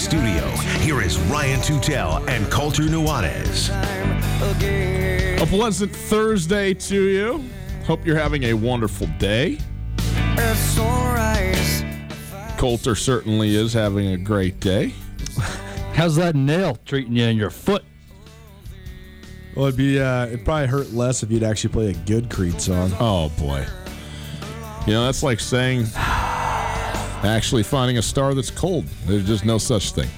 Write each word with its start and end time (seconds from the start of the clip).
Studio, 0.00 0.48
here 0.80 1.02
is 1.02 1.18
Ryan 1.18 1.60
Tutel 1.60 2.26
and 2.26 2.50
Colter 2.50 2.84
Nuanez. 2.84 3.68
A 5.38 5.46
pleasant 5.46 5.94
Thursday 5.94 6.72
to 6.72 7.02
you. 7.02 7.44
Hope 7.84 8.06
you're 8.06 8.16
having 8.16 8.44
a 8.44 8.54
wonderful 8.54 9.08
day. 9.18 9.58
Colter 12.56 12.94
certainly 12.94 13.54
is 13.54 13.74
having 13.74 14.06
a 14.12 14.16
great 14.16 14.58
day. 14.58 14.94
How's 15.92 16.16
that 16.16 16.34
nail 16.34 16.78
treating 16.86 17.14
you 17.14 17.26
in 17.26 17.36
your 17.36 17.50
foot? 17.50 17.84
Well, 19.54 19.66
it'd 19.66 19.76
be 19.76 20.00
uh, 20.00 20.28
it'd 20.28 20.46
probably 20.46 20.66
hurt 20.66 20.92
less 20.92 21.22
if 21.22 21.30
you'd 21.30 21.42
actually 21.42 21.74
play 21.74 21.90
a 21.90 21.94
good 22.06 22.30
Creed 22.30 22.58
song. 22.58 22.90
Oh 22.98 23.28
boy. 23.38 23.66
You 24.86 24.94
know, 24.94 25.04
that's 25.04 25.22
like 25.22 25.40
saying 25.40 25.84
actually 27.22 27.62
finding 27.62 27.98
a 27.98 28.02
star 28.02 28.34
that's 28.34 28.50
cold. 28.50 28.84
There's 29.06 29.26
just 29.26 29.44
no 29.44 29.58
such 29.58 29.92
thing. 29.92 30.08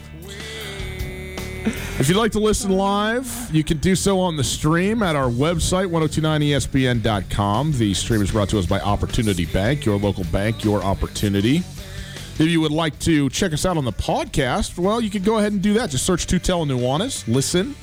If 1.98 2.08
you'd 2.08 2.16
like 2.16 2.32
to 2.32 2.40
listen 2.40 2.72
live, 2.72 3.48
you 3.52 3.62
can 3.62 3.78
do 3.78 3.94
so 3.94 4.18
on 4.18 4.36
the 4.36 4.42
stream 4.42 5.02
at 5.02 5.14
our 5.14 5.28
website, 5.28 5.86
1029espn.com. 5.86 7.72
The 7.72 7.94
stream 7.94 8.22
is 8.22 8.32
brought 8.32 8.48
to 8.48 8.58
us 8.58 8.66
by 8.66 8.80
Opportunity 8.80 9.46
Bank, 9.46 9.84
your 9.84 9.98
local 9.98 10.24
bank, 10.24 10.64
your 10.64 10.82
opportunity. 10.82 11.58
If 11.58 12.48
you 12.48 12.60
would 12.60 12.72
like 12.72 12.98
to 13.00 13.28
check 13.30 13.52
us 13.52 13.64
out 13.64 13.76
on 13.76 13.84
the 13.84 13.92
podcast, 13.92 14.78
well, 14.78 15.00
you 15.00 15.10
can 15.10 15.22
go 15.22 15.38
ahead 15.38 15.52
and 15.52 15.62
do 15.62 15.74
that. 15.74 15.90
Just 15.90 16.04
search 16.04 16.26
Tutel 16.26 16.62
and 16.62 16.70
Nuanez, 16.70 17.28
listen, 17.32 17.76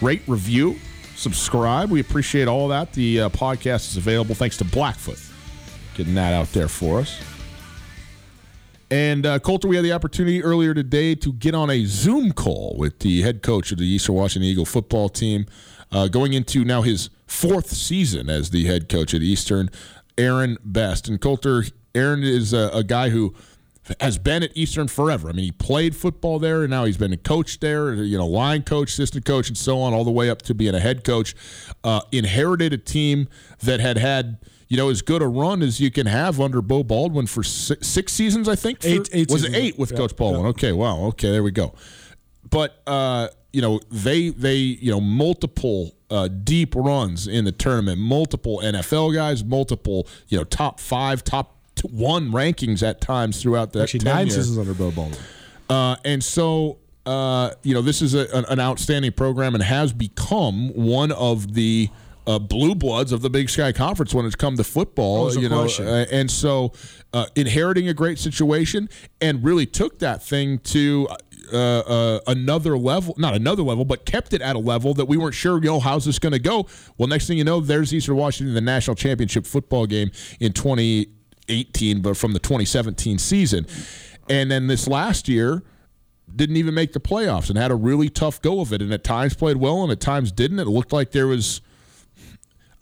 rate, 0.00 0.22
review, 0.26 0.78
subscribe. 1.16 1.90
We 1.90 2.00
appreciate 2.00 2.48
all 2.48 2.68
that. 2.68 2.92
The 2.92 3.22
uh, 3.22 3.28
podcast 3.30 3.90
is 3.90 3.96
available 3.98 4.34
thanks 4.34 4.56
to 4.58 4.64
Blackfoot 4.64 5.18
getting 5.94 6.14
that 6.14 6.32
out 6.32 6.50
there 6.52 6.68
for 6.68 7.00
us. 7.00 7.20
And 8.90 9.24
uh, 9.24 9.38
Colter, 9.38 9.68
we 9.68 9.76
had 9.76 9.84
the 9.84 9.92
opportunity 9.92 10.42
earlier 10.42 10.74
today 10.74 11.14
to 11.14 11.32
get 11.32 11.54
on 11.54 11.70
a 11.70 11.84
Zoom 11.84 12.32
call 12.32 12.74
with 12.76 12.98
the 12.98 13.22
head 13.22 13.40
coach 13.40 13.70
of 13.70 13.78
the 13.78 13.86
Eastern 13.86 14.16
Washington 14.16 14.50
Eagle 14.50 14.64
football 14.64 15.08
team, 15.08 15.46
uh, 15.92 16.08
going 16.08 16.32
into 16.32 16.64
now 16.64 16.82
his 16.82 17.08
fourth 17.26 17.70
season 17.70 18.28
as 18.28 18.50
the 18.50 18.64
head 18.64 18.88
coach 18.88 19.14
at 19.14 19.22
Eastern, 19.22 19.70
Aaron 20.18 20.58
Best. 20.64 21.08
And 21.08 21.20
Colter, 21.20 21.64
Aaron 21.94 22.24
is 22.24 22.52
a, 22.52 22.68
a 22.74 22.82
guy 22.82 23.10
who 23.10 23.32
has 24.00 24.18
been 24.18 24.42
at 24.42 24.56
Eastern 24.56 24.88
forever. 24.88 25.28
I 25.28 25.32
mean, 25.32 25.44
he 25.44 25.52
played 25.52 25.96
football 25.96 26.38
there, 26.38 26.62
and 26.62 26.70
now 26.70 26.84
he's 26.84 26.96
been 26.96 27.12
a 27.12 27.16
coach 27.16 27.60
there, 27.60 27.94
you 27.94 28.18
know, 28.18 28.26
line 28.26 28.62
coach, 28.62 28.90
assistant 28.90 29.24
coach, 29.24 29.48
and 29.48 29.56
so 29.56 29.80
on, 29.80 29.94
all 29.94 30.04
the 30.04 30.10
way 30.10 30.30
up 30.30 30.42
to 30.42 30.54
being 30.54 30.74
a 30.74 30.80
head 30.80 31.04
coach. 31.04 31.34
Uh, 31.82 32.00
inherited 32.12 32.72
a 32.72 32.78
team 32.78 33.28
that 33.62 33.80
had 33.80 33.98
had, 33.98 34.38
you 34.70 34.76
know, 34.78 34.88
as 34.88 35.02
good 35.02 35.20
a 35.20 35.26
run 35.28 35.60
as 35.62 35.80
you 35.80 35.90
can 35.90 36.06
have 36.06 36.40
under 36.40 36.62
Beau 36.62 36.82
Baldwin 36.82 37.26
for 37.26 37.42
six, 37.42 37.86
six 37.86 38.12
seasons, 38.14 38.48
I 38.48 38.54
think. 38.56 38.80
for- 38.80 38.88
Eight- 38.88 39.10
eight 39.12 39.28
was 39.30 39.42
seasons. 39.42 39.56
it 39.56 39.58
eight 39.60 39.78
with 39.78 39.90
Yeah, 39.90 39.96
Coach 39.98 40.16
Baldwin? 40.16 40.42
yeah. 40.44 40.48
Okay, 40.50 40.72
wow. 40.72 40.98
Okay, 41.08 41.30
there 41.30 41.42
we 41.42 41.50
go. 41.50 41.74
But 42.48 42.80
uh, 42.86 43.28
you 43.52 43.60
know, 43.60 43.80
they 43.90 44.30
they 44.30 44.56
you 44.56 44.90
know 44.90 45.00
multiple 45.00 45.94
uh, 46.08 46.28
deep 46.28 46.74
runs 46.74 47.26
in 47.28 47.44
the 47.44 47.52
tournament, 47.52 48.00
multiple 48.00 48.60
NFL 48.64 49.14
guys, 49.14 49.44
multiple 49.44 50.06
you 50.28 50.38
know 50.38 50.44
top 50.44 50.80
five, 50.80 51.22
top 51.24 51.56
t- 51.74 51.88
one 51.90 52.30
rankings 52.32 52.82
at 52.82 53.00
times 53.00 53.42
throughout 53.42 53.72
that 53.72 53.82
Actually, 53.82 54.04
nine 54.04 54.30
seasons 54.30 54.56
under 54.58 54.74
Beau 54.74 54.90
Baldwin. 54.90 55.18
Uh, 55.68 55.94
and 56.04 56.22
so, 56.24 56.78
uh, 57.06 57.50
you 57.62 57.74
know, 57.74 57.82
this 57.82 58.02
is 58.02 58.14
a, 58.14 58.26
an 58.50 58.58
outstanding 58.58 59.12
program 59.12 59.54
and 59.54 59.62
has 59.62 59.92
become 59.92 60.70
one 60.74 61.12
of 61.12 61.54
the 61.54 61.88
uh, 62.30 62.38
blue 62.38 62.74
bloods 62.74 63.10
of 63.10 63.22
the 63.22 63.30
Big 63.30 63.50
Sky 63.50 63.72
Conference 63.72 64.14
when 64.14 64.24
it's 64.24 64.36
come 64.36 64.56
to 64.56 64.64
football. 64.64 65.34
You 65.34 65.48
know, 65.48 65.66
uh, 65.80 66.06
and 66.10 66.30
so 66.30 66.72
uh, 67.12 67.26
inheriting 67.34 67.88
a 67.88 67.94
great 67.94 68.18
situation 68.18 68.88
and 69.20 69.42
really 69.42 69.66
took 69.66 69.98
that 69.98 70.22
thing 70.22 70.58
to. 70.58 71.08
Uh, 71.52 71.56
uh, 71.56 72.20
another 72.28 72.78
level, 72.78 73.12
not 73.18 73.34
another 73.34 73.64
level, 73.64 73.84
but 73.84 74.06
kept 74.06 74.32
it 74.32 74.40
at 74.40 74.54
a 74.54 74.58
level 74.60 74.94
that 74.94 75.06
we 75.06 75.16
weren't 75.16 75.34
sure, 75.34 75.56
you 75.56 75.68
know, 75.68 75.80
how's 75.80 76.04
this 76.04 76.20
going 76.20 76.32
to 76.32 76.38
go? 76.38 76.64
Well, 76.96 77.08
next 77.08 77.26
thing 77.26 77.38
you 77.38 77.42
know, 77.42 77.58
there's 77.58 77.92
Eastern 77.92 78.14
Washington, 78.14 78.50
in 78.50 78.54
the 78.54 78.60
national 78.60 78.94
championship 78.94 79.44
football 79.46 79.84
game 79.86 80.12
in 80.38 80.52
2018, 80.52 82.02
but 82.02 82.16
from 82.16 82.34
the 82.34 82.38
2017 82.38 83.18
season. 83.18 83.66
And 84.28 84.48
then 84.48 84.68
this 84.68 84.86
last 84.86 85.28
year, 85.28 85.64
didn't 86.36 86.56
even 86.56 86.72
make 86.72 86.92
the 86.92 87.00
playoffs 87.00 87.48
and 87.48 87.58
had 87.58 87.72
a 87.72 87.74
really 87.74 88.08
tough 88.08 88.40
go 88.40 88.60
of 88.60 88.72
it. 88.72 88.80
And 88.80 88.92
at 88.92 89.02
times 89.02 89.34
played 89.34 89.56
well 89.56 89.82
and 89.82 89.90
at 89.90 89.98
times 89.98 90.30
didn't. 90.30 90.60
It 90.60 90.68
looked 90.68 90.92
like 90.92 91.10
there 91.10 91.26
was, 91.26 91.62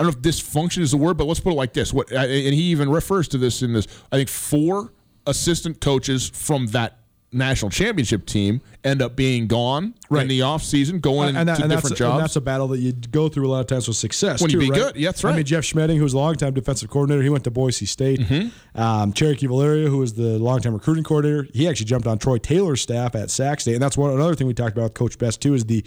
I 0.00 0.04
don't 0.04 0.12
know 0.14 0.18
if 0.18 0.22
dysfunction 0.34 0.78
is 0.78 0.92
the 0.92 0.96
word, 0.96 1.16
but 1.16 1.24
let's 1.26 1.40
put 1.40 1.52
it 1.52 1.56
like 1.56 1.72
this. 1.72 1.92
What, 1.92 2.10
and 2.12 2.54
he 2.54 2.62
even 2.70 2.88
refers 2.88 3.26
to 3.28 3.38
this 3.38 3.62
in 3.62 3.72
this, 3.72 3.86
I 4.12 4.16
think 4.16 4.28
four 4.28 4.92
assistant 5.26 5.80
coaches 5.80 6.30
from 6.32 6.66
that 6.68 6.94
national 7.30 7.70
championship 7.70 8.24
team 8.24 8.58
end 8.84 9.02
up 9.02 9.14
being 9.14 9.46
gone 9.46 9.92
right. 10.08 10.22
in 10.22 10.28
Right. 10.28 10.28
the 10.28 10.40
offseason, 10.40 11.00
going 11.02 11.36
and, 11.36 11.48
that- 11.48 11.52
into 11.52 11.62
and 11.64 11.70
that's, 11.70 11.82
different 11.82 11.90
and 11.90 11.98
jobs. 11.98 12.22
that's 12.22 12.36
a 12.36 12.40
battle 12.40 12.68
that 12.68 12.78
you 12.78 12.92
go 12.92 13.28
through 13.28 13.46
a 13.46 13.50
lot 13.50 13.60
of 13.60 13.66
times 13.66 13.86
with 13.86 13.98
success. 13.98 14.40
When 14.40 14.50
you 14.50 14.58
be 14.60 14.70
right? 14.70 14.78
good. 14.78 14.96
Yeah, 14.96 15.08
that's 15.08 15.22
I 15.24 15.28
mean, 15.28 15.36
right. 15.38 15.46
Jeff 15.46 15.64
Schmedding, 15.64 15.98
who's 15.98 16.14
a 16.14 16.16
longtime 16.16 16.54
defensive 16.54 16.88
coordinator, 16.88 17.22
he 17.22 17.28
went 17.28 17.44
to 17.44 17.50
Boise 17.50 17.84
State. 17.84 18.20
Mm-hmm. 18.20 18.80
Um, 18.80 19.12
Cherokee 19.12 19.46
Valeria, 19.46 19.88
who 19.90 19.98
was 19.98 20.14
the 20.14 20.38
longtime 20.38 20.72
recruiting 20.72 21.04
coordinator, 21.04 21.46
he 21.52 21.68
actually 21.68 21.84
jumped 21.86 22.06
on 22.06 22.16
Troy 22.18 22.38
Taylor's 22.38 22.80
staff 22.80 23.14
at 23.14 23.30
Sac 23.30 23.60
State. 23.60 23.74
And 23.74 23.82
that's 23.82 23.98
one 23.98 24.10
another 24.10 24.34
thing 24.34 24.46
we 24.46 24.54
talked 24.54 24.72
about 24.72 24.84
with 24.84 24.94
Coach 24.94 25.18
Best, 25.18 25.42
too, 25.42 25.52
is 25.52 25.66
the 25.66 25.84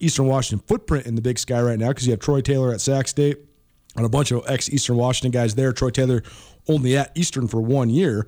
Eastern 0.00 0.26
Washington 0.26 0.64
footprint 0.66 1.06
in 1.06 1.14
the 1.14 1.22
Big 1.22 1.38
Sky 1.38 1.60
right 1.60 1.78
now 1.78 1.88
because 1.88 2.06
you 2.06 2.12
have 2.12 2.20
Troy 2.20 2.40
Taylor 2.40 2.72
at 2.72 2.80
Sac 2.80 3.08
State 3.08 3.38
and 3.96 4.04
a 4.04 4.08
bunch 4.08 4.32
of 4.32 4.44
ex 4.48 4.68
Eastern 4.68 4.96
Washington 4.96 5.30
guys 5.30 5.54
there. 5.54 5.72
Troy 5.72 5.90
Taylor 5.90 6.22
only 6.68 6.96
at 6.96 7.12
Eastern 7.14 7.48
for 7.48 7.60
one 7.60 7.90
year, 7.90 8.26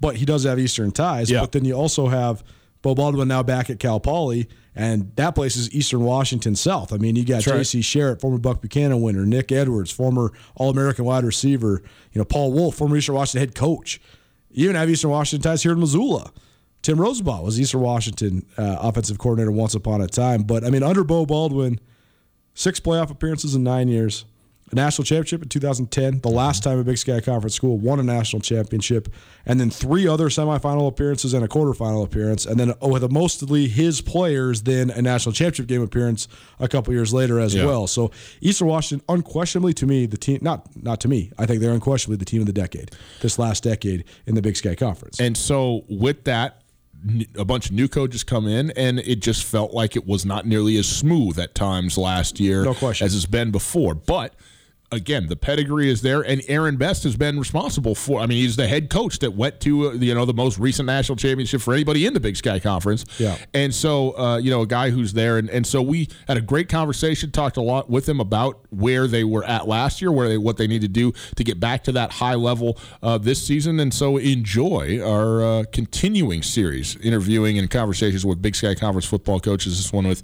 but 0.00 0.16
he 0.16 0.24
does 0.24 0.44
have 0.44 0.58
Eastern 0.58 0.90
ties. 0.90 1.30
Yeah. 1.30 1.40
But 1.40 1.52
then 1.52 1.64
you 1.64 1.74
also 1.74 2.08
have 2.08 2.42
Beau 2.82 2.94
Baldwin 2.94 3.28
now 3.28 3.42
back 3.42 3.70
at 3.70 3.80
Cal 3.80 4.00
Poly, 4.00 4.48
and 4.74 5.10
that 5.16 5.34
place 5.34 5.56
is 5.56 5.72
Eastern 5.72 6.02
Washington 6.02 6.54
South. 6.54 6.92
I 6.92 6.98
mean, 6.98 7.16
you 7.16 7.24
got 7.24 7.46
right. 7.46 7.58
J.C. 7.58 7.80
Sherritt, 7.80 8.20
former 8.20 8.38
Buck 8.38 8.60
Buchanan 8.60 9.00
winner, 9.00 9.26
Nick 9.26 9.50
Edwards, 9.50 9.90
former 9.90 10.32
All 10.54 10.70
American 10.70 11.04
wide 11.04 11.24
receiver, 11.24 11.82
you 12.12 12.18
know, 12.18 12.24
Paul 12.24 12.52
Wulff, 12.52 12.76
former 12.76 12.96
Eastern 12.96 13.16
Washington 13.16 13.48
head 13.48 13.54
coach. 13.54 14.00
You 14.50 14.64
even 14.64 14.76
have 14.76 14.88
Eastern 14.88 15.10
Washington 15.10 15.50
ties 15.50 15.62
here 15.62 15.72
in 15.72 15.80
Missoula. 15.80 16.32
Timm 16.82 16.98
Rosenbach 16.98 17.42
was 17.42 17.60
Eastern 17.60 17.80
Washington 17.80 18.46
uh, 18.56 18.76
offensive 18.80 19.18
coordinator 19.18 19.50
once 19.52 19.74
upon 19.74 20.00
a 20.00 20.06
time. 20.06 20.42
But 20.42 20.64
I 20.64 20.70
mean, 20.70 20.82
under 20.82 21.04
Beau 21.04 21.26
Baldwin, 21.26 21.80
six 22.54 22.80
playoff 22.80 23.10
appearances 23.10 23.54
in 23.54 23.62
nine 23.64 23.88
years, 23.88 24.24
a 24.70 24.74
national 24.74 25.04
championship 25.06 25.42
in 25.42 25.48
2010, 25.48 26.20
the 26.20 26.28
last 26.28 26.62
time 26.62 26.78
a 26.78 26.84
Big 26.84 26.98
Sky 26.98 27.20
Conference 27.20 27.54
school 27.54 27.78
won 27.78 27.98
a 27.98 28.02
national 28.02 28.40
championship, 28.42 29.08
and 29.46 29.58
then 29.58 29.70
three 29.70 30.06
other 30.06 30.26
semifinal 30.28 30.86
appearances 30.86 31.32
and 31.32 31.42
a 31.42 31.48
quarterfinal 31.48 32.04
appearance, 32.04 32.44
and 32.44 32.60
then 32.60 32.74
oh, 32.82 32.88
with 32.88 33.10
mostly 33.10 33.66
his 33.66 34.02
players, 34.02 34.62
then 34.64 34.90
a 34.90 35.00
national 35.00 35.32
championship 35.32 35.68
game 35.68 35.80
appearance 35.80 36.28
a 36.60 36.68
couple 36.68 36.92
years 36.92 37.14
later 37.14 37.40
as 37.40 37.54
Yeah. 37.54 37.64
well. 37.64 37.86
So 37.86 38.10
Eastern 38.42 38.68
Washington, 38.68 39.02
unquestionably 39.08 39.72
to 39.72 39.86
me, 39.86 40.04
the 40.04 40.18
team 40.18 40.38
not 40.42 40.66
not 40.82 41.00
to 41.00 41.08
me, 41.08 41.32
I 41.38 41.46
think 41.46 41.60
they're 41.62 41.72
unquestionably 41.72 42.18
the 42.18 42.26
team 42.26 42.42
of 42.42 42.46
the 42.46 42.52
decade, 42.52 42.90
this 43.22 43.38
last 43.38 43.64
decade 43.64 44.04
in 44.26 44.34
the 44.34 44.42
Big 44.42 44.56
Sky 44.56 44.74
Conference. 44.74 45.18
And 45.18 45.34
so 45.34 45.84
with 45.88 46.24
that, 46.24 46.57
a 47.36 47.44
bunch 47.44 47.66
of 47.66 47.72
new 47.72 47.88
coaches 47.88 48.24
come 48.24 48.46
in, 48.46 48.70
and 48.72 48.98
it 49.00 49.20
just 49.20 49.44
felt 49.44 49.72
like 49.72 49.96
it 49.96 50.06
was 50.06 50.24
not 50.26 50.46
nearly 50.46 50.76
as 50.76 50.88
smooth 50.88 51.38
at 51.38 51.54
times 51.54 51.96
last 51.96 52.40
year 52.40 52.64
No 52.64 52.74
question. 52.74 53.04
as 53.06 53.14
it's 53.14 53.26
been 53.26 53.50
before. 53.50 53.94
But 53.94 54.34
again, 54.90 55.26
the 55.26 55.36
pedigree 55.36 55.90
is 55.90 56.02
there, 56.02 56.22
and 56.22 56.42
Aaron 56.48 56.76
Best 56.76 57.02
has 57.04 57.16
been 57.16 57.38
responsible 57.38 57.94
for. 57.94 58.20
I 58.20 58.26
mean, 58.26 58.38
he's 58.38 58.56
the 58.56 58.68
head 58.68 58.90
coach 58.90 59.18
that 59.20 59.32
went 59.34 59.60
to 59.60 59.90
uh, 59.90 59.92
you 59.92 60.14
know 60.14 60.24
the 60.24 60.34
most 60.34 60.58
recent 60.58 60.86
national 60.86 61.16
championship 61.16 61.60
for 61.60 61.74
anybody 61.74 62.06
in 62.06 62.14
the 62.14 62.20
Big 62.20 62.36
Sky 62.36 62.58
Conference. 62.58 63.04
Yeah. 63.18 63.36
and 63.54 63.74
so 63.74 64.16
uh, 64.18 64.38
you 64.38 64.50
know 64.50 64.62
a 64.62 64.66
guy 64.66 64.90
who's 64.90 65.12
there, 65.12 65.38
and, 65.38 65.50
and 65.50 65.66
so 65.66 65.82
we 65.82 66.08
had 66.26 66.36
a 66.36 66.40
great 66.40 66.68
conversation, 66.68 67.30
talked 67.30 67.56
a 67.56 67.62
lot 67.62 67.90
with 67.90 68.08
him 68.08 68.20
about 68.20 68.60
where 68.70 69.06
they 69.06 69.24
were 69.24 69.44
at 69.44 69.68
last 69.68 70.00
year, 70.00 70.12
where 70.12 70.28
they 70.28 70.38
what 70.38 70.56
they 70.56 70.66
need 70.66 70.82
to 70.82 70.88
do 70.88 71.12
to 71.36 71.44
get 71.44 71.60
back 71.60 71.84
to 71.84 71.92
that 71.92 72.12
high 72.12 72.34
level 72.34 72.78
uh, 73.02 73.18
this 73.18 73.44
season, 73.44 73.80
and 73.80 73.92
so 73.92 74.16
enjoy 74.16 75.00
our 75.02 75.42
uh, 75.42 75.64
continuing 75.72 76.42
series 76.42 76.96
interviewing 76.96 77.58
and 77.58 77.70
conversations 77.70 78.24
with 78.24 78.40
Big 78.40 78.54
Sky 78.54 78.74
Conference 78.74 79.06
football 79.06 79.40
coaches. 79.40 79.76
This 79.76 79.92
one 79.92 80.06
with 80.06 80.22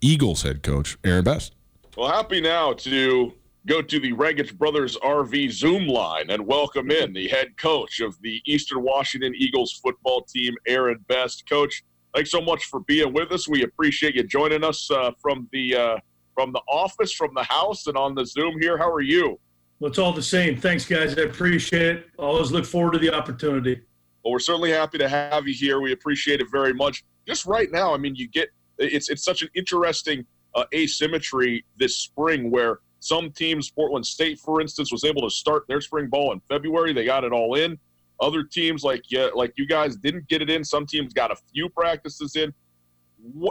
Eagles 0.00 0.42
head 0.42 0.62
coach 0.62 0.96
Aaron 1.04 1.24
Best. 1.24 1.54
Well, 1.96 2.10
happy 2.10 2.40
now 2.40 2.72
to 2.72 3.34
go 3.66 3.80
to 3.80 4.00
the 4.00 4.12
Regich 4.12 4.56
Brothers 4.58 4.96
RV 4.98 5.52
Zoom 5.52 5.86
line 5.86 6.30
and 6.30 6.46
welcome 6.46 6.90
in 6.90 7.12
the 7.12 7.28
head 7.28 7.56
coach 7.56 8.00
of 8.00 8.20
the 8.20 8.42
Eastern 8.44 8.82
Washington 8.82 9.32
Eagles 9.36 9.72
football 9.82 10.22
team, 10.22 10.54
Aaron 10.66 11.04
Best. 11.06 11.48
Coach, 11.48 11.84
thanks 12.14 12.30
so 12.30 12.40
much 12.40 12.64
for 12.64 12.80
being 12.80 13.12
with 13.12 13.30
us. 13.30 13.48
We 13.48 13.62
appreciate 13.62 14.16
you 14.16 14.24
joining 14.24 14.64
us 14.64 14.90
uh, 14.90 15.12
from 15.20 15.48
the 15.52 15.76
uh, 15.76 15.96
from 16.34 16.52
the 16.52 16.62
office, 16.68 17.12
from 17.12 17.34
the 17.34 17.44
house, 17.44 17.86
and 17.86 17.96
on 17.96 18.14
the 18.14 18.26
Zoom 18.26 18.60
here. 18.60 18.78
How 18.78 18.90
are 18.90 19.00
you? 19.00 19.38
Well, 19.78 19.90
it's 19.90 19.98
all 19.98 20.12
the 20.12 20.22
same. 20.22 20.56
Thanks, 20.56 20.84
guys. 20.84 21.16
I 21.16 21.22
appreciate 21.22 21.82
it. 21.82 22.06
Always 22.18 22.50
look 22.50 22.64
forward 22.64 22.94
to 22.94 22.98
the 22.98 23.14
opportunity. 23.14 23.80
Well, 24.24 24.32
we're 24.32 24.38
certainly 24.38 24.70
happy 24.70 24.98
to 24.98 25.08
have 25.08 25.46
you 25.46 25.54
here. 25.54 25.80
We 25.80 25.92
appreciate 25.92 26.40
it 26.40 26.46
very 26.50 26.72
much. 26.72 27.04
Just 27.28 27.46
right 27.46 27.70
now, 27.70 27.94
I 27.94 27.96
mean, 27.96 28.16
you 28.16 28.28
get 28.28 28.48
it's 28.78 29.08
it's 29.08 29.24
such 29.24 29.42
an 29.42 29.48
interesting 29.54 30.26
uh, 30.56 30.64
asymmetry 30.74 31.64
this 31.76 31.96
spring 31.96 32.50
where 32.50 32.80
some 33.02 33.32
teams, 33.32 33.68
Portland 33.68 34.06
State, 34.06 34.38
for 34.38 34.60
instance, 34.60 34.92
was 34.92 35.02
able 35.02 35.22
to 35.22 35.30
start 35.30 35.64
their 35.66 35.80
spring 35.80 36.08
ball 36.08 36.32
in 36.32 36.40
February. 36.48 36.92
They 36.92 37.04
got 37.04 37.24
it 37.24 37.32
all 37.32 37.56
in. 37.56 37.76
Other 38.20 38.44
teams, 38.44 38.84
like 38.84 39.02
yeah, 39.10 39.28
like 39.34 39.52
you 39.56 39.66
guys, 39.66 39.96
didn't 39.96 40.28
get 40.28 40.40
it 40.40 40.48
in. 40.48 40.64
Some 40.64 40.86
teams 40.86 41.12
got 41.12 41.32
a 41.32 41.36
few 41.52 41.68
practices 41.68 42.36
in. 42.36 42.54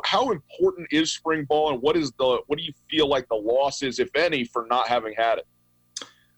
How 0.05 0.31
important 0.31 0.87
is 0.91 1.11
spring 1.11 1.43
ball, 1.43 1.73
and 1.73 1.81
what 1.81 1.97
is 1.97 2.13
the 2.17 2.39
what 2.47 2.57
do 2.57 2.63
you 2.63 2.71
feel 2.89 3.07
like 3.07 3.27
the 3.27 3.35
loss 3.35 3.83
is, 3.83 3.99
if 3.99 4.15
any, 4.15 4.45
for 4.45 4.67
not 4.69 4.87
having 4.87 5.13
had 5.17 5.39
it? 5.39 5.47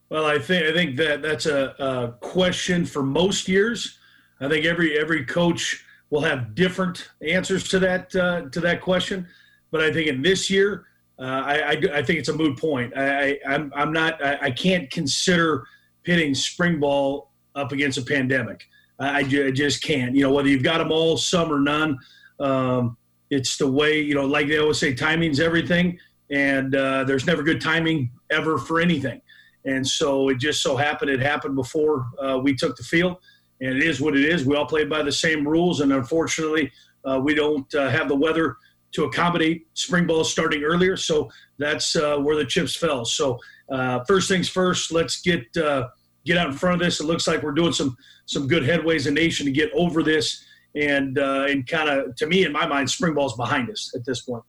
Well, 0.09 0.25
I 0.25 0.39
think 0.39 0.65
I 0.65 0.73
think 0.73 0.95
that 0.97 1.21
that's 1.21 1.45
a, 1.45 1.75
a 1.77 2.17
question 2.19 2.83
for 2.83 3.03
most 3.03 3.47
years. 3.47 3.99
I 4.39 4.49
think 4.49 4.65
every 4.65 4.97
every 4.97 5.23
coach 5.23 5.85
will 6.09 6.21
have 6.21 6.55
different 6.55 7.11
answers 7.21 7.67
to 7.69 7.79
that 7.79 8.15
uh, 8.15 8.49
to 8.49 8.59
that 8.61 8.81
question. 8.81 9.27
But 9.69 9.81
I 9.81 9.93
think 9.93 10.07
in 10.07 10.23
this 10.23 10.49
year, 10.49 10.85
uh, 11.19 11.43
I, 11.45 11.71
I 11.93 12.03
think 12.03 12.19
it's 12.19 12.29
a 12.29 12.33
moot 12.33 12.57
point. 12.57 12.93
I, 12.95 13.37
I'm 13.47 13.71
I'm 13.75 13.93
not 13.93 14.23
I, 14.23 14.37
I 14.41 14.51
can't 14.51 14.89
consider 14.89 15.65
pitting 16.03 16.33
spring 16.33 16.79
ball 16.79 17.31
up 17.55 17.71
against 17.71 17.97
a 17.97 18.01
pandemic. 18.01 18.67
I, 18.99 19.19
I 19.19 19.23
just 19.51 19.83
can't. 19.83 20.15
You 20.15 20.23
know, 20.23 20.31
whether 20.31 20.49
you've 20.49 20.63
got 20.63 20.79
them 20.79 20.91
all, 20.91 21.17
some 21.17 21.51
or 21.51 21.59
none. 21.59 21.99
Um, 22.39 22.97
it's 23.29 23.57
the 23.57 23.69
way 23.69 23.99
you 23.99 24.15
know, 24.15 24.25
like 24.25 24.47
they 24.47 24.57
always 24.57 24.79
say, 24.79 24.93
timing's 24.93 25.39
everything, 25.39 25.99
and 26.31 26.75
uh, 26.75 27.03
there's 27.03 27.25
never 27.25 27.43
good 27.43 27.61
timing 27.61 28.11
ever 28.31 28.57
for 28.57 28.79
anything. 28.79 29.21
And 29.65 29.87
so 29.87 30.29
it 30.29 30.39
just 30.39 30.61
so 30.61 30.75
happened 30.75 31.09
it 31.09 31.19
happened 31.19 31.55
before 31.55 32.07
uh, 32.19 32.39
we 32.41 32.55
took 32.55 32.75
the 32.75 32.83
field, 32.83 33.17
and 33.61 33.77
it 33.77 33.83
is 33.83 34.01
what 34.01 34.15
it 34.17 34.25
is. 34.25 34.45
We 34.45 34.55
all 34.55 34.65
played 34.65 34.89
by 34.89 35.03
the 35.03 35.11
same 35.11 35.47
rules, 35.47 35.81
and 35.81 35.93
unfortunately, 35.93 36.71
uh, 37.05 37.19
we 37.23 37.33
don't 37.33 37.73
uh, 37.75 37.89
have 37.89 38.07
the 38.07 38.15
weather 38.15 38.57
to 38.93 39.05
accommodate 39.05 39.67
spring 39.73 40.07
ball 40.07 40.23
starting 40.23 40.63
earlier. 40.63 40.95
So 40.95 41.29
that's 41.57 41.95
uh, 41.95 42.17
where 42.17 42.35
the 42.35 42.45
chips 42.45 42.75
fell. 42.75 43.05
So 43.05 43.39
uh, 43.69 44.03
first 44.05 44.27
things 44.27 44.47
first, 44.47 44.91
let's 44.91 45.21
get 45.21 45.45
uh, 45.57 45.89
get 46.25 46.37
out 46.37 46.47
in 46.47 46.53
front 46.53 46.75
of 46.75 46.79
this. 46.79 46.99
It 46.99 47.05
looks 47.05 47.27
like 47.27 47.43
we're 47.43 47.51
doing 47.51 47.73
some 47.73 47.97
some 48.25 48.47
good 48.47 48.63
headways 48.63 49.07
in 49.07 49.13
nation 49.13 49.45
to 49.45 49.51
get 49.51 49.71
over 49.73 50.03
this, 50.03 50.45
and 50.75 51.17
uh, 51.19 51.45
and 51.49 51.67
kind 51.67 51.89
of 51.89 52.15
to 52.15 52.27
me 52.27 52.45
in 52.45 52.51
my 52.51 52.65
mind, 52.65 52.89
spring 52.89 53.13
ball's 53.13 53.35
behind 53.35 53.69
us 53.69 53.91
at 53.95 54.05
this 54.05 54.21
point. 54.21 54.43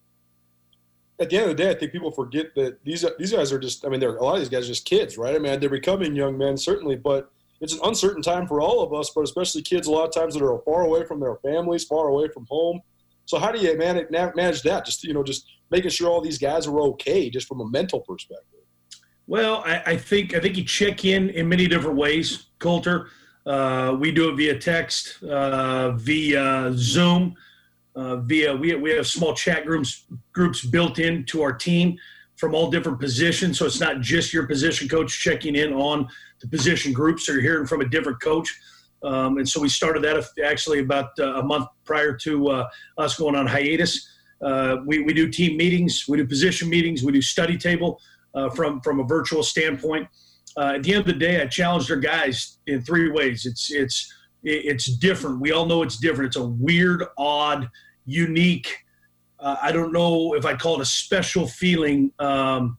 at 1.20 1.30
the 1.30 1.36
end 1.36 1.50
of 1.50 1.56
the 1.56 1.62
day, 1.62 1.70
I 1.70 1.74
think 1.74 1.92
people 1.92 2.10
forget 2.10 2.54
that 2.56 2.84
these 2.84 3.04
these 3.18 3.32
guys 3.32 3.52
are 3.52 3.58
just. 3.58 3.84
I 3.86 3.88
mean, 3.88 4.00
they're 4.00 4.16
a 4.16 4.24
lot 4.24 4.34
of 4.34 4.40
these 4.40 4.48
guys 4.48 4.64
are 4.64 4.72
just 4.72 4.84
kids, 4.84 5.16
right? 5.16 5.34
I 5.34 5.38
mean, 5.38 5.58
they're 5.60 5.70
becoming 5.70 6.14
young 6.16 6.36
men 6.36 6.56
certainly, 6.56 6.96
but 6.96 7.30
it's 7.60 7.72
an 7.72 7.80
uncertain 7.84 8.22
time 8.22 8.46
for 8.46 8.60
all 8.60 8.82
of 8.82 8.92
us, 8.92 9.10
but 9.14 9.22
especially 9.22 9.62
kids. 9.62 9.86
A 9.86 9.90
lot 9.90 10.06
of 10.08 10.14
times 10.14 10.34
that 10.34 10.44
are 10.44 10.58
far 10.64 10.82
away 10.82 11.04
from 11.06 11.20
their 11.20 11.36
families, 11.36 11.84
far 11.84 12.08
away 12.08 12.28
from 12.28 12.46
home. 12.46 12.80
So 13.26 13.38
how 13.38 13.50
do 13.50 13.58
you 13.58 13.76
manage 13.76 14.62
that? 14.62 14.84
Just 14.84 15.04
you 15.04 15.14
know, 15.14 15.22
just 15.22 15.46
making 15.70 15.90
sure 15.90 16.10
all 16.10 16.20
these 16.20 16.38
guys 16.38 16.66
are 16.66 16.80
okay, 16.80 17.30
just 17.30 17.48
from 17.48 17.60
a 17.60 17.68
mental 17.68 18.00
perspective. 18.00 18.60
Well, 19.26 19.62
I, 19.64 19.82
I 19.86 19.96
think 19.96 20.34
I 20.34 20.40
think 20.40 20.56
you 20.56 20.64
check 20.64 21.04
in 21.04 21.30
in 21.30 21.48
many 21.48 21.66
different 21.66 21.96
ways, 21.96 22.46
Colter. 22.58 23.08
Uh, 23.46 23.96
we 23.98 24.10
do 24.10 24.30
it 24.30 24.36
via 24.36 24.58
text, 24.58 25.22
uh, 25.22 25.92
via 25.92 26.72
Zoom, 26.74 27.34
uh, 27.94 28.16
via 28.16 28.54
we 28.54 28.74
we 28.74 28.90
have 28.90 29.06
small 29.06 29.34
chat 29.34 29.64
groups 29.64 30.04
groups 30.32 30.64
built 30.64 30.98
into 30.98 31.42
our 31.42 31.52
team 31.52 31.96
from 32.36 32.54
all 32.54 32.70
different 32.70 33.00
positions. 33.00 33.58
So 33.58 33.66
it's 33.66 33.80
not 33.80 34.00
just 34.00 34.32
your 34.32 34.46
position 34.46 34.88
coach 34.88 35.18
checking 35.18 35.56
in 35.56 35.72
on 35.72 36.08
the 36.40 36.48
position 36.48 36.92
groups. 36.92 37.26
So 37.26 37.32
you're 37.32 37.42
hearing 37.42 37.66
from 37.66 37.80
a 37.80 37.88
different 37.88 38.20
coach. 38.20 38.54
Um, 39.04 39.38
and 39.38 39.48
so 39.48 39.60
we 39.60 39.68
started 39.68 40.02
that 40.04 40.24
actually 40.44 40.80
about 40.80 41.10
uh, 41.18 41.34
a 41.34 41.42
month 41.42 41.68
prior 41.84 42.16
to 42.16 42.48
uh, 42.48 42.68
us 42.98 43.16
going 43.16 43.36
on 43.36 43.46
hiatus. 43.46 44.08
Uh, 44.42 44.76
we, 44.86 45.00
we 45.00 45.12
do 45.12 45.28
team 45.30 45.56
meetings, 45.56 46.06
we 46.08 46.16
do 46.16 46.26
position 46.26 46.68
meetings, 46.68 47.02
we 47.02 47.12
do 47.12 47.22
study 47.22 47.56
table 47.56 48.00
from 48.54 48.80
from 48.80 48.98
a 48.98 49.04
virtual 49.04 49.42
standpoint. 49.44 50.08
At 50.58 50.82
the 50.82 50.94
end 50.94 51.00
of 51.00 51.06
the 51.06 51.12
day, 51.12 51.40
I 51.40 51.46
challenged 51.46 51.90
our 51.90 51.96
guys 51.96 52.58
in 52.66 52.82
three 52.82 53.10
ways. 53.10 53.46
It's 53.46 53.70
it's 53.70 54.12
it's 54.42 54.86
different. 54.86 55.40
We 55.40 55.52
all 55.52 55.66
know 55.66 55.82
it's 55.82 55.98
different. 55.98 56.28
It's 56.28 56.36
a 56.36 56.44
weird, 56.44 57.04
odd, 57.16 57.70
unique. 58.04 58.84
Uh, 59.38 59.56
I 59.62 59.72
don't 59.72 59.92
know 59.92 60.34
if 60.34 60.44
I'd 60.44 60.58
call 60.58 60.76
it 60.76 60.80
a 60.82 60.86
special 60.86 61.46
feeling. 61.46 62.12
Um, 62.18 62.78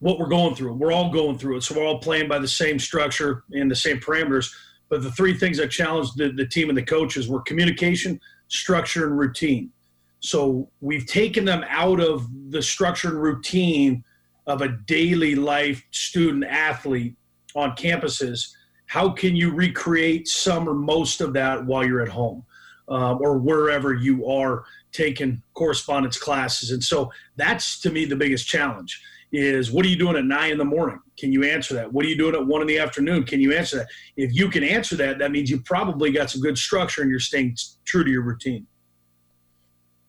what 0.00 0.18
we're 0.18 0.28
going 0.28 0.54
through, 0.54 0.72
we're 0.74 0.92
all 0.92 1.12
going 1.12 1.38
through 1.38 1.58
it. 1.58 1.62
So 1.62 1.74
we're 1.74 1.86
all 1.86 1.98
playing 1.98 2.28
by 2.28 2.38
the 2.38 2.48
same 2.48 2.78
structure 2.78 3.44
and 3.52 3.70
the 3.70 3.76
same 3.76 3.98
parameters. 3.98 4.50
But 4.90 5.02
the 5.02 5.12
three 5.12 5.38
things 5.38 5.60
I 5.60 5.66
challenged 5.66 6.18
the, 6.18 6.32
the 6.32 6.46
team 6.46 6.68
and 6.68 6.76
the 6.76 6.82
coaches 6.82 7.28
were 7.28 7.40
communication, 7.42 8.20
structure, 8.48 9.06
and 9.06 9.18
routine. 9.18 9.70
So 10.18 10.68
we've 10.80 11.06
taken 11.06 11.44
them 11.46 11.64
out 11.68 12.00
of 12.00 12.28
the 12.50 12.60
structure 12.60 13.08
and 13.08 13.22
routine 13.22 14.04
of 14.46 14.60
a 14.60 14.68
daily 14.68 15.34
life 15.34 15.82
student 15.92 16.44
athlete 16.44 17.14
on 17.54 17.76
campuses. 17.76 18.54
How 18.86 19.08
can 19.08 19.36
you 19.36 19.52
recreate 19.52 20.28
some 20.28 20.68
or 20.68 20.74
most 20.74 21.20
of 21.20 21.32
that 21.34 21.64
while 21.64 21.86
you're 21.86 22.02
at 22.02 22.08
home 22.08 22.44
um, 22.88 23.18
or 23.22 23.38
wherever 23.38 23.94
you 23.94 24.26
are 24.26 24.64
taking 24.92 25.42
correspondence 25.54 26.18
classes? 26.18 26.70
And 26.70 26.82
so 26.82 27.12
that's 27.36 27.80
to 27.80 27.90
me 27.90 28.04
the 28.04 28.16
biggest 28.16 28.46
challenge 28.46 29.00
is 29.32 29.70
what 29.70 29.86
are 29.86 29.88
you 29.88 29.96
doing 29.96 30.16
at 30.16 30.24
nine 30.24 30.52
in 30.52 30.58
the 30.58 30.64
morning? 30.64 30.98
Can 31.16 31.32
you 31.32 31.44
answer 31.44 31.74
that? 31.74 31.92
What 31.92 32.04
are 32.04 32.08
you 32.08 32.16
doing 32.16 32.34
at 32.34 32.44
one 32.44 32.62
in 32.62 32.66
the 32.66 32.78
afternoon? 32.78 33.24
Can 33.24 33.40
you 33.40 33.52
answer 33.52 33.78
that? 33.78 33.88
If 34.16 34.34
you 34.34 34.48
can 34.48 34.64
answer 34.64 34.96
that, 34.96 35.18
that 35.18 35.30
means 35.30 35.50
you 35.50 35.60
probably 35.60 36.10
got 36.10 36.30
some 36.30 36.40
good 36.40 36.58
structure 36.58 37.02
and 37.02 37.10
you're 37.10 37.20
staying 37.20 37.56
true 37.84 38.02
to 38.02 38.10
your 38.10 38.22
routine. 38.22 38.66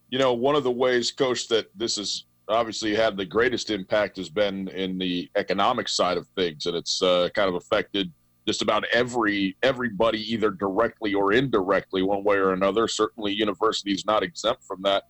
You 0.10 0.20
know, 0.20 0.34
one 0.34 0.56
of 0.56 0.64
the 0.64 0.72
ways, 0.72 1.12
Coach, 1.12 1.48
that 1.50 1.70
this 1.78 1.98
has 1.98 2.26
obviously 2.48 2.96
had 2.96 3.16
the 3.16 3.26
greatest 3.26 3.70
impact 3.70 4.18
has 4.18 4.30
been 4.30 4.68
in 4.70 4.98
the 4.98 5.30
economic 5.36 5.88
side 5.88 6.18
of 6.18 6.28
things, 6.30 6.66
and 6.66 6.76
it's 6.76 7.02
uh, 7.02 7.30
kind 7.34 7.48
of 7.48 7.56
affected 7.56 8.12
just 8.48 8.62
about 8.62 8.86
every 8.92 9.56
everybody, 9.62 10.20
either 10.34 10.50
directly 10.50 11.14
or 11.14 11.34
indirectly, 11.34 12.02
one 12.02 12.24
way 12.24 12.38
or 12.38 12.54
another. 12.54 12.88
Certainly, 12.88 13.34
universities 13.34 14.04
not 14.06 14.24
exempt 14.24 14.64
from 14.64 14.82
that. 14.84 15.04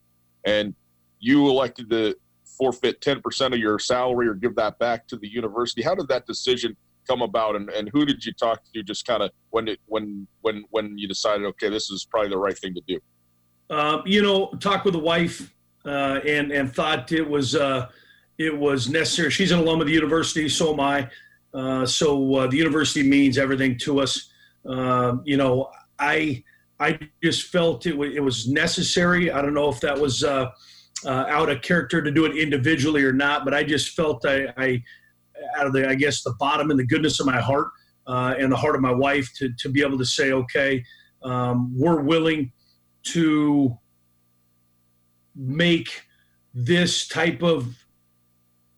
And 0.46 0.76
you 1.20 1.48
elected 1.48 1.90
to 1.92 2.16
forfeit 2.44 3.02
ten 3.02 3.22
percent 3.22 3.54
of 3.54 3.60
your 3.60 3.80
salary 3.80 4.28
or 4.28 4.34
give 4.34 4.56
that 4.56 4.78
back 4.80 5.08
to 5.08 5.18
the 5.18 5.32
university. 5.32 5.82
How 5.82 5.96
did 5.96 6.08
that 6.10 6.26
decision 6.26 6.76
come 7.08 7.22
about, 7.22 7.56
and, 7.56 7.70
and 7.70 7.90
who 7.94 8.06
did 8.06 8.24
you 8.26 8.34
talk 8.34 8.62
to? 8.74 8.84
Just 8.84 9.06
kind 9.06 9.24
of 9.24 9.32
when 9.50 9.68
it 9.68 9.80
when 9.86 10.28
when 10.42 10.66
when 10.70 10.98
you 10.98 11.08
decided, 11.08 11.46
okay, 11.46 11.70
this 11.70 11.90
is 11.90 12.06
probably 12.06 12.30
the 12.30 12.38
right 12.38 12.58
thing 12.58 12.74
to 12.74 12.82
do. 12.88 13.00
Uh, 13.70 14.02
you 14.06 14.22
know, 14.22 14.48
talk 14.60 14.84
with 14.84 14.94
the 14.94 15.00
wife 15.00 15.54
uh, 15.86 16.20
and 16.26 16.52
and 16.52 16.74
thought 16.74 17.12
it 17.12 17.28
was 17.28 17.56
uh, 17.56 17.88
it 18.38 18.56
was 18.56 18.90
necessary. 18.90 19.32
She's 19.32 19.52
an 19.52 19.60
alum 19.60 19.80
of 19.80 19.88
the 19.88 19.94
university, 19.94 20.50
so 20.50 20.74
am 20.74 20.80
I. 20.82 21.10
Uh, 21.54 21.86
so 21.86 22.36
uh, 22.36 22.48
the 22.48 22.58
university 22.58 23.08
means 23.08 23.38
everything 23.38 23.78
to 23.80 24.00
us. 24.00 24.32
Um, 24.66 25.22
you 25.26 25.38
know, 25.38 25.70
I 26.00 26.44
I 26.80 27.00
just 27.24 27.48
felt 27.48 27.86
it, 27.86 27.92
w- 27.92 28.12
it 28.12 28.22
was 28.22 28.48
necessary. 28.48 29.32
I 29.32 29.42
don't 29.42 29.54
know 29.54 29.70
if 29.70 29.80
that 29.82 29.98
was 29.98 30.24
uh, 30.24 30.50
out 31.06 31.50
of 31.50 31.62
character 31.62 32.02
to 32.02 32.12
do 32.12 32.26
it 32.26 32.36
individually 32.38 33.04
or 33.04 33.14
not, 33.14 33.46
but 33.46 33.54
I 33.54 33.64
just 33.64 33.96
felt 33.96 34.26
I, 34.26 34.48
I 34.58 34.84
out 35.58 35.68
of 35.68 35.74
the 35.74 35.88
I 35.88 35.96
guess 35.96 36.24
the 36.24 36.34
bottom 36.40 36.72
and 36.72 36.80
the 36.80 36.86
goodness 36.86 37.20
of 37.20 37.26
my 37.26 37.40
heart 37.40 37.70
and 38.08 38.52
the 38.52 38.58
heart 38.58 38.76
of 38.76 38.82
my 38.82 38.94
wife 38.94 39.30
to 39.38 39.50
to 39.60 39.70
be 39.70 39.82
able 39.82 39.98
to 39.98 40.06
say, 40.06 40.32
okay, 40.32 40.84
um, 41.24 41.74
we're 41.78 42.02
willing 42.02 42.52
to 43.04 43.78
make 45.36 46.04
this 46.54 47.08
type 47.08 47.42
of 47.42 47.86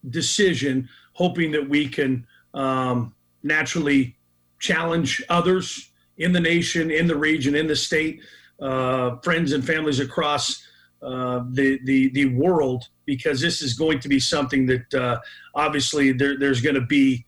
decision, 0.10 0.88
hoping 1.13 1.51
that 1.51 1.68
we 1.68 1.88
can 1.88 2.25
um, 2.53 3.13
naturally 3.43 4.15
challenge 4.60 5.24
others 5.29 5.91
in 6.17 6.31
the 6.31 6.39
nation, 6.39 6.91
in 6.91 7.07
the 7.07 7.15
region, 7.15 7.55
in 7.55 7.67
the 7.67 7.75
state, 7.75 8.22
uh, 8.60 9.17
friends 9.17 9.51
and 9.51 9.65
families 9.65 10.00
across 10.00 10.65
uh, 11.01 11.43
the, 11.51 11.79
the 11.83 12.10
the 12.12 12.27
world, 12.27 12.88
because 13.05 13.41
this 13.41 13.62
is 13.62 13.74
going 13.74 14.00
to 14.00 14.07
be 14.07 14.19
something 14.19 14.65
that 14.65 14.93
uh, 14.93 15.19
obviously 15.53 16.13
there, 16.13 16.39
there's 16.39 16.62
going 16.62 16.75
to 16.75 16.86
be 16.86 17.25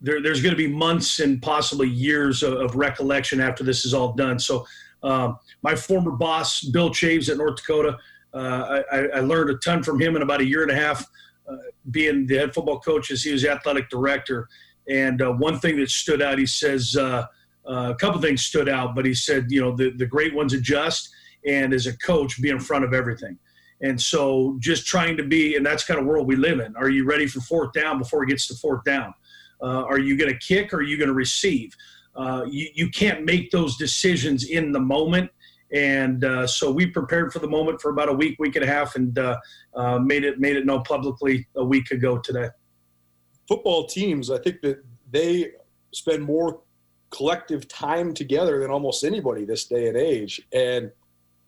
there, 0.00 0.22
there's 0.22 0.40
going 0.40 0.54
to 0.54 0.56
be 0.56 0.68
months 0.68 1.20
and 1.20 1.42
possibly 1.42 1.88
years 1.88 2.42
of, 2.42 2.54
of, 2.54 2.76
recollection 2.76 3.40
after 3.40 3.64
this 3.64 3.84
is 3.84 3.92
all 3.92 4.12
done. 4.12 4.38
So, 4.38 4.66
um, 5.02 5.38
my 5.62 5.74
former 5.74 6.12
boss, 6.12 6.62
Bill 6.62 6.90
Chaves 6.90 7.28
at 7.28 7.36
North 7.36 7.56
Dakota, 7.56 7.98
uh, 8.32 8.82
I, 8.90 8.98
I, 9.16 9.20
learned 9.20 9.50
a 9.50 9.54
ton 9.58 9.82
from 9.82 10.00
him 10.00 10.16
in 10.16 10.22
about 10.22 10.40
a 10.40 10.44
year 10.44 10.62
and 10.62 10.70
a 10.70 10.74
half, 10.74 11.04
uh, 11.50 11.56
being 11.90 12.26
the 12.26 12.36
head 12.36 12.54
football 12.54 12.80
coach 12.80 13.10
as 13.10 13.22
he 13.22 13.32
was 13.32 13.44
athletic 13.44 13.88
director. 13.90 14.48
And 14.88 15.20
uh, 15.20 15.32
one 15.32 15.58
thing 15.58 15.76
that 15.78 15.90
stood 15.90 16.22
out, 16.22 16.38
he 16.38 16.46
says, 16.46 16.96
uh, 16.96 17.26
uh, 17.68 17.92
a 17.92 17.94
couple 17.94 18.20
things 18.20 18.44
stood 18.44 18.68
out, 18.68 18.94
but 18.94 19.04
he 19.04 19.14
said, 19.14 19.46
you 19.50 19.60
know, 19.60 19.76
the, 19.76 19.90
the 19.90 20.06
great 20.06 20.34
ones 20.34 20.54
adjust, 20.54 21.10
and 21.46 21.74
as 21.74 21.86
a 21.86 21.96
coach, 21.98 22.40
be 22.40 22.48
in 22.48 22.58
front 22.58 22.84
of 22.84 22.94
everything. 22.94 23.38
And 23.82 24.00
so 24.00 24.56
just 24.58 24.86
trying 24.86 25.16
to 25.18 25.22
be, 25.22 25.56
and 25.56 25.64
that's 25.64 25.84
kind 25.84 26.00
of 26.00 26.06
world 26.06 26.26
we 26.26 26.36
live 26.36 26.60
in. 26.60 26.74
Are 26.76 26.88
you 26.88 27.04
ready 27.04 27.26
for 27.26 27.40
fourth 27.40 27.72
down 27.72 27.98
before 27.98 28.24
it 28.24 28.28
gets 28.28 28.46
to 28.48 28.54
fourth 28.54 28.82
down? 28.84 29.14
Uh, 29.62 29.84
are 29.84 29.98
you 29.98 30.16
going 30.16 30.32
to 30.32 30.38
kick 30.38 30.72
or 30.72 30.78
are 30.78 30.82
you 30.82 30.96
going 30.96 31.08
to 31.08 31.14
receive? 31.14 31.74
you, 32.48 32.68
you 32.74 32.90
can't 32.90 33.24
make 33.24 33.50
those 33.52 33.76
decisions 33.76 34.48
in 34.48 34.72
the 34.72 34.80
moment 34.80 35.30
and 35.72 36.24
uh, 36.24 36.46
so 36.46 36.70
we 36.70 36.86
prepared 36.86 37.32
for 37.32 37.40
the 37.40 37.48
moment 37.48 37.80
for 37.80 37.90
about 37.90 38.08
a 38.08 38.12
week, 38.12 38.38
week 38.38 38.56
and 38.56 38.64
a 38.64 38.68
half, 38.68 38.96
and 38.96 39.18
uh, 39.18 39.36
uh, 39.74 39.98
made 39.98 40.24
it 40.24 40.40
made 40.40 40.56
it 40.56 40.64
known 40.64 40.82
publicly 40.82 41.46
a 41.56 41.64
week 41.64 41.90
ago 41.90 42.18
today. 42.18 42.48
Football 43.48 43.86
teams, 43.86 44.30
I 44.30 44.38
think 44.38 44.60
that 44.62 44.84
they 45.10 45.52
spend 45.92 46.22
more 46.22 46.60
collective 47.10 47.66
time 47.66 48.12
together 48.12 48.60
than 48.60 48.70
almost 48.70 49.02
anybody 49.02 49.44
this 49.44 49.64
day 49.64 49.88
and 49.88 49.96
age, 49.96 50.40
and 50.52 50.92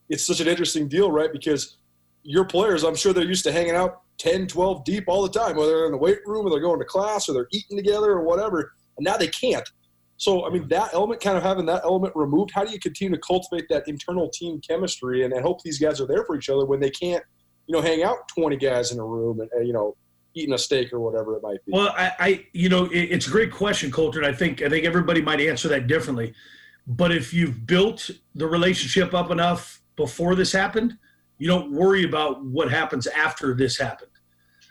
it's 0.09 0.27
such 0.27 0.41
an 0.41 0.49
interesting 0.49 0.89
deal, 0.89 1.13
right? 1.13 1.33
Because 1.33 1.77
your 2.23 2.45
players, 2.45 2.83
I'm 2.83 2.97
sure 2.97 3.13
they're 3.13 3.25
used 3.25 3.45
to 3.45 3.53
hanging 3.53 3.75
out 3.75 4.03
10, 4.19 4.49
12 4.49 4.85
deep 4.85 5.05
all 5.07 5.23
the 5.23 5.31
time, 5.31 5.57
whether 5.57 5.71
they're 5.71 5.87
in 5.87 5.93
the 5.93 5.99
weight 5.99 6.19
room 6.27 6.47
or 6.47 6.51
they're 6.51 6.61
going 6.61 6.79
to 6.79 6.85
class 6.85 7.29
or 7.29 7.33
they're 7.33 7.49
eating 7.53 7.77
together 7.77 8.11
or 8.11 8.23
whatever. 8.23 8.73
And 8.99 9.05
now 9.05 9.17
they 9.17 9.29
can't. 9.29 9.69
So, 10.19 10.47
I 10.47 10.51
mean, 10.51 10.69
that 10.69 10.93
element, 10.93 11.23
kind 11.23 11.39
of 11.39 11.43
having 11.43 11.65
that 11.67 11.83
element 11.85 12.13
removed, 12.15 12.51
how 12.51 12.63
do 12.63 12.71
you 12.71 12.79
continue 12.79 13.17
to 13.17 13.23
cultivate 13.27 13.67
that 13.71 13.89
internal 13.89 14.29
team 14.29 14.61
chemistry 14.61 15.25
and, 15.25 15.33
and 15.33 15.43
hope 15.43 15.63
these 15.63 15.79
guys 15.79 15.99
are 16.01 16.07
there 16.07 16.25
for 16.27 16.37
each 16.37 16.51
other 16.51 16.67
when 16.67 16.79
they 16.79 16.91
can't, 16.91 17.25
you 17.67 17.75
know, 17.75 17.81
hang 17.81 18.03
out 18.03 18.29
20 18.37 18.57
guys 18.57 18.93
in 18.93 18.99
a 18.99 19.05
room 19.05 19.41
and, 19.41 19.51
and 19.53 19.67
you 19.67 19.73
know, 19.73 19.97
eating 20.41 20.55
a 20.55 20.59
steak 20.59 20.93
or 20.93 21.01
whatever 21.01 21.37
it 21.37 21.43
might 21.43 21.65
be? 21.65 21.73
Well, 21.73 21.95
I, 21.97 22.13
I 22.19 22.47
you 22.53 22.69
know, 22.69 22.87
it, 22.87 22.99
it's 22.99 23.27
a 23.27 23.31
great 23.31 23.53
question, 23.53 23.91
Colter. 23.91 24.25
I 24.25 24.33
think, 24.33 24.63
I 24.63 24.69
think 24.69 24.85
everybody 24.85 25.23
might 25.23 25.41
answer 25.41 25.69
that 25.69 25.87
differently. 25.87 26.35
But 26.87 27.13
if 27.13 27.33
you've 27.33 27.67
built 27.67 28.11
the 28.35 28.47
relationship 28.47 29.15
up 29.15 29.31
enough 29.31 29.81
before 29.97 30.35
this 30.35 30.53
happened, 30.53 30.99
you 31.39 31.47
don't 31.47 31.73
worry 31.73 32.05
about 32.05 32.45
what 32.45 32.71
happens 32.71 33.07
after 33.07 33.55
this 33.55 33.79
happened. 33.79 34.11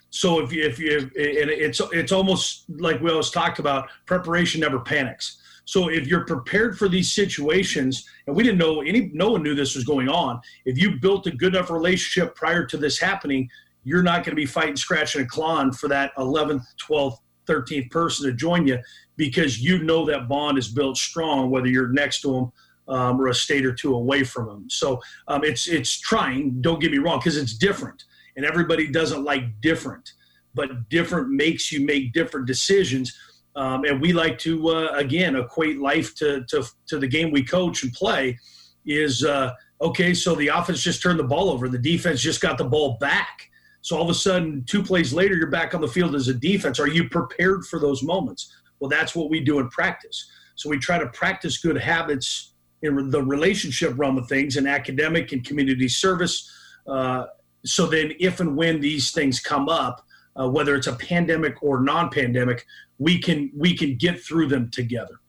So 0.09 0.39
if 0.39 0.51
you, 0.51 0.63
if 0.63 0.79
you, 0.79 0.97
and 0.99 1.49
it's, 1.49 1.79
it's 1.91 2.11
almost 2.11 2.65
like 2.69 2.99
we 2.99 3.11
always 3.11 3.29
talked 3.29 3.59
about 3.59 3.89
preparation 4.05 4.61
never 4.61 4.79
panics. 4.79 5.39
So 5.65 5.89
if 5.89 6.07
you're 6.07 6.25
prepared 6.25 6.79
for 6.79 6.89
these 6.89 7.11
situations, 7.11 8.09
and 8.25 8.35
we 8.35 8.41
didn't 8.41 8.57
know 8.57 8.81
any, 8.81 9.11
no 9.13 9.29
one 9.29 9.43
knew 9.43 9.53
this 9.53 9.75
was 9.75 9.83
going 9.83 10.09
on. 10.09 10.41
If 10.65 10.79
you 10.79 10.99
built 10.99 11.27
a 11.27 11.31
good 11.31 11.53
enough 11.55 11.69
relationship 11.69 12.33
prior 12.33 12.65
to 12.65 12.75
this 12.75 12.99
happening, 12.99 13.47
you're 13.83 14.03
not 14.03 14.23
going 14.23 14.31
to 14.31 14.35
be 14.35 14.45
fighting, 14.45 14.75
scratching, 14.75 15.21
and 15.21 15.29
clawing 15.29 15.71
for 15.71 15.87
that 15.89 16.11
11th, 16.17 16.63
12th, 16.87 17.17
13th 17.47 17.89
person 17.89 18.25
to 18.27 18.33
join 18.33 18.67
you 18.67 18.77
because 19.17 19.59
you 19.59 19.83
know 19.83 20.05
that 20.05 20.27
bond 20.27 20.57
is 20.57 20.67
built 20.67 20.97
strong, 20.97 21.49
whether 21.49 21.67
you're 21.67 21.87
next 21.87 22.21
to 22.21 22.31
them 22.31 22.51
um, 22.95 23.19
or 23.19 23.27
a 23.27 23.33
state 23.33 23.65
or 23.65 23.73
two 23.73 23.95
away 23.95 24.23
from 24.23 24.45
them. 24.45 24.69
So 24.69 25.01
um, 25.27 25.43
it's 25.43 25.67
it's 25.67 25.99
trying. 25.99 26.61
Don't 26.61 26.79
get 26.79 26.91
me 26.91 26.99
wrong, 26.99 27.19
because 27.19 27.37
it's 27.37 27.57
different, 27.57 28.03
and 28.35 28.45
everybody 28.45 28.87
doesn't 28.87 29.23
like 29.23 29.61
different. 29.61 30.11
But 30.53 30.89
different 30.89 31.29
makes 31.29 31.71
you 31.71 31.85
make 31.85 32.13
different 32.13 32.45
decisions 32.45 33.15
um, 33.55 33.83
and 33.83 33.99
we 33.99 34.13
like 34.13 34.37
to, 34.39 34.69
uh, 34.69 34.91
again, 34.95 35.35
equate 35.35 35.79
life 35.79 36.15
to, 36.15 36.45
to, 36.45 36.63
to 36.87 36.97
the 36.97 37.07
game 37.07 37.31
we 37.31 37.43
coach 37.43 37.83
and 37.83 37.91
play 37.91 38.37
is 38.85 39.23
uh, 39.25 39.51
okay, 39.81 40.13
so 40.13 40.35
the 40.35 40.47
offense 40.47 40.81
just 40.81 41.01
turned 41.01 41.19
the 41.19 41.25
ball 41.25 41.49
over. 41.49 41.67
The 41.67 41.77
defense 41.77 42.21
just 42.21 42.41
got 42.41 42.57
the 42.57 42.63
ball 42.63 42.97
back. 42.99 43.49
So 43.81 43.97
all 43.97 44.03
of 44.03 44.09
a 44.09 44.13
sudden, 44.13 44.63
two 44.65 44.83
plays 44.83 45.13
later, 45.13 45.35
you're 45.35 45.47
back 45.47 45.73
on 45.73 45.81
the 45.81 45.87
field 45.87 46.15
as 46.15 46.27
a 46.27 46.33
defense. 46.33 46.79
Are 46.79 46.87
you 46.87 47.07
prepared 47.09 47.65
for 47.65 47.79
those 47.79 48.03
moments? 48.03 48.53
Well, 48.79 48.89
that's 48.89 49.15
what 49.15 49.29
we 49.29 49.39
do 49.39 49.59
in 49.59 49.69
practice. 49.69 50.29
So 50.55 50.69
we 50.69 50.77
try 50.77 50.97
to 50.99 51.07
practice 51.07 51.57
good 51.57 51.77
habits 51.77 52.53
in 52.81 53.09
the 53.09 53.23
relationship 53.23 53.93
realm 53.97 54.17
of 54.17 54.27
things 54.27 54.57
in 54.57 54.67
academic 54.67 55.31
and 55.31 55.45
community 55.45 55.87
service. 55.87 56.51
Uh, 56.87 57.25
so 57.65 57.85
then, 57.87 58.13
if 58.19 58.39
and 58.39 58.55
when 58.55 58.79
these 58.79 59.11
things 59.11 59.39
come 59.39 59.69
up, 59.69 60.05
uh, 60.39 60.49
whether 60.49 60.75
it's 60.75 60.87
a 60.87 60.95
pandemic 60.95 61.61
or 61.61 61.81
non-pandemic, 61.81 62.65
we 62.97 63.19
can 63.19 63.51
we 63.55 63.75
can 63.75 63.95
get 63.95 64.21
through 64.21 64.47
them 64.47 64.69
together. 64.71 65.19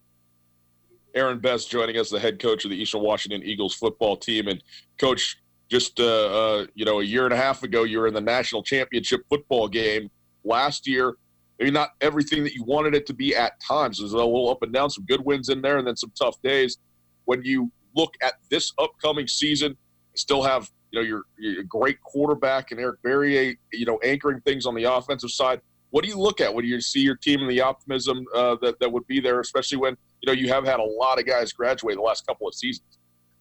Aaron 1.15 1.41
Best 1.41 1.71
joining 1.71 1.97
us, 1.97 2.09
the 2.11 2.21
head 2.21 2.39
coach 2.39 2.65
of 2.65 2.71
the 2.71 2.77
Eastern 2.77 3.01
Washington 3.01 3.43
Eagles 3.43 3.75
football 3.75 4.17
team, 4.17 4.49
and 4.49 4.63
coach. 4.99 5.39
Just 5.71 6.01
uh, 6.01 6.05
uh, 6.05 6.67
you 6.75 6.85
know, 6.85 7.01
a 7.01 7.05
year 7.05 7.25
and 7.25 7.33
a 7.33 7.37
half 7.37 7.63
ago, 7.63 7.85
you 7.85 8.01
were 8.01 8.09
in 8.09 8.15
the 8.15 8.21
national 8.21 8.63
championship 8.63 9.21
football 9.31 9.69
game 9.69 10.11
last 10.45 10.87
year. 10.87 11.15
Maybe 11.59 11.71
not 11.71 11.91
everything 12.01 12.43
that 12.43 12.55
you 12.55 12.65
wanted 12.65 12.95
it 12.95 13.07
to 13.07 13.15
be 13.15 13.37
at 13.37 13.61
times. 13.61 13.99
There's 13.99 14.13
a 14.13 14.17
little 14.17 14.51
up 14.51 14.63
and 14.63 14.73
down, 14.73 14.91
some 14.91 15.05
good 15.05 15.25
wins 15.25 15.49
in 15.49 15.63
there, 15.63 15.79
and 15.79 15.87
then 15.87 15.95
some 15.95 16.13
tough 16.19 16.41
days. 16.43 16.79
When 17.27 17.45
you 17.45 17.71
look 17.95 18.15
at 18.23 18.35
this 18.51 18.73
upcoming 18.79 19.29
season, 19.29 19.77
still 20.15 20.43
have 20.43 20.69
you 20.91 21.01
know 21.01 21.07
your, 21.07 21.23
your 21.39 21.63
great 21.65 22.01
quarterback 22.03 22.73
and 22.73 22.81
Eric 22.81 23.01
Barriere, 23.03 23.57
you 23.73 23.87
know, 23.87 23.99
anchoring 24.03 24.41
things 24.41 24.67
on 24.67 24.75
the 24.75 24.85
offensive 24.85 25.31
side. 25.31 25.61
What 25.91 26.03
do 26.03 26.11
you 26.11 26.19
look 26.19 26.41
at 26.41 26.53
when 26.53 26.65
you 26.65 26.81
see 26.81 27.01
your 27.01 27.17
team 27.17 27.41
and 27.41 27.51
the 27.51 27.61
optimism 27.61 28.25
uh, 28.35 28.57
that 28.63 28.81
that 28.81 28.91
would 28.91 29.07
be 29.07 29.21
there, 29.21 29.39
especially 29.41 29.79
when 29.79 29.97
you 30.21 30.27
know 30.27 30.33
you 30.33 30.49
have 30.49 30.65
had 30.65 30.81
a 30.81 30.85
lot 30.85 31.21
of 31.21 31.27
guys 31.27 31.53
graduate 31.53 31.97
the 31.97 32.03
last 32.03 32.27
couple 32.27 32.49
of 32.49 32.55
seasons? 32.55 32.99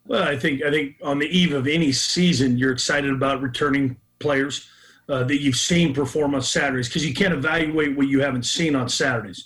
Well, 0.09 0.23
I 0.23 0.35
think 0.35 0.63
I 0.63 0.71
think 0.71 0.95
on 1.03 1.19
the 1.19 1.27
eve 1.27 1.53
of 1.53 1.67
any 1.67 1.91
season, 1.91 2.57
you're 2.57 2.71
excited 2.71 3.13
about 3.13 3.43
returning 3.43 3.95
players 4.17 4.67
uh, 5.07 5.23
that 5.25 5.39
you've 5.39 5.55
seen 5.55 5.93
perform 5.93 6.33
on 6.33 6.41
Saturdays 6.41 6.87
because 6.87 7.05
you 7.05 7.13
can't 7.13 7.33
evaluate 7.33 7.95
what 7.95 8.07
you 8.07 8.19
haven't 8.19 8.43
seen 8.43 8.75
on 8.75 8.89
Saturdays. 8.89 9.45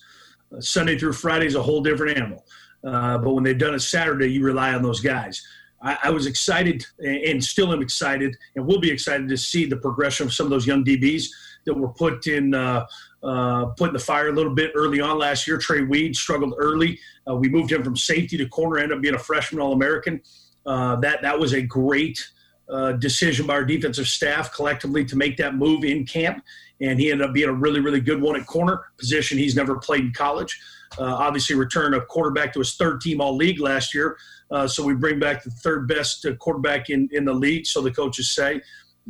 Uh, 0.55 0.61
Sunday 0.61 0.97
through 0.97 1.11
Friday 1.11 1.47
is 1.47 1.55
a 1.55 1.61
whole 1.61 1.83
different 1.83 2.17
animal, 2.17 2.45
uh, 2.85 3.17
but 3.17 3.33
when 3.33 3.43
they've 3.43 3.57
done 3.57 3.75
a 3.75 3.79
Saturday, 3.79 4.31
you 4.31 4.41
rely 4.41 4.73
on 4.73 4.81
those 4.81 5.01
guys. 5.01 5.45
I, 5.81 5.97
I 6.05 6.09
was 6.11 6.27
excited 6.27 6.85
and 6.99 7.43
still 7.43 7.73
am 7.73 7.81
excited, 7.81 8.33
and 8.55 8.65
will 8.65 8.79
be 8.79 8.89
excited 8.89 9.27
to 9.27 9.35
see 9.35 9.65
the 9.65 9.75
progression 9.75 10.27
of 10.27 10.33
some 10.33 10.45
of 10.45 10.49
those 10.49 10.65
young 10.65 10.85
DBs 10.85 11.25
that 11.65 11.73
were 11.73 11.89
put 11.89 12.27
in 12.27 12.55
uh, 12.55 12.85
uh, 13.21 13.65
put 13.65 13.89
in 13.89 13.93
the 13.93 13.99
fire 13.99 14.29
a 14.29 14.33
little 14.33 14.55
bit 14.55 14.71
early 14.75 15.01
on 15.01 15.17
last 15.17 15.45
year. 15.45 15.57
Trey 15.57 15.81
Weed 15.81 16.15
struggled 16.15 16.53
early. 16.57 16.99
Uh, 17.27 17.35
we 17.35 17.49
moved 17.49 17.73
him 17.73 17.83
from 17.83 17.97
safety 17.97 18.37
to 18.37 18.47
corner, 18.47 18.77
ended 18.77 18.97
up 18.97 19.01
being 19.01 19.15
a 19.15 19.19
freshman 19.19 19.61
All 19.61 19.73
American. 19.73 20.21
Uh, 20.65 20.95
that 20.97 21.21
that 21.21 21.37
was 21.37 21.53
a 21.53 21.61
great 21.61 22.25
uh, 22.69 22.93
decision 22.93 23.45
by 23.45 23.53
our 23.53 23.65
defensive 23.65 24.07
staff 24.07 24.53
collectively 24.53 25.03
to 25.05 25.15
make 25.15 25.35
that 25.37 25.55
move 25.55 25.83
in 25.83 26.05
camp, 26.05 26.43
and 26.79 26.99
he 26.99 27.11
ended 27.11 27.27
up 27.27 27.33
being 27.33 27.49
a 27.49 27.53
really 27.53 27.79
really 27.79 28.01
good 28.01 28.21
one 28.21 28.35
at 28.39 28.45
corner 28.45 28.85
position 28.97 29.37
he's 29.37 29.55
never 29.55 29.75
played 29.77 30.01
in 30.01 30.13
college. 30.13 30.59
Uh, 30.99 31.03
obviously, 31.05 31.55
returned 31.55 31.95
a 31.95 32.01
quarterback 32.05 32.53
to 32.53 32.59
his 32.59 32.75
third 32.75 33.01
team 33.01 33.19
All 33.19 33.35
League 33.35 33.59
last 33.59 33.93
year. 33.95 34.17
Uh, 34.51 34.67
so 34.67 34.83
we 34.83 34.93
bring 34.93 35.19
back 35.19 35.43
the 35.43 35.49
third 35.49 35.87
best 35.87 36.25
quarterback 36.37 36.89
in, 36.91 37.09
in 37.11 37.25
the 37.25 37.33
league, 37.33 37.65
so 37.65 37.81
the 37.81 37.91
coaches 37.91 38.29
say. 38.29 38.61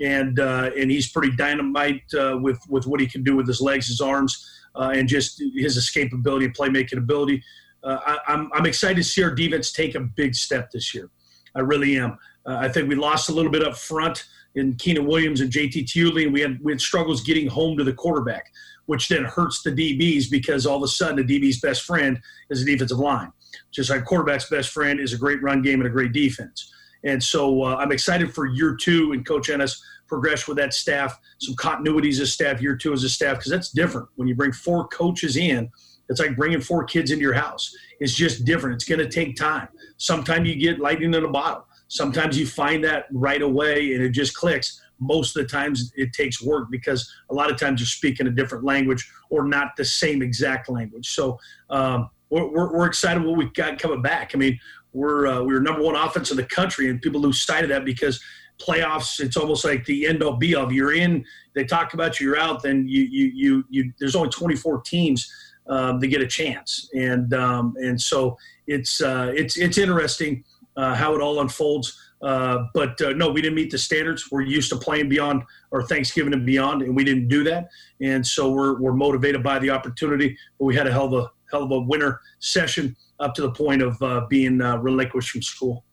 and 0.01 0.39
uh, 0.39 0.71
and 0.77 0.89
he's 0.89 1.09
pretty 1.11 1.35
dynamite 1.35 2.03
uh, 2.17 2.37
with 2.41 2.59
with 2.69 2.87
what 2.87 2.99
he 2.99 3.07
can 3.07 3.23
do 3.23 3.35
with 3.35 3.47
his 3.47 3.61
legs, 3.61 3.87
his 3.87 4.01
arms, 4.01 4.49
uh, 4.75 4.91
and 4.93 5.07
just 5.07 5.41
his 5.55 5.77
escapability, 5.77 6.55
playmaking 6.55 6.97
ability. 6.97 7.43
Uh, 7.83 8.17
I'm 8.27 8.49
I'm 8.53 8.65
excited 8.65 8.97
to 8.97 9.03
see 9.03 9.23
our 9.23 9.31
defense 9.31 9.71
take 9.71 9.95
a 9.95 9.99
big 9.99 10.35
step 10.35 10.71
this 10.71 10.95
year. 10.95 11.09
I 11.55 11.59
really 11.59 11.97
am. 11.97 12.17
Uh, 12.45 12.57
I 12.57 12.69
think 12.69 12.89
we 12.89 12.95
lost 12.95 13.29
a 13.29 13.33
little 13.33 13.51
bit 13.51 13.63
up 13.63 13.77
front 13.77 14.25
in 14.55 14.75
Keenan 14.75 15.05
Williams 15.05 15.41
and 15.41 15.51
Jay-Tee 15.51 15.85
Tiuli, 15.85 16.23
and 16.25 16.33
we 16.33 16.41
had 16.41 16.59
we 16.61 16.71
had 16.71 16.81
struggles 16.81 17.21
getting 17.21 17.47
home 17.47 17.77
to 17.77 17.83
the 17.83 17.93
quarterback, 17.93 18.51
which 18.85 19.07
then 19.07 19.23
hurts 19.23 19.63
the 19.63 19.71
DBs 19.71 20.29
because 20.29 20.65
all 20.65 20.77
of 20.77 20.83
a 20.83 20.87
sudden 20.87 21.25
the 21.25 21.39
DB's 21.39 21.59
best 21.59 21.83
friend 21.83 22.19
is 22.49 22.63
the 22.63 22.71
defensive 22.71 22.99
line. 22.99 23.31
Just 23.71 23.89
like 23.89 24.05
quarterback's 24.05 24.49
best 24.49 24.69
friend 24.69 24.99
is 24.99 25.13
a 25.13 25.17
great 25.17 25.41
run 25.41 25.61
game 25.61 25.79
and 25.79 25.87
a 25.87 25.91
great 25.91 26.13
defense. 26.13 26.71
And 27.03 27.21
so 27.21 27.63
uh, 27.63 27.75
I'm 27.75 27.91
excited 27.91 28.33
for 28.33 28.45
year 28.45 28.75
two 28.75 29.11
and 29.11 29.25
Coach 29.25 29.49
Ena 29.49 29.67
progress 30.07 30.47
with 30.47 30.57
that 30.57 30.73
staff, 30.73 31.19
some 31.39 31.55
continuities 31.55 32.19
as 32.19 32.31
staff, 32.31 32.61
year 32.61 32.75
two 32.75 32.93
as 32.93 33.03
a 33.03 33.09
staff, 33.09 33.37
because 33.37 33.51
that's 33.51 33.69
different. 33.69 34.07
When 34.15 34.27
you 34.27 34.35
bring 34.35 34.51
four 34.51 34.87
coaches 34.87 35.37
in, 35.37 35.71
it's 36.09 36.19
like 36.19 36.35
bringing 36.35 36.61
four 36.61 36.83
kids 36.83 37.11
into 37.11 37.21
your 37.21 37.33
house. 37.33 37.75
It's 37.99 38.13
just 38.13 38.45
different. 38.45 38.75
It's 38.75 38.85
going 38.85 38.99
to 38.99 39.09
take 39.09 39.35
time. 39.35 39.67
Sometimes 39.97 40.47
you 40.47 40.55
get 40.55 40.79
lightning 40.79 41.13
in 41.13 41.23
a 41.23 41.29
bottle. 41.29 41.65
Sometimes 41.87 42.37
you 42.37 42.45
find 42.45 42.83
that 42.83 43.05
right 43.11 43.41
away 43.41 43.93
and 43.93 44.03
it 44.03 44.09
just 44.09 44.35
clicks. 44.35 44.81
Most 44.99 45.35
of 45.35 45.43
the 45.43 45.49
times 45.49 45.91
it 45.95 46.13
takes 46.13 46.41
work 46.41 46.69
because 46.71 47.11
a 47.29 47.33
lot 47.33 47.51
of 47.51 47.59
times 47.59 47.79
you're 47.79 47.87
speaking 47.87 48.27
a 48.27 48.31
different 48.31 48.63
language 48.63 49.09
or 49.29 49.45
not 49.45 49.75
the 49.77 49.85
same 49.85 50.21
exact 50.21 50.69
language. 50.69 51.13
So 51.13 51.39
um, 51.69 52.09
we're, 52.29 52.49
we're, 52.49 52.73
we're 52.73 52.85
excited 52.87 53.23
what 53.23 53.37
we've 53.37 53.53
got 53.53 53.79
coming 53.79 54.01
back. 54.01 54.31
I 54.33 54.37
mean, 54.37 54.59
we're 54.93 55.27
uh, 55.27 55.41
we 55.41 55.53
were 55.53 55.59
number 55.59 55.81
one 55.81 55.95
offense 55.95 56.31
in 56.31 56.37
the 56.37 56.45
country, 56.45 56.89
and 56.89 57.01
people 57.01 57.19
lose 57.19 57.41
sight 57.41 57.63
of 57.63 57.69
that 57.69 57.83
because 57.83 58.21
playoffs 58.59 59.19
it's 59.19 59.37
almost 59.37 59.65
like 59.65 59.83
the 59.85 60.07
end 60.07 60.23
all 60.23 60.35
be 60.35 60.55
all. 60.55 60.71
You're 60.71 60.93
in, 60.93 61.25
they 61.55 61.63
talk 61.63 61.93
about 61.93 62.19
you, 62.19 62.27
you're 62.27 62.39
out, 62.39 62.61
then 62.61 62.87
you 62.87 63.03
you 63.03 63.31
you, 63.33 63.65
you 63.69 63.93
there's 63.99 64.15
only 64.15 64.29
24 64.29 64.81
teams 64.81 65.31
um, 65.67 65.99
to 65.99 66.07
get 66.07 66.21
a 66.21 66.27
chance, 66.27 66.89
and 66.93 67.33
um, 67.33 67.75
and 67.77 67.99
so 67.99 68.37
it's 68.67 69.01
uh, 69.01 69.31
it's 69.35 69.57
it's 69.57 69.77
interesting 69.77 70.43
uh, 70.75 70.95
how 70.95 71.15
it 71.15 71.21
all 71.21 71.41
unfolds. 71.41 71.99
Uh, 72.21 72.67
but 72.73 72.99
uh, 73.01 73.11
no, 73.11 73.29
we 73.29 73.41
didn't 73.41 73.55
meet 73.55 73.69
the 73.69 73.77
standards. 73.77 74.31
We're 74.31 74.41
used 74.41 74.69
to 74.69 74.77
playing 74.77 75.09
beyond 75.09 75.43
or 75.71 75.83
Thanksgiving 75.83 76.31
and 76.31 76.45
beyond, 76.45 76.81
and 76.81 76.95
we 76.95 77.03
didn't 77.03 77.27
do 77.27 77.43
that. 77.43 77.67
And 77.99 78.25
so 78.25 78.49
we're, 78.49 78.79
we're 78.79 78.93
motivated 78.93 79.43
by 79.43 79.59
the 79.59 79.69
opportunity. 79.71 80.37
But 80.57 80.65
we 80.65 80.73
had 80.75 80.87
a 80.87 80.91
hell 80.91 81.13
of 81.13 81.25
a 81.25 81.31
hell 81.51 81.63
of 81.63 81.71
a 81.71 81.79
winter 81.81 82.21
session 82.39 82.95
up 83.19 83.35
to 83.35 83.41
the 83.41 83.51
point 83.51 83.81
of 83.81 84.01
uh, 84.01 84.25
being 84.29 84.61
uh, 84.61 84.77
relinquished 84.77 85.31
from 85.31 85.41
school. 85.41 85.83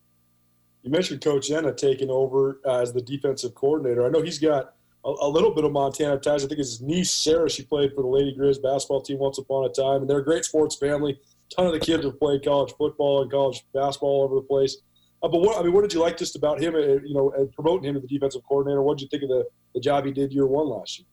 You 0.82 0.90
mentioned 0.90 1.20
Coach 1.20 1.50
Ena 1.50 1.74
taking 1.74 2.10
over 2.10 2.60
as 2.64 2.92
the 2.92 3.02
defensive 3.02 3.54
coordinator. 3.54 4.06
I 4.06 4.08
know 4.08 4.22
he's 4.22 4.38
got 4.38 4.74
a, 5.04 5.28
little 5.28 5.54
bit 5.54 5.64
of 5.64 5.72
Montana 5.72 6.18
ties. 6.18 6.44
I 6.44 6.48
think 6.48 6.58
his 6.58 6.80
niece 6.80 7.10
Sarah, 7.10 7.48
she 7.48 7.62
played 7.62 7.92
for 7.94 8.02
the 8.02 8.08
Lady 8.08 8.34
Griz 8.34 8.58
basketball 8.58 9.02
team 9.02 9.18
once 9.18 9.38
upon 9.38 9.64
a 9.64 9.72
time, 9.72 10.02
and 10.02 10.10
they're 10.10 10.18
a 10.18 10.24
great 10.24 10.44
sports 10.44 10.76
family. 10.76 11.12
A 11.12 11.54
ton 11.54 11.66
of 11.66 11.72
the 11.72 11.80
kids 11.80 12.04
have 12.04 12.18
played 12.18 12.44
college 12.44 12.72
football 12.76 13.22
and 13.22 13.30
college 13.30 13.64
basketball 13.72 14.10
all 14.10 14.24
over 14.24 14.34
the 14.36 14.42
place. 14.42 14.76
Uh, 15.22 15.28
but 15.28 15.40
what 15.40 15.58
I 15.58 15.62
mean, 15.62 15.72
what 15.72 15.82
did 15.82 15.92
you 15.92 16.00
like 16.00 16.16
just 16.16 16.36
about 16.36 16.60
him? 16.60 16.74
Uh, 16.74 16.78
you 16.78 17.14
know, 17.14 17.32
promoting 17.54 17.88
him 17.88 17.94
to 17.94 18.00
the 18.00 18.06
defensive 18.06 18.42
coordinator. 18.48 18.82
What 18.82 18.98
did 18.98 19.04
you 19.04 19.08
think 19.08 19.22
of 19.24 19.28
the, 19.30 19.44
the 19.74 19.80
job 19.80 20.04
he 20.04 20.12
did 20.12 20.32
year 20.32 20.46
one 20.46 20.68
last 20.68 20.98
year? 20.98 21.06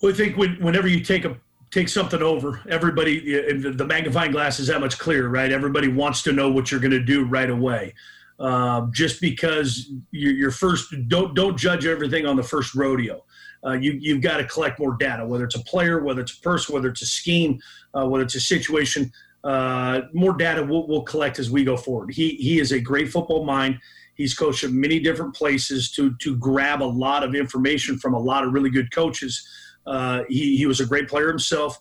Well, 0.00 0.12
I 0.12 0.16
think 0.16 0.36
when, 0.36 0.56
whenever 0.62 0.88
you 0.88 1.00
take 1.00 1.24
a 1.24 1.36
take 1.70 1.88
something 1.88 2.22
over, 2.22 2.60
everybody 2.68 3.52
the 3.52 3.84
magnifying 3.84 4.32
glass 4.32 4.58
is 4.58 4.66
that 4.66 4.80
much 4.80 4.98
clearer, 4.98 5.28
right? 5.28 5.52
Everybody 5.52 5.88
wants 5.88 6.22
to 6.22 6.32
know 6.32 6.50
what 6.50 6.70
you're 6.70 6.80
going 6.80 6.90
to 6.90 7.00
do 7.02 7.24
right 7.24 7.50
away. 7.50 7.94
Uh, 8.40 8.86
just 8.90 9.20
because 9.20 9.92
you're, 10.12 10.50
first, 10.50 10.94
don't 11.08 11.34
don't 11.34 11.58
judge 11.58 11.84
everything 11.84 12.24
on 12.24 12.36
the 12.36 12.42
first 12.42 12.74
rodeo. 12.74 13.22
Uh, 13.66 13.72
you 13.72 13.98
you've 14.00 14.22
got 14.22 14.38
to 14.38 14.44
collect 14.44 14.80
more 14.80 14.96
data, 14.98 15.26
whether 15.26 15.44
it's 15.44 15.56
a 15.56 15.64
player, 15.64 16.02
whether 16.02 16.22
it's 16.22 16.32
a 16.32 16.40
person, 16.40 16.74
whether 16.74 16.88
it's 16.88 17.02
a 17.02 17.06
scheme, 17.06 17.60
uh, 17.92 18.06
whether 18.06 18.24
it's 18.24 18.34
a 18.34 18.40
situation 18.40 19.12
uh, 19.44 20.02
more 20.12 20.36
data 20.36 20.62
we'll, 20.62 20.86
we'll, 20.86 21.02
collect 21.02 21.38
as 21.38 21.50
we 21.50 21.64
go 21.64 21.76
forward. 21.76 22.12
He 22.12 22.34
he 22.36 22.60
is 22.60 22.72
a 22.72 22.80
great 22.80 23.10
football 23.10 23.44
mind. 23.44 23.78
He's 24.14 24.34
coached 24.34 24.64
at 24.64 24.70
many 24.70 25.00
different 25.00 25.34
places 25.34 25.90
to 25.92 26.14
to 26.18 26.36
grab 26.36 26.82
a 26.82 26.84
lot 26.84 27.24
of 27.24 27.34
information 27.34 27.98
from 27.98 28.12
a 28.14 28.18
lot 28.18 28.44
of 28.44 28.52
really 28.52 28.70
good 28.70 28.92
coaches. 28.92 29.46
Uh, 29.86 30.24
he 30.28 30.58
he 30.58 30.66
was 30.66 30.80
a 30.80 30.86
great 30.86 31.08
player 31.08 31.28
himself. 31.28 31.78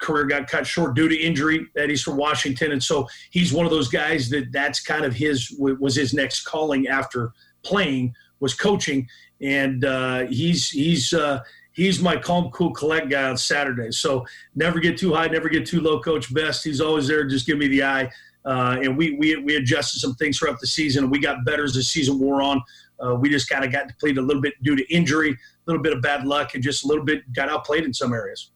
Career 0.00 0.24
got 0.24 0.48
cut 0.48 0.66
short 0.66 0.94
due 0.94 1.08
to 1.08 1.16
injury 1.16 1.66
that 1.74 1.88
he's 1.88 2.02
from 2.02 2.16
Washington, 2.16 2.72
and 2.72 2.82
so 2.82 3.06
he's 3.30 3.52
one 3.52 3.66
of 3.66 3.70
those 3.70 3.88
guys 3.88 4.28
that 4.30 4.50
that's 4.52 4.80
kind 4.80 5.04
of 5.04 5.14
his 5.14 5.54
was 5.58 5.94
his 5.94 6.14
next 6.14 6.44
calling 6.44 6.88
after 6.88 7.32
playing 7.62 8.14
was 8.40 8.54
coaching, 8.54 9.06
and 9.40 9.84
uh, 9.84 10.26
he's 10.26 10.70
he's 10.70 11.12
uh, 11.12 11.40
he's 11.72 12.00
my 12.00 12.16
calm, 12.16 12.50
cool, 12.50 12.72
collect 12.72 13.10
guy 13.10 13.28
on 13.28 13.36
Saturdays. 13.36 13.98
So 13.98 14.26
never 14.54 14.80
get 14.80 14.98
too 14.98 15.14
high, 15.14 15.28
never 15.28 15.48
get 15.48 15.66
too 15.66 15.80
low. 15.80 16.00
Coach 16.00 16.32
Best, 16.32 16.64
he's 16.64 16.80
always 16.80 17.06
there. 17.06 17.24
Just 17.24 17.46
give 17.46 17.58
me 17.58 17.68
the 17.68 17.84
eye. 17.84 18.10
Uh, 18.44 18.78
and 18.82 18.96
we, 18.96 19.12
we 19.16 19.36
we 19.36 19.56
adjusted 19.56 19.98
some 19.98 20.14
things 20.14 20.38
throughout 20.38 20.58
the 20.60 20.66
season, 20.66 21.04
and 21.04 21.12
we 21.12 21.18
got 21.18 21.44
better 21.44 21.64
as 21.64 21.74
the 21.74 21.82
season 21.82 22.18
wore 22.18 22.42
on. 22.42 22.62
Uh, 23.04 23.14
we 23.14 23.28
just 23.28 23.48
kind 23.48 23.64
of 23.64 23.72
got 23.72 23.88
depleted 23.88 24.18
a 24.18 24.22
little 24.22 24.42
bit 24.42 24.54
due 24.62 24.76
to 24.76 24.94
injury, 24.94 25.30
a 25.30 25.36
little 25.66 25.82
bit 25.82 25.92
of 25.92 26.02
bad 26.02 26.26
luck, 26.26 26.54
and 26.54 26.62
just 26.62 26.84
a 26.84 26.88
little 26.88 27.04
bit 27.04 27.30
got 27.34 27.48
outplayed 27.48 27.84
in 27.84 27.92
some 27.92 28.12
areas. 28.12 28.49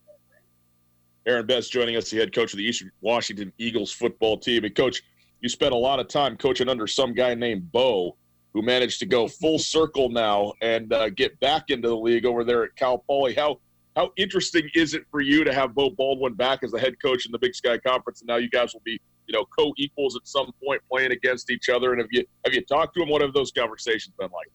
Aaron 1.27 1.47
Best 1.47 1.73
joining 1.73 1.97
us, 1.97 2.11
the 2.11 2.19
head 2.19 2.35
coach 2.35 2.53
of 2.53 2.59
the 2.59 2.65
Eastern 2.65 2.91
Washington 3.01 3.53
Eagles 3.59 3.91
football 3.91 4.37
team. 4.37 4.65
And 4.65 4.75
coach, 4.75 5.03
you 5.41 5.49
spent 5.49 5.73
a 5.73 5.77
lot 5.77 6.01
of 6.01 6.09
time 6.09 6.37
coaching 6.37 6.69
under 6.69 6.87
some 6.87 7.15
guy 7.15 7.35
named 7.35 7.71
Beau 7.73 8.17
who 8.53 8.63
managed 8.63 8.99
to 9.01 9.07
go 9.07 9.27
full 9.41 9.59
circle 9.59 10.09
now 10.09 10.53
and 10.61 10.93
uh, 10.93 11.11
get 11.11 11.39
back 11.41 11.65
into 11.69 11.89
the 11.89 11.97
league 11.97 12.27
over 12.27 12.45
there 12.45 12.65
at 12.65 12.77
Cal 12.77 12.99
Poly. 12.99 13.35
How 13.35 13.59
how 13.97 14.11
interesting 14.17 14.69
is 14.75 14.93
it 14.95 15.05
for 15.09 15.21
you 15.21 15.45
to 15.45 15.55
have 15.55 15.73
Beau 15.73 15.91
Baldwin 15.91 16.35
back 16.35 16.65
as 16.65 16.73
the 16.73 16.81
head 16.81 16.97
coach 17.01 17.27
in 17.27 17.33
the 17.33 17.39
Big 17.39 17.55
Sky 17.55 17.79
Conference, 17.79 18.23
and 18.23 18.27
now 18.27 18.37
you 18.37 18.51
guys 18.51 18.75
will 18.75 18.83
be 18.85 19.01
you 19.27 19.33
know 19.33 19.45
co-equals 19.57 20.17
at 20.17 20.27
some 20.27 20.51
point 20.65 20.83
playing 20.91 21.13
against 21.13 21.51
each 21.51 21.69
other? 21.69 21.93
And 21.93 22.01
have 22.01 22.09
you 22.11 22.25
have 22.45 22.53
you 22.53 22.63
talked 22.63 22.95
to 22.97 23.03
him? 23.03 23.09
What 23.09 23.23
have 23.23 23.33
those 23.33 23.53
conversations 23.53 24.15
been 24.19 24.31
like? 24.33 24.49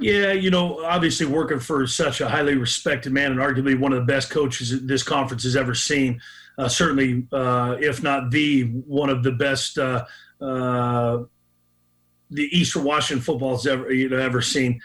Yeah, 0.00 0.32
you 0.32 0.50
know, 0.50 0.84
obviously 0.84 1.26
working 1.26 1.58
for 1.58 1.86
such 1.86 2.20
a 2.20 2.28
highly 2.28 2.54
respected 2.54 3.12
man 3.12 3.32
and 3.32 3.40
arguably 3.40 3.78
one 3.78 3.92
of 3.92 3.98
the 3.98 4.12
best 4.12 4.30
coaches 4.30 4.86
this 4.86 5.02
conference 5.02 5.42
has 5.42 5.56
ever 5.56 5.74
seen. 5.74 6.20
Uh, 6.56 6.68
certainly, 6.68 7.26
uh, 7.32 7.76
if 7.80 8.02
not 8.02 8.30
the 8.30 8.64
one 8.86 9.10
of 9.10 9.22
the 9.22 9.32
best 9.32 9.78
uh, 9.78 10.04
uh 10.40 11.18
the 12.30 12.44
Eastern 12.56 12.84
Washington 12.84 13.24
football 13.24 13.56
has 13.56 13.66
ever 13.66 13.92
you 13.92 14.08
know 14.08 14.18
ever 14.18 14.40
seen. 14.40 14.80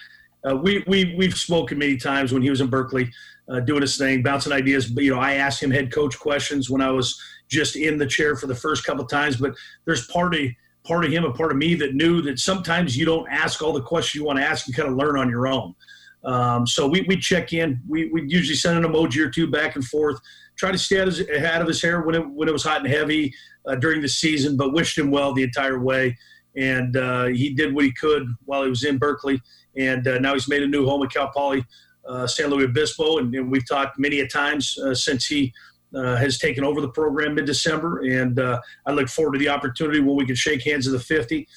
Uh, 0.48 0.56
we 0.56 0.84
we 0.88 1.14
we've 1.16 1.38
spoken 1.38 1.78
many 1.78 1.98
times 1.98 2.34
when 2.34 2.42
he 2.42 2.50
was 2.50 2.62
in 2.62 2.68
Berkeley, 2.68 3.12
uh, 3.50 3.60
doing 3.60 3.82
his 3.82 3.98
thing, 3.98 4.24
bouncing 4.24 4.52
ideas. 4.54 4.88
But 4.88 5.04
you 5.04 5.14
know, 5.14 5.20
I 5.20 5.34
asked 5.34 5.62
him 5.62 5.72
head 5.72 5.92
coach 5.92 6.18
questions 6.18 6.70
when 6.70 6.82
I 6.82 6.90
was 6.90 7.22
just 7.50 7.76
in 7.76 7.98
the 7.98 8.08
chair 8.08 8.36
for 8.36 8.48
the 8.48 8.56
first 8.56 8.84
couple 8.84 9.06
times. 9.06 9.38
But 9.38 9.56
there's 9.86 10.08
part 10.08 10.34
of 10.34 10.42
part 10.84 11.06
of 11.06 11.12
him 11.12 11.24
and 11.26 11.34
part 11.34 11.52
of 11.52 11.58
me 11.58 11.76
that 11.76 11.96
knew 11.96 12.22
that 12.22 12.40
sometimes 12.40 12.98
you 12.98 13.06
don't 13.06 13.28
ask 13.30 13.62
all 13.62 13.74
the 13.74 13.82
questions 13.82 14.16
you 14.16 14.26
want 14.26 14.40
to 14.40 14.46
ask. 14.46 14.68
You 14.68 14.74
kind 14.74 14.90
of 14.90 14.96
learn 14.96 15.18
on 15.18 15.30
your 15.30 15.48
own. 15.48 15.76
Um, 16.24 16.66
so 16.66 16.88
we, 16.88 17.02
we 17.02 17.18
check 17.18 17.54
in. 17.54 17.82
We 17.88 18.10
we 18.10 18.24
usually 18.28 18.56
send 18.56 18.84
an 18.84 18.92
emoji 18.92 19.26
or 19.26 19.30
two 19.30 19.50
back 19.50 19.76
and 19.76 19.86
forth. 19.86 20.20
Try 20.56 20.72
to 20.72 20.78
stay 20.78 21.02
out 21.02 21.08
of 21.08 21.16
his, 21.16 21.30
out 21.30 21.62
of 21.62 21.68
his 21.68 21.82
hair 21.82 22.02
when 22.02 22.16
it 22.16 22.30
when 22.30 22.48
it 22.48 22.52
was 22.52 22.64
hot 22.64 22.82
and 22.82 22.88
heavy 22.88 23.34
uh, 23.66 23.76
during 23.76 24.02
the 24.02 24.10
season, 24.10 24.56
but 24.56 24.74
wished 24.74 24.98
him 24.98 25.12
well 25.12 25.34
the 25.34 25.44
entire 25.44 25.80
way 25.80 26.18
and 26.56 26.98
uh, 26.98 27.26
he 27.26 27.54
did 27.54 27.74
what 27.74 27.86
he 27.86 27.92
could 27.92 28.28
while 28.46 28.64
he 28.64 28.70
was 28.70 28.84
in 28.84 28.98
Berkeley. 28.98 29.42
And 29.76 30.08
uh, 30.08 30.20
now 30.20 30.34
he's 30.34 30.48
made 30.48 30.64
a 30.64 30.68
new 30.68 30.86
home 30.86 31.04
at 31.04 31.12
Cal 31.12 31.30
Poly, 31.30 31.66
uh, 32.08 32.28
San 32.28 32.50
Luis 32.50 32.66
Obispo, 32.66 33.18
and, 33.18 33.34
and, 33.34 33.52
we've 33.52 33.68
talked 33.68 33.98
many 33.98 34.20
a 34.20 34.28
times 34.28 34.78
uh, 34.78 34.94
since 34.94 35.26
he 35.26 35.54
uh, 35.96 36.16
has 36.16 36.38
taken 36.38 36.64
over 36.64 36.82
the 36.82 36.90
program 36.90 37.36
mid-December. 37.36 38.02
And 38.02 38.40
uh, 38.40 38.60
I 38.86 38.92
look 38.92 39.10
forward 39.10 39.34
to 39.34 39.40
the 39.40 39.50
opportunity 39.50 40.00
when 40.00 40.16
we 40.16 40.26
can 40.26 40.36
shake 40.36 40.64
hands 40.64 40.88
at 40.88 40.94
the 40.94 41.00
50. 41.00 41.48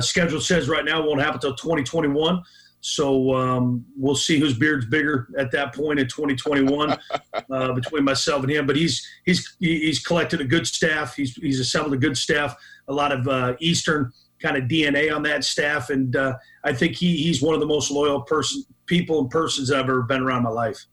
schedule 0.00 0.40
says 0.40 0.68
right 0.68 0.84
now 0.84 1.02
it 1.02 1.06
won't 1.06 1.20
happen 1.20 1.36
until 1.36 1.54
2021. 1.54 2.42
So 2.86 3.34
um, 3.34 3.84
we'll 3.96 4.14
see 4.14 4.38
whose 4.38 4.56
beard's 4.56 4.86
bigger 4.86 5.26
at 5.36 5.50
that 5.50 5.74
point 5.74 5.98
in 5.98 6.06
2021 6.06 6.96
uh, 7.50 7.72
between 7.72 8.04
myself 8.04 8.44
and 8.44 8.52
him. 8.52 8.64
But 8.64 8.76
he's 8.76 9.04
he's 9.24 9.56
he's 9.58 9.98
collected 9.98 10.40
a 10.40 10.44
good 10.44 10.68
staff. 10.68 11.16
He's 11.16 11.34
he's 11.34 11.58
assembled 11.58 11.94
a 11.94 11.96
good 11.96 12.16
staff. 12.16 12.54
A 12.86 12.92
lot 12.92 13.10
of 13.10 13.26
uh, 13.26 13.56
Eastern 13.58 14.12
kind 14.40 14.56
of 14.56 14.68
DNA 14.68 15.12
on 15.12 15.24
that 15.24 15.42
staff, 15.42 15.90
and 15.90 16.14
uh, 16.14 16.34
I 16.62 16.72
think 16.72 16.94
he 16.94 17.16
he's 17.16 17.42
one 17.42 17.54
of 17.54 17.60
the 17.60 17.66
most 17.66 17.90
loyal 17.90 18.20
person 18.20 18.62
people 18.86 19.18
and 19.18 19.30
persons 19.30 19.72
I've 19.72 19.80
ever 19.80 20.02
been 20.02 20.22
around 20.22 20.44
my 20.44 20.50
life. 20.50 20.86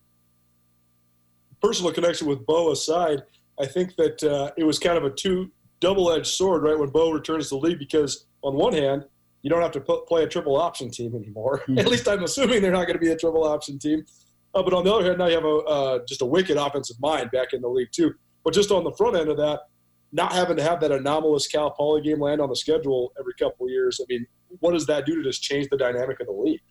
Personal 1.63 1.93
connection 1.93 2.27
with 2.27 2.45
Beau 2.45 2.71
aside, 2.71 3.23
I 3.57 3.65
think 3.65 3.95
that 3.95 4.21
uh, 4.21 4.51
it 4.57 4.65
was 4.65 4.77
kind 4.77 4.97
of 4.97 5.05
a 5.05 5.09
two 5.09 5.49
double-edged 5.79 6.27
sword, 6.27 6.63
right? 6.63 6.77
When 6.77 6.89
Beau 6.89 7.11
returns 7.11 7.49
to 7.49 7.55
the 7.55 7.59
league, 7.59 7.79
because 7.79 8.25
on 8.41 8.55
one 8.55 8.73
hand, 8.73 9.05
you 9.43 9.49
don't 9.49 9.61
have 9.61 9.71
to 9.71 9.81
put, 9.81 10.05
play 10.05 10.23
a 10.23 10.27
triple 10.27 10.57
option 10.57 10.91
team 10.91 11.15
anymore. 11.15 11.59
Mm-hmm. 11.59 11.79
At 11.79 11.87
least 11.87 12.07
I'm 12.07 12.23
assuming 12.23 12.61
they're 12.61 12.71
not 12.71 12.85
going 12.85 12.95
to 12.95 12.99
be 12.99 13.11
a 13.11 13.17
triple 13.17 13.45
option 13.45 13.79
team. 13.79 14.05
Uh, 14.53 14.61
but 14.61 14.73
on 14.73 14.83
the 14.83 14.93
other 14.93 15.05
hand, 15.05 15.17
now 15.17 15.27
you 15.27 15.35
have 15.35 15.45
a 15.45 15.57
uh, 15.57 15.99
just 16.07 16.21
a 16.21 16.25
wicked 16.25 16.57
offensive 16.57 16.97
mind 16.99 17.31
back 17.31 17.53
in 17.53 17.61
the 17.61 17.67
league 17.67 17.91
too. 17.91 18.13
But 18.43 18.53
just 18.53 18.71
on 18.71 18.83
the 18.83 18.91
front 18.91 19.15
end 19.15 19.29
of 19.29 19.37
that, 19.37 19.61
not 20.11 20.33
having 20.33 20.57
to 20.57 20.63
have 20.63 20.79
that 20.81 20.91
anomalous 20.91 21.47
Cal 21.47 21.71
Poly 21.71 22.01
game 22.01 22.19
land 22.19 22.39
on 22.39 22.49
the 22.49 22.55
schedule 22.55 23.13
every 23.19 23.33
couple 23.39 23.69
years. 23.69 23.99
I 24.01 24.05
mean, 24.07 24.27
what 24.59 24.73
does 24.73 24.85
that 24.85 25.05
do 25.05 25.15
to 25.15 25.23
just 25.23 25.41
change 25.41 25.69
the 25.69 25.77
dynamic 25.77 26.19
of 26.19 26.27
the 26.27 26.33
league? 26.33 26.61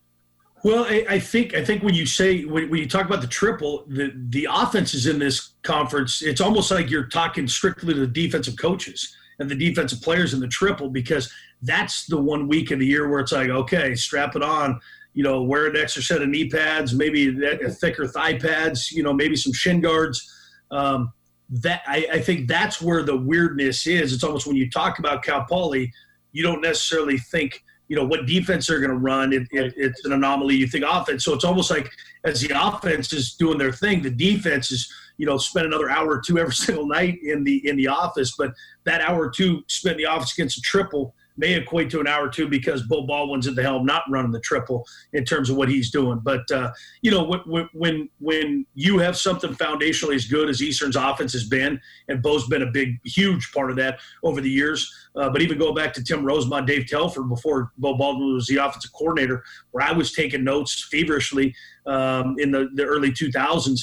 Well, 0.64 0.84
I, 0.84 1.04
I, 1.08 1.18
think 1.18 1.54
I 1.54 1.64
think 1.64 1.82
when 1.82 1.94
you 1.94 2.06
say 2.06 2.44
when, 2.44 2.70
when, 2.70 2.78
you 2.78 2.88
talk 2.88 3.06
about 3.06 3.20
the 3.20 3.26
triple, 3.26 3.84
the 3.88 4.12
the 4.28 4.46
offenses 4.50 5.06
in 5.06 5.18
this 5.18 5.54
conference, 5.62 6.22
it's 6.22 6.40
almost 6.40 6.70
like 6.70 6.88
you're 6.88 7.06
talking 7.06 7.48
strictly 7.48 7.94
to 7.94 8.00
the 8.00 8.06
defensive 8.06 8.56
coaches 8.56 9.16
and 9.40 9.50
the 9.50 9.56
defensive 9.56 10.00
players 10.00 10.34
in 10.34 10.40
the 10.40 10.46
triple 10.46 10.88
because 10.88 11.32
that's 11.62 12.06
the 12.06 12.20
one 12.20 12.46
week 12.46 12.70
of 12.70 12.78
the 12.78 12.86
year 12.86 13.08
where 13.08 13.20
it's 13.20 13.32
like, 13.32 13.48
okay, 13.48 13.94
strap 13.96 14.36
it 14.36 14.42
on, 14.42 14.80
you 15.14 15.24
know, 15.24 15.42
wear 15.42 15.66
an 15.66 15.76
extra 15.76 16.02
set 16.02 16.22
of 16.22 16.28
knee 16.28 16.48
pads, 16.48 16.94
maybe 16.94 17.44
a 17.44 17.68
thicker 17.68 18.06
thigh 18.06 18.38
pads, 18.38 18.92
you 18.92 19.02
know, 19.02 19.12
maybe 19.12 19.34
some 19.34 19.52
shin 19.52 19.80
guards. 19.80 20.32
Um, 20.70 21.12
that 21.50 21.82
I, 21.86 22.06
I, 22.12 22.20
think 22.20 22.48
that's 22.48 22.80
where 22.80 23.02
the 23.02 23.16
weirdness 23.16 23.86
is. 23.86 24.14
It's 24.14 24.24
almost 24.24 24.46
when 24.46 24.56
you 24.56 24.70
talk 24.70 24.98
about 24.98 25.22
Cal 25.22 25.44
Poly, 25.44 25.92
you 26.32 26.42
don't 26.42 26.62
necessarily 26.62 27.18
think 27.18 27.62
you 27.92 27.98
know 27.98 28.06
what 28.06 28.24
defense 28.24 28.68
they're 28.68 28.80
going 28.80 28.88
to 28.90 28.96
run. 28.96 29.34
It, 29.34 29.42
it, 29.50 29.74
it's 29.76 30.02
an 30.06 30.12
anomaly. 30.12 30.54
You 30.54 30.66
think 30.66 30.82
offense, 30.88 31.26
so 31.26 31.34
it's 31.34 31.44
almost 31.44 31.70
like 31.70 31.90
as 32.24 32.40
the 32.40 32.50
offense 32.58 33.12
is 33.12 33.34
doing 33.34 33.58
their 33.58 33.70
thing, 33.70 34.00
the 34.00 34.08
defense 34.08 34.72
is 34.72 34.90
you 35.18 35.26
know 35.26 35.36
spend 35.36 35.66
another 35.66 35.90
hour 35.90 36.08
or 36.08 36.22
two 36.22 36.38
every 36.38 36.54
single 36.66 36.86
night 36.86 37.18
in 37.22 37.44
the 37.44 37.68
in 37.68 37.76
the 37.76 37.88
office. 37.88 38.34
But 38.34 38.54
that 38.84 39.02
hour 39.02 39.26
or 39.26 39.30
two 39.30 39.62
spent 39.66 39.96
in 39.96 40.04
the 40.04 40.06
office 40.06 40.32
against 40.32 40.56
a 40.56 40.62
triple 40.62 41.14
may 41.42 41.54
equate 41.54 41.90
to 41.90 41.98
an 41.98 42.06
hour 42.06 42.26
or 42.26 42.28
two 42.28 42.48
because 42.48 42.84
Beau 42.84 43.04
Baldwin's 43.04 43.48
at 43.48 43.56
the 43.56 43.62
helm, 43.62 43.84
not 43.84 44.04
running 44.08 44.30
the 44.30 44.38
triple 44.38 44.86
in 45.12 45.24
terms 45.24 45.50
of 45.50 45.56
what 45.56 45.68
he's 45.68 45.90
doing. 45.90 46.20
But 46.22 46.48
uh, 46.52 46.70
you 47.02 47.10
know, 47.10 47.24
when 47.24 47.68
when 47.74 48.08
when 48.20 48.64
you 48.74 48.98
have 48.98 49.16
something 49.16 49.52
foundationally 49.54 50.14
as 50.14 50.26
good 50.26 50.48
as 50.48 50.62
Eastern's 50.62 50.94
offense 50.94 51.32
has 51.32 51.48
been, 51.48 51.80
and 52.08 52.22
Beau's 52.22 52.46
been 52.46 52.62
a 52.62 52.70
big, 52.70 53.00
huge 53.04 53.50
part 53.52 53.70
of 53.70 53.76
that 53.78 53.98
over 54.22 54.40
the 54.40 54.48
years. 54.48 54.88
Uh, 55.16 55.30
but 55.30 55.42
even 55.42 55.58
go 55.58 55.74
back 55.74 55.92
to 55.94 56.04
Timm 56.04 56.22
Rosenbach, 56.22 56.64
Dave 56.64 56.86
Telford 56.86 57.28
before 57.28 57.72
Beau 57.76 57.96
Baldwin 57.96 58.34
was 58.34 58.46
the 58.46 58.58
offensive 58.58 58.92
coordinator, 58.92 59.42
where 59.72 59.84
I 59.84 59.90
was 59.90 60.12
taking 60.12 60.44
notes 60.44 60.86
feverishly 60.90 61.54
um, 61.86 62.36
in 62.38 62.52
the, 62.52 62.70
the 62.74 62.84
early 62.84 63.10
2000s. 63.10 63.80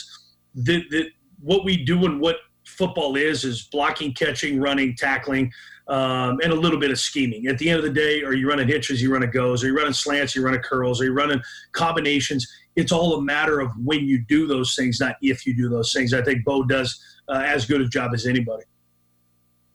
The, 0.56 0.84
the, 0.90 1.10
what 1.42 1.66
we 1.66 1.84
do 1.84 2.06
and 2.06 2.22
what 2.22 2.38
football 2.66 3.16
is 3.16 3.44
is 3.44 3.64
blocking, 3.64 4.14
catching, 4.14 4.60
running, 4.60 4.96
tackling 4.96 5.52
um, 5.90 6.40
and 6.44 6.54
a 6.54 6.56
little 6.56 6.80
bit 6.80 6.92
of 6.92 7.00
scheming. 7.00 7.48
At 7.48 7.58
the 7.58 7.70
end 7.70 7.80
of 7.80 7.84
the 7.84 7.92
day, 7.92 8.22
are 8.22 8.34
you 8.34 8.48
running 8.48 8.68
hitches, 8.68 9.02
you 9.02 9.12
running 9.12 9.32
goes, 9.32 9.64
are 9.64 9.68
you 9.68 9.76
running 9.76 9.94
slants, 9.94 10.36
you 10.36 10.46
running 10.46 10.62
curls, 10.62 11.02
are 11.02 11.06
you 11.06 11.14
running 11.14 11.42
combinations? 11.72 12.48
It's 12.76 12.92
all 12.92 13.16
a 13.16 13.22
matter 13.22 13.60
of 13.60 13.72
when 13.84 14.06
you 14.06 14.24
do 14.28 14.48
those 14.48 14.76
things, 14.76 15.00
not 15.00 15.16
if 15.22 15.46
you 15.46 15.56
do 15.56 15.68
those 15.68 15.92
things. 15.92 16.14
I 16.14 16.22
think 16.22 16.46
Beau 16.46 16.64
does 16.64 17.04
uh, 17.28 17.44
as 17.46 17.66
good 17.66 17.82
a 17.82 17.88
job 17.88 18.12
as 18.14 18.28
anybody. 18.28 18.64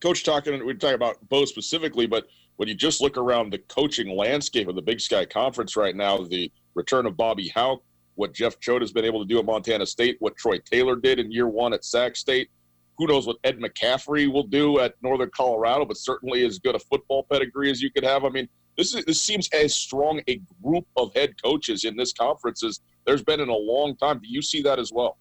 Coach, 0.00 0.22
talking 0.22 0.64
we're 0.64 0.74
talking 0.74 0.94
about 0.94 1.16
Beau 1.28 1.44
specifically, 1.46 2.06
but 2.06 2.26
when 2.56 2.68
you 2.68 2.74
just 2.74 3.00
look 3.00 3.18
around 3.18 3.52
the 3.52 3.58
coaching 3.58 4.16
landscape 4.16 4.68
of 4.68 4.76
the 4.76 4.82
Big 4.82 5.00
Sky 5.00 5.24
Conference 5.24 5.76
right 5.76 5.96
now, 5.96 6.18
the 6.18 6.50
return 6.74 7.06
of 7.06 7.16
Bobby 7.16 7.48
Hauck, 7.48 7.82
what 8.14 8.32
Jeff 8.32 8.60
Choate 8.60 8.82
has 8.82 8.92
been 8.92 9.04
able 9.04 9.20
to 9.20 9.26
do 9.26 9.40
at 9.40 9.44
Montana 9.44 9.84
State, 9.84 10.16
what 10.20 10.36
Troy 10.36 10.58
Taylor 10.58 10.94
did 10.94 11.18
in 11.18 11.32
year 11.32 11.48
one 11.48 11.72
at 11.72 11.84
Sac 11.84 12.14
State, 12.14 12.50
who 12.98 13.06
knows 13.06 13.26
what 13.26 13.36
Ed 13.44 13.58
McCaffrey 13.58 14.30
will 14.32 14.44
do 14.44 14.80
at 14.80 14.94
Northern 15.02 15.30
Colorado, 15.34 15.84
but 15.84 15.96
certainly 15.96 16.44
as 16.44 16.58
good 16.58 16.74
a 16.74 16.78
football 16.78 17.26
pedigree 17.30 17.70
as 17.70 17.82
you 17.82 17.90
could 17.90 18.04
have. 18.04 18.24
I 18.24 18.28
mean, 18.28 18.48
this 18.76 18.94
is 18.94 19.04
this 19.04 19.20
seems 19.20 19.48
as 19.50 19.74
strong 19.74 20.20
a 20.28 20.40
group 20.62 20.86
of 20.96 21.12
head 21.14 21.34
coaches 21.42 21.84
in 21.84 21.96
this 21.96 22.12
conference 22.12 22.64
as 22.64 22.80
there's 23.06 23.22
been 23.22 23.40
in 23.40 23.48
a 23.48 23.56
long 23.56 23.96
time. 23.96 24.18
Do 24.18 24.28
you 24.28 24.42
see 24.42 24.62
that 24.62 24.78
as 24.78 24.92
well? 24.92 25.18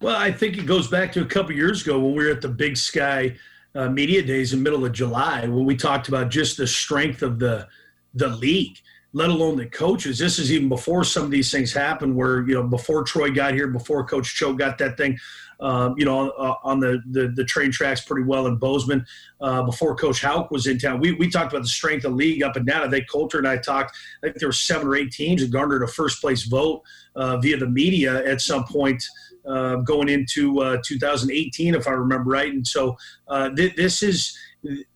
Well, 0.00 0.16
I 0.16 0.32
think 0.32 0.56
it 0.56 0.66
goes 0.66 0.88
back 0.88 1.12
to 1.12 1.22
a 1.22 1.26
couple 1.26 1.52
years 1.52 1.82
ago 1.82 1.98
when 1.98 2.14
we 2.14 2.24
were 2.24 2.30
at 2.30 2.40
the 2.40 2.48
Big 2.48 2.76
Sky 2.76 3.36
uh, 3.74 3.88
Media 3.88 4.22
Days 4.22 4.52
in 4.52 4.62
middle 4.62 4.84
of 4.84 4.92
July 4.92 5.46
when 5.46 5.64
we 5.64 5.76
talked 5.76 6.08
about 6.08 6.30
just 6.30 6.56
the 6.56 6.66
strength 6.66 7.22
of 7.22 7.38
the 7.38 7.68
the 8.14 8.28
league 8.28 8.78
let 9.12 9.30
alone 9.30 9.56
the 9.56 9.66
coaches. 9.66 10.18
This 10.18 10.38
is 10.38 10.52
even 10.52 10.68
before 10.68 11.04
some 11.04 11.24
of 11.24 11.30
these 11.30 11.50
things 11.50 11.72
happened, 11.72 12.14
where 12.14 12.46
you 12.48 12.54
know 12.54 12.62
before 12.62 13.02
Troy 13.02 13.30
got 13.30 13.54
here, 13.54 13.66
before 13.66 14.04
Coach 14.04 14.34
Cho 14.34 14.52
got 14.52 14.78
that 14.78 14.96
thing 14.96 15.18
um, 15.60 15.94
you 15.96 16.04
know, 16.04 16.30
uh, 16.30 16.54
on 16.62 16.80
the, 16.80 17.02
the, 17.10 17.28
the 17.28 17.44
train 17.44 17.70
tracks 17.70 18.00
pretty 18.00 18.26
well 18.26 18.46
in 18.46 18.56
Bozeman 18.56 19.04
uh, 19.40 19.62
before 19.62 19.94
Coach 19.94 20.22
Hauck 20.22 20.50
was 20.50 20.66
in 20.66 20.78
town. 20.78 21.00
We, 21.00 21.12
we 21.12 21.28
talked 21.30 21.52
about 21.52 21.62
the 21.62 21.68
strength 21.68 22.04
of 22.04 22.12
the 22.12 22.16
league 22.16 22.42
up 22.42 22.56
and 22.56 22.66
down. 22.66 22.86
I 22.86 22.90
think 22.90 23.10
Colter 23.10 23.38
and 23.38 23.46
I 23.46 23.58
talked. 23.58 23.96
I 24.22 24.26
think 24.26 24.38
there 24.38 24.48
were 24.48 24.52
seven 24.52 24.88
or 24.88 24.96
eight 24.96 25.12
teams 25.12 25.42
that 25.42 25.50
garnered 25.50 25.82
a 25.82 25.88
first 25.88 26.20
place 26.20 26.44
vote 26.44 26.82
uh, 27.14 27.36
via 27.38 27.56
the 27.56 27.68
media 27.68 28.24
at 28.26 28.40
some 28.40 28.64
point. 28.64 29.04
Uh, 29.46 29.76
going 29.76 30.10
into 30.10 30.60
uh, 30.60 30.76
2018, 30.84 31.74
if 31.74 31.88
I 31.88 31.92
remember 31.92 32.30
right, 32.30 32.52
and 32.52 32.64
so 32.64 32.94
uh, 33.26 33.48
th- 33.48 33.74
this 33.74 34.02
is 34.02 34.36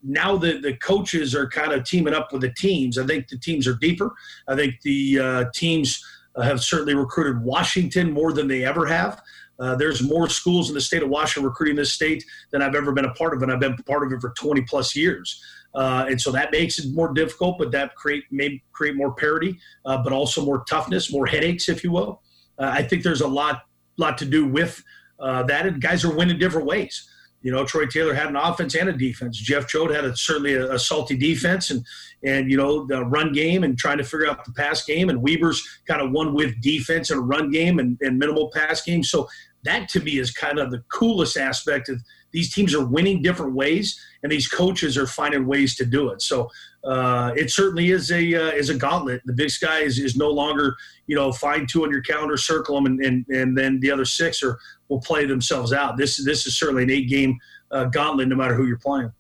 now 0.03 0.37
the, 0.37 0.59
the 0.59 0.77
coaches 0.77 1.35
are 1.35 1.49
kind 1.49 1.73
of 1.73 1.85
teaming 1.85 2.15
up 2.15 2.33
with 2.33 2.43
the 2.43 2.53
teams. 2.53 2.99
I 2.99 3.07
think 3.07 3.29
the 3.29 3.39
teams 3.39 3.67
are 3.67 3.75
deeper. 3.75 4.13
I 4.49 4.55
think 4.55 4.81
the 4.83 5.51
teams 5.55 6.05
have 6.43 6.63
certainly 6.63 6.95
recruited 6.95 7.43
Washington 7.43 8.13
more 8.13 8.33
than 8.33 8.49
they 8.49 8.65
ever 8.65 8.87
have. 8.87 9.23
Uh, 9.59 9.77
there's 9.77 10.03
more 10.03 10.29
schools 10.29 10.69
in 10.69 10.75
the 10.75 10.81
state 10.81 11.03
of 11.03 11.09
Washington 11.09 11.49
recruiting 11.49 11.77
this 11.77 11.93
state 11.93 12.25
than 12.51 12.61
I've 12.61 12.75
ever 12.75 12.93
been 12.93 13.05
a 13.05 13.15
part 13.15 13.35
of, 13.35 13.43
and 13.43 13.53
I've 13.53 13.61
been 13.61 13.77
part 13.77 14.05
of 14.05 14.13
it 14.13 14.21
for 14.21 14.31
20 14.31 14.63
plus 14.63 14.97
years. 14.97 15.43
Uh, 15.75 16.07
and 16.09 16.21
so 16.21 16.31
that 16.31 16.53
makes 16.53 16.79
it 16.79 16.93
more 16.93 17.13
difficult, 17.13 17.59
but 17.59 17.71
that 17.73 17.95
create 17.97 18.25
may 18.31 18.63
create 18.73 18.95
more 18.95 19.13
parity, 19.15 19.59
uh, 19.85 20.03
but 20.03 20.13
also 20.13 20.45
more 20.45 20.65
toughness, 20.65 21.13
more 21.13 21.27
headaches, 21.27 21.69
if 21.69 21.83
you 21.83 21.91
will. 21.91 22.23
Uh, 22.59 22.71
I 22.73 22.83
think 22.83 23.03
there's 23.03 23.23
a 23.23 23.29
lot 23.29 23.63
lot 23.97 24.19
to 24.19 24.25
do 24.25 24.47
with 24.47 24.83
uh, 25.19 25.43
that, 25.45 25.67
and 25.67 25.81
guys 25.81 26.05
are 26.05 26.15
winning 26.15 26.39
different 26.39 26.67
ways. 26.67 27.09
You 27.45 27.53
know, 27.53 27.65
Troy 27.65 27.87
Taylor 27.87 28.15
had 28.15 28.29
an 28.29 28.37
offense 28.37 28.75
and 28.75 28.89
a 28.89 28.93
defense. 28.93 29.39
Jeff 29.39 29.69
Choate 29.69 29.95
had 29.95 30.05
a, 30.05 30.17
certainly 30.17 30.55
a, 30.55 30.73
a, 30.73 30.79
salty 30.79 31.17
defense 31.17 31.71
and 31.71 31.85
and 32.25 32.51
you 32.51 32.57
know 32.57 32.87
the 32.87 33.05
run 33.05 33.33
game 33.33 33.63
and 33.63 33.79
trying 33.79 33.99
to 33.99 34.05
figure 34.05 34.29
out 34.29 34.45
the 34.45 34.53
pass 34.53 34.83
game. 34.85 35.11
And 35.11 35.23
Weber's 35.23 35.63
kind 35.87 36.01
of 36.01 36.11
one 36.11 36.35
with 36.35 36.61
defense 36.63 37.11
and 37.11 37.21
a 37.21 37.23
run 37.23 37.51
game 37.51 37.79
and, 37.79 37.99
and 38.01 38.19
minimal 38.19 38.51
pass 38.51 38.83
game. 38.83 39.05
So 39.05 39.29
that 39.65 39.89
to 39.91 40.01
me 40.01 40.19
is 40.19 40.31
kind 40.31 40.59
of 40.59 40.71
the 40.71 40.83
coolest 40.93 41.37
aspect 41.37 41.89
of 41.89 42.01
these 42.33 42.53
teams 42.53 42.75
are 42.75 42.85
winning 42.85 43.23
different 43.23 43.55
ways 43.55 44.01
and 44.23 44.31
these 44.31 44.49
coaches 44.49 44.97
are 44.97 45.07
finding 45.07 45.47
ways 45.47 45.75
to 45.77 45.85
do 45.85 46.11
it 46.11 46.23
so 46.23 46.49
uh, 46.85 47.33
it 47.35 47.51
certainly 47.51 47.91
is 47.91 48.11
a 48.13 48.35
uh, 48.35 48.51
is 48.51 48.69
a 48.69 48.75
gauntlet 48.75 49.23
the 49.25 49.33
big 49.33 49.51
sky 49.51 49.81
is, 49.81 49.99
is 49.99 50.17
no 50.17 50.31
longer 50.31 50.77
you 51.07 51.17
know 51.17 51.33
find 51.33 51.69
two 51.69 51.85
on 51.85 51.91
your 51.91 52.03
calendar 52.03 52.37
circle 52.37 52.75
them 52.75 52.87
and, 52.87 53.01
and, 53.01 53.27
and 53.29 53.57
then 53.57 53.81
the 53.81 53.91
other 53.91 54.05
six 54.05 54.43
are 54.43 54.59
will 54.89 55.01
play 55.01 55.25
themselves 55.25 55.73
out 55.73 55.97
this 55.97 56.23
this 56.25 56.47
is 56.47 56.57
certainly 56.57 56.83
an 56.83 56.91
eight 56.91 57.09
game 57.09 57.39
uh, 57.71 57.85
gauntlet 57.87 58.29
no 58.29 58.37
matter 58.37 58.55
who 58.55 58.67
you're 58.67 58.79
playing 58.79 59.11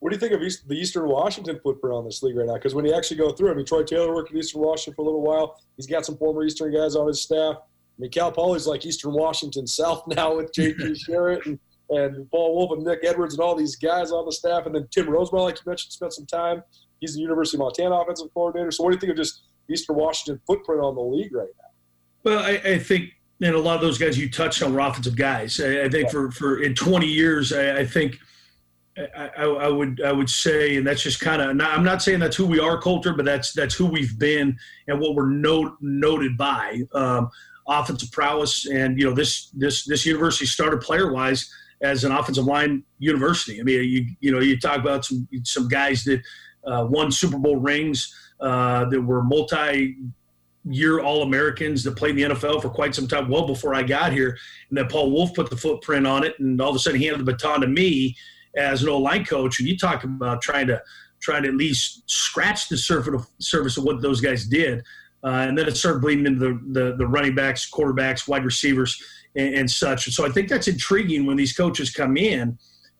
what 0.00 0.10
do 0.10 0.16
you 0.16 0.20
think 0.20 0.32
of 0.32 0.42
East, 0.42 0.68
the 0.68 0.76
Eastern 0.76 1.08
Washington 1.08 1.58
footprint 1.62 1.94
on 1.94 2.04
this 2.04 2.22
league 2.22 2.36
right 2.36 2.46
now? 2.46 2.54
Because 2.54 2.74
when 2.74 2.84
you 2.84 2.94
actually 2.94 3.16
go 3.16 3.32
through, 3.32 3.50
I 3.50 3.54
mean, 3.54 3.66
Troy 3.66 3.82
Taylor 3.82 4.14
worked 4.14 4.30
at 4.30 4.36
Eastern 4.36 4.60
Washington 4.60 4.94
for 4.94 5.02
a 5.02 5.04
little 5.04 5.22
while. 5.22 5.60
He's 5.76 5.86
got 5.86 6.06
some 6.06 6.16
former 6.16 6.44
Eastern 6.44 6.72
guys 6.72 6.94
on 6.94 7.08
his 7.08 7.20
staff. 7.20 7.56
I 7.58 8.02
mean, 8.02 8.10
Cal 8.10 8.30
Poly's 8.30 8.66
like 8.66 8.86
Eastern 8.86 9.12
Washington 9.12 9.66
South 9.66 10.04
now 10.08 10.36
with 10.36 10.52
J.C. 10.52 10.94
Sherritt 11.08 11.44
and, 11.46 11.58
and 11.90 12.30
Paul 12.30 12.56
Wulff 12.56 12.76
and 12.76 12.86
Nick 12.86 13.00
Edwards 13.02 13.34
and 13.34 13.42
all 13.42 13.56
these 13.56 13.74
guys 13.74 14.12
on 14.12 14.24
the 14.24 14.32
staff. 14.32 14.66
And 14.66 14.74
then 14.74 14.86
Timm 14.92 15.06
Rosenbach, 15.06 15.42
like 15.42 15.56
you 15.56 15.62
mentioned, 15.66 15.92
spent 15.92 16.12
some 16.12 16.26
time. 16.26 16.62
He's 17.00 17.14
the 17.14 17.20
University 17.20 17.56
of 17.56 17.60
Montana 17.60 17.96
offensive 17.96 18.32
coordinator. 18.32 18.70
So 18.70 18.84
what 18.84 18.90
do 18.90 18.96
you 18.96 19.00
think 19.00 19.10
of 19.10 19.16
just 19.16 19.42
Eastern 19.68 19.96
Washington 19.96 20.40
footprint 20.46 20.80
on 20.80 20.94
the 20.94 21.02
league 21.02 21.34
right 21.34 21.48
now? 21.58 21.68
Well, 22.22 22.38
I, 22.38 22.60
I 22.64 22.78
think 22.78 23.10
and 23.40 23.54
a 23.54 23.58
lot 23.58 23.76
of 23.76 23.80
those 23.80 23.98
guys 23.98 24.18
you 24.18 24.30
touched 24.30 24.62
on 24.62 24.74
were 24.74 24.80
offensive 24.80 25.16
guys. 25.16 25.60
I, 25.60 25.84
I 25.84 25.88
think 25.88 26.10
for, 26.10 26.30
for 26.30 26.62
in 26.62 26.74
20 26.74 27.06
years, 27.06 27.52
I, 27.52 27.78
I 27.78 27.86
think 27.86 28.16
I, 29.16 29.44
I, 29.44 29.68
would 29.68 30.02
I 30.02 30.10
would 30.10 30.28
say, 30.28 30.76
and 30.76 30.86
that's 30.86 31.02
just 31.02 31.20
kind 31.20 31.40
of. 31.40 31.50
I'm 31.50 31.84
not 31.84 32.02
saying 32.02 32.18
that's 32.18 32.36
who 32.36 32.46
we 32.46 32.58
are, 32.58 32.80
Colter, 32.80 33.12
but 33.12 33.24
that's 33.24 33.52
that's 33.52 33.74
who 33.74 33.86
we've 33.86 34.18
been 34.18 34.58
and 34.88 34.98
what 35.00 35.14
we're 35.14 35.30
note, 35.30 35.76
noted 35.80 36.36
by. 36.36 36.82
Um, 36.94 37.30
offensive 37.68 38.10
prowess. 38.10 38.66
And 38.66 38.98
you 38.98 39.06
know, 39.06 39.14
this 39.14 39.50
this 39.50 39.84
this 39.84 40.04
university 40.04 40.46
started 40.46 40.80
player 40.80 41.12
wise 41.12 41.52
as 41.80 42.02
an 42.02 42.12
offensive 42.12 42.46
line 42.46 42.82
university. 42.98 43.60
I 43.60 43.62
mean, 43.62 43.84
you 43.84 44.06
you 44.20 44.32
know, 44.32 44.40
you 44.40 44.58
talk 44.58 44.78
about 44.78 45.04
some 45.04 45.28
some 45.44 45.68
guys 45.68 46.02
that 46.04 46.20
uh, 46.66 46.86
won 46.90 47.12
Super 47.12 47.38
Bowl 47.38 47.56
rings, 47.56 48.12
uh, 48.40 48.84
that 48.86 49.00
were 49.00 49.22
multi 49.22 49.96
year 50.68 51.00
All 51.00 51.22
Americans 51.22 51.82
that 51.84 51.96
played 51.96 52.18
in 52.18 52.28
the 52.28 52.34
NFL 52.34 52.62
for 52.62 52.68
quite 52.68 52.94
some 52.94 53.08
time, 53.08 53.28
well 53.28 53.46
before 53.46 53.74
I 53.74 53.82
got 53.82 54.12
here. 54.12 54.36
And 54.68 54.78
then 54.78 54.86
Paul 54.88 55.10
Wulff 55.10 55.34
put 55.34 55.50
the 55.50 55.56
footprint 55.56 56.06
on 56.06 56.24
it, 56.24 56.38
and 56.38 56.60
all 56.60 56.70
of 56.70 56.76
a 56.76 56.78
sudden 56.78 57.00
he 57.00 57.06
handed 57.06 57.26
the 57.26 57.32
baton 57.32 57.60
to 57.60 57.66
me 57.66 58.16
as 58.56 58.82
an 58.82 58.88
old 58.88 59.02
line 59.02 59.24
coach. 59.24 59.60
And 59.60 59.68
you 59.68 59.76
talk 59.76 60.04
about 60.04 60.42
trying 60.42 60.66
to 60.68 60.82
trying 61.20 61.42
to 61.42 61.48
at 61.48 61.56
least 61.56 62.08
scratch 62.08 62.68
the 62.68 62.76
surface 62.76 63.14
of, 63.14 63.26
surface 63.38 63.76
of 63.76 63.84
what 63.84 64.00
those 64.00 64.20
guys 64.20 64.44
did. 64.44 64.84
Uh, 65.24 65.46
and 65.48 65.58
then 65.58 65.66
it 65.66 65.76
started 65.76 66.00
bleeding 66.00 66.26
into 66.26 66.38
the, 66.38 66.80
the, 66.80 66.96
the 66.96 67.06
running 67.06 67.34
backs, 67.34 67.68
quarterbacks, 67.68 68.28
wide 68.28 68.44
receivers, 68.44 69.02
and, 69.34 69.54
and, 69.54 69.70
such. 69.70 70.06
And 70.06 70.14
so 70.14 70.24
I 70.24 70.28
think 70.30 70.48
that's 70.48 70.68
intriguing 70.68 71.26
when 71.26 71.36
these 71.36 71.52
coaches 71.52 71.90
come 71.90 72.16
in 72.16 72.56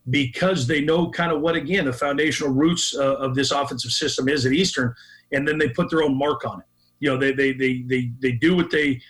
because 0.09 0.67
they 0.67 0.81
know 0.81 1.09
kind 1.09 1.31
of 1.31 1.39
what, 1.41 1.55
again, 1.55 1.85
the 1.85 1.93
foundational 1.93 2.53
roots 2.53 2.93
uh, 2.93 3.15
of 3.15 3.35
this 3.35 3.51
offensive 3.51 3.91
system 3.91 4.27
is 4.27 4.45
at 4.45 4.51
Eastern, 4.51 4.93
and 5.31 5.47
then 5.47 5.57
they 5.57 5.69
put 5.69 5.89
their 5.89 6.03
own 6.03 6.17
mark 6.17 6.45
on 6.45 6.59
it. 6.59 6.65
You 6.99 7.09
know, 7.09 7.17
they, 7.17 7.31
they, 7.31 7.53
they, 7.53 7.81
they, 7.81 8.11
they 8.19 8.31
do 8.33 8.55
what 8.55 8.69
they, 8.71 9.01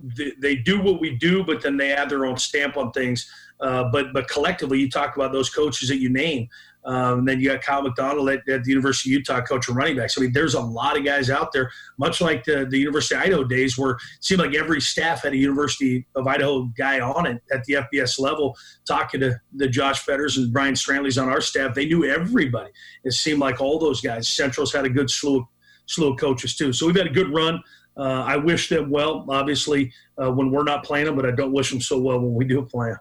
they, 0.00 0.32
they 0.40 0.56
do 0.56 0.80
what 0.80 1.00
we 1.00 1.16
do, 1.16 1.44
but 1.44 1.62
then 1.62 1.76
they 1.76 1.92
add 1.92 2.10
their 2.10 2.26
own 2.26 2.36
stamp 2.36 2.76
on 2.76 2.92
things. 2.92 3.30
Uh, 3.60 3.84
but 3.90 4.12
but 4.12 4.28
collectively, 4.28 4.78
you 4.78 4.88
talk 4.88 5.16
about 5.16 5.32
those 5.32 5.50
coaches 5.50 5.88
that 5.88 5.98
you 5.98 6.08
name. 6.08 6.48
Um, 6.84 7.24
then 7.24 7.40
you 7.40 7.50
got 7.50 7.60
Kyle 7.60 7.82
McDonald 7.82 8.30
at, 8.30 8.48
at, 8.48 8.64
the 8.64 8.70
University 8.70 9.10
of 9.10 9.18
Utah 9.18 9.42
coach 9.42 9.68
of 9.68 9.76
running 9.76 9.96
backs. 9.96 10.16
I 10.16 10.22
mean, 10.22 10.32
there's 10.32 10.54
a 10.54 10.60
lot 10.60 10.96
of 10.96 11.04
guys 11.04 11.28
out 11.28 11.52
there, 11.52 11.70
much 11.98 12.20
like 12.20 12.44
the, 12.44 12.66
the 12.70 12.78
University 12.78 13.14
of 13.14 13.22
Idaho 13.22 13.44
days, 13.44 13.76
where 13.76 13.90
it 13.92 13.98
seemed 14.20 14.40
like 14.40 14.54
every 14.54 14.80
staff 14.80 15.22
had 15.22 15.32
a 15.34 15.36
University 15.36 16.06
of 16.14 16.26
Idaho 16.26 16.62
guy 16.78 17.00
on 17.00 17.26
it 17.26 17.42
at 17.52 17.64
the 17.64 17.74
FBS 17.74 18.18
level. 18.18 18.56
Talking 18.86 19.20
to 19.20 19.38
the 19.54 19.68
Josh 19.68 20.00
Fetters 20.00 20.38
and 20.38 20.52
Brian 20.52 20.74
Stranley's 20.74 21.18
on 21.18 21.28
our 21.28 21.42
staff, 21.42 21.74
they 21.74 21.84
knew 21.84 22.04
everybody. 22.04 22.70
It 23.04 23.12
seemed 23.12 23.40
like 23.40 23.60
all 23.60 23.78
those 23.78 24.00
guys. 24.00 24.28
Central's 24.28 24.72
had 24.72 24.86
a 24.86 24.90
good 24.90 25.10
slew, 25.10 25.46
slew 25.88 26.12
of 26.12 26.18
coaches 26.18 26.54
too. 26.54 26.72
So 26.72 26.86
we've 26.86 26.96
had 26.96 27.06
a 27.06 27.10
good 27.10 27.34
run. 27.34 27.60
Uh, 27.96 28.22
I 28.24 28.36
wish 28.36 28.68
them 28.68 28.90
well, 28.90 29.26
obviously, 29.28 29.92
uh, 30.22 30.30
when 30.30 30.52
we're 30.52 30.62
not 30.62 30.84
playing 30.84 31.06
them, 31.06 31.16
but 31.16 31.26
I 31.26 31.32
don't 31.32 31.52
wish 31.52 31.70
them 31.70 31.80
so 31.80 31.98
well 31.98 32.20
when 32.20 32.34
we 32.34 32.44
do 32.44 32.62
play 32.62 32.90
them. 32.90 33.00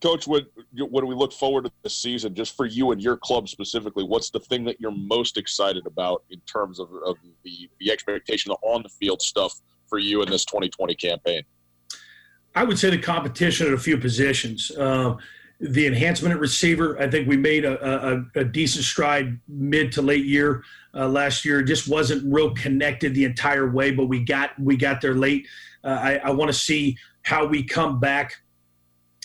Coach, 0.00 0.26
when, 0.26 0.46
when 0.72 1.06
we 1.06 1.14
look 1.14 1.32
forward 1.32 1.64
to 1.64 1.72
the 1.82 1.90
season, 1.90 2.34
just 2.34 2.56
for 2.56 2.64
you 2.64 2.92
and 2.92 3.02
your 3.02 3.16
club 3.18 3.48
specifically, 3.48 4.04
what's 4.04 4.30
the 4.30 4.40
thing 4.40 4.64
that 4.64 4.80
you're 4.80 4.92
most 4.92 5.36
excited 5.36 5.86
about 5.86 6.22
in 6.30 6.40
terms 6.40 6.78
of, 6.78 6.88
of 7.04 7.16
the, 7.42 7.68
the 7.80 7.90
expectation 7.90 8.52
on 8.62 8.82
the 8.82 8.88
field 8.88 9.20
stuff 9.20 9.60
for 9.88 9.98
you 9.98 10.22
in 10.22 10.30
this 10.30 10.44
2020 10.44 10.94
campaign? 10.94 11.42
I 12.54 12.64
would 12.64 12.78
say 12.78 12.90
the 12.90 12.98
competition 12.98 13.66
at 13.66 13.74
a 13.74 13.78
few 13.78 13.98
positions. 13.98 14.70
Uh, 14.70 15.16
the 15.60 15.86
enhancement 15.86 16.34
at 16.34 16.40
receiver, 16.40 16.98
I 16.98 17.10
think 17.10 17.28
we 17.28 17.36
made 17.36 17.66
a, 17.66 18.14
a, 18.14 18.24
a 18.36 18.44
decent 18.44 18.84
stride 18.84 19.38
mid 19.46 19.92
to 19.92 20.02
late 20.02 20.24
year 20.24 20.64
uh, 20.94 21.08
last 21.08 21.44
year. 21.44 21.62
Just 21.62 21.88
wasn't 21.88 22.32
real 22.32 22.54
connected 22.54 23.14
the 23.14 23.24
entire 23.24 23.70
way, 23.70 23.90
but 23.90 24.06
we 24.06 24.24
got 24.24 24.58
we 24.58 24.76
got 24.76 25.00
there 25.00 25.14
late. 25.14 25.46
Uh, 25.84 25.98
I, 26.00 26.16
I 26.24 26.30
want 26.30 26.50
to 26.50 26.56
see 26.56 26.96
how 27.22 27.46
we 27.46 27.62
come 27.62 28.00
back 28.00 28.36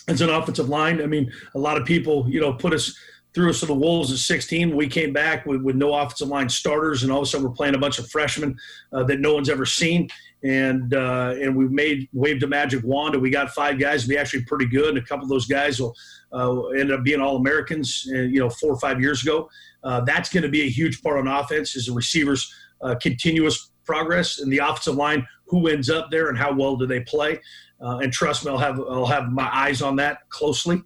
as 0.08 0.20
an 0.20 0.30
offensive 0.30 0.68
line. 0.68 1.02
I 1.02 1.06
mean, 1.06 1.32
a 1.54 1.58
lot 1.58 1.80
of 1.80 1.86
people, 1.86 2.26
you 2.28 2.40
know, 2.40 2.52
put 2.52 2.72
us 2.72 2.96
threw 3.34 3.50
us 3.50 3.60
to 3.60 3.66
the 3.66 3.74
wolves 3.74 4.10
at 4.10 4.16
16. 4.16 4.74
We 4.74 4.88
came 4.88 5.12
back 5.12 5.44
with, 5.44 5.60
with 5.60 5.76
no 5.76 5.92
offensive 5.92 6.28
line 6.28 6.48
starters, 6.48 7.02
and 7.02 7.12
all 7.12 7.18
of 7.18 7.24
a 7.24 7.26
sudden 7.26 7.46
we're 7.46 7.52
playing 7.52 7.74
a 7.74 7.78
bunch 7.78 7.98
of 7.98 8.08
freshmen 8.08 8.56
uh, 8.94 9.02
that 9.04 9.20
no 9.20 9.34
one's 9.34 9.50
ever 9.50 9.66
seen. 9.66 10.08
And 10.42 10.94
uh, 10.94 11.34
and 11.40 11.54
we 11.54 11.68
made 11.68 12.08
waved 12.12 12.42
a 12.44 12.46
magic 12.46 12.82
wand, 12.84 13.14
and 13.14 13.22
we 13.22 13.30
got 13.30 13.50
five 13.50 13.78
guys 13.78 14.02
to 14.02 14.08
be 14.08 14.16
actually 14.16 14.44
pretty 14.44 14.66
good. 14.66 14.90
And 14.90 14.98
a 14.98 15.02
couple 15.02 15.24
of 15.24 15.28
those 15.28 15.46
guys 15.46 15.80
will 15.80 15.94
uh, 16.32 16.66
end 16.68 16.92
up 16.92 17.04
being 17.04 17.20
all 17.20 17.36
Americans, 17.36 18.08
uh, 18.12 18.18
you 18.18 18.40
know, 18.40 18.50
four 18.50 18.72
or 18.72 18.80
five 18.80 19.00
years 19.00 19.22
ago. 19.22 19.48
Uh, 19.84 20.00
that's 20.00 20.28
going 20.28 20.42
to 20.42 20.48
be 20.48 20.62
a 20.62 20.68
huge 20.68 21.02
part 21.02 21.18
on 21.18 21.28
offense 21.28 21.76
is 21.76 21.86
the 21.86 21.92
receivers' 21.92 22.52
uh, 22.82 22.94
continuous 22.96 23.70
progress 23.84 24.40
and 24.40 24.52
the 24.52 24.58
offensive 24.58 24.96
line. 24.96 25.26
Who 25.48 25.68
ends 25.68 25.88
up 25.88 26.10
there 26.10 26.28
and 26.28 26.36
how 26.36 26.52
well 26.52 26.76
do 26.76 26.86
they 26.86 27.00
play? 27.00 27.40
And 27.78 28.12
trust 28.12 28.44
me, 28.44 28.50
I'll 28.50 28.58
have 28.58 28.80
I'll 28.80 29.06
have 29.06 29.30
my 29.30 29.48
eyes 29.52 29.80
on 29.80 29.94
that 29.96 30.28
closely 30.28 30.82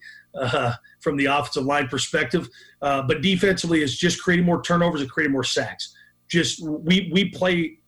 from 1.01 1.17
the 1.17 1.25
offensive 1.25 1.65
line 1.65 1.89
perspective. 1.89 2.49
But 2.81 3.23
defensively, 3.23 3.83
is 3.83 3.97
just 3.97 4.23
creating 4.23 4.45
more 4.45 4.61
turnovers 4.61 5.01
and 5.01 5.11
creating 5.11 5.33
more 5.33 5.45
sacks. 5.45 5.97
Just 6.29 6.63
we 6.63 7.11
we 7.11 7.31
play 7.31 7.79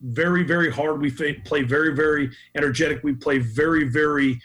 very 0.00 0.44
very 0.44 0.70
hard. 0.70 1.00
We 1.00 1.10
play 1.10 1.62
very 1.62 1.92
very 1.92 2.30
energetic. 2.56 3.02
We 3.02 3.14
play 3.14 3.38
very 3.38 3.88
very 3.88 4.40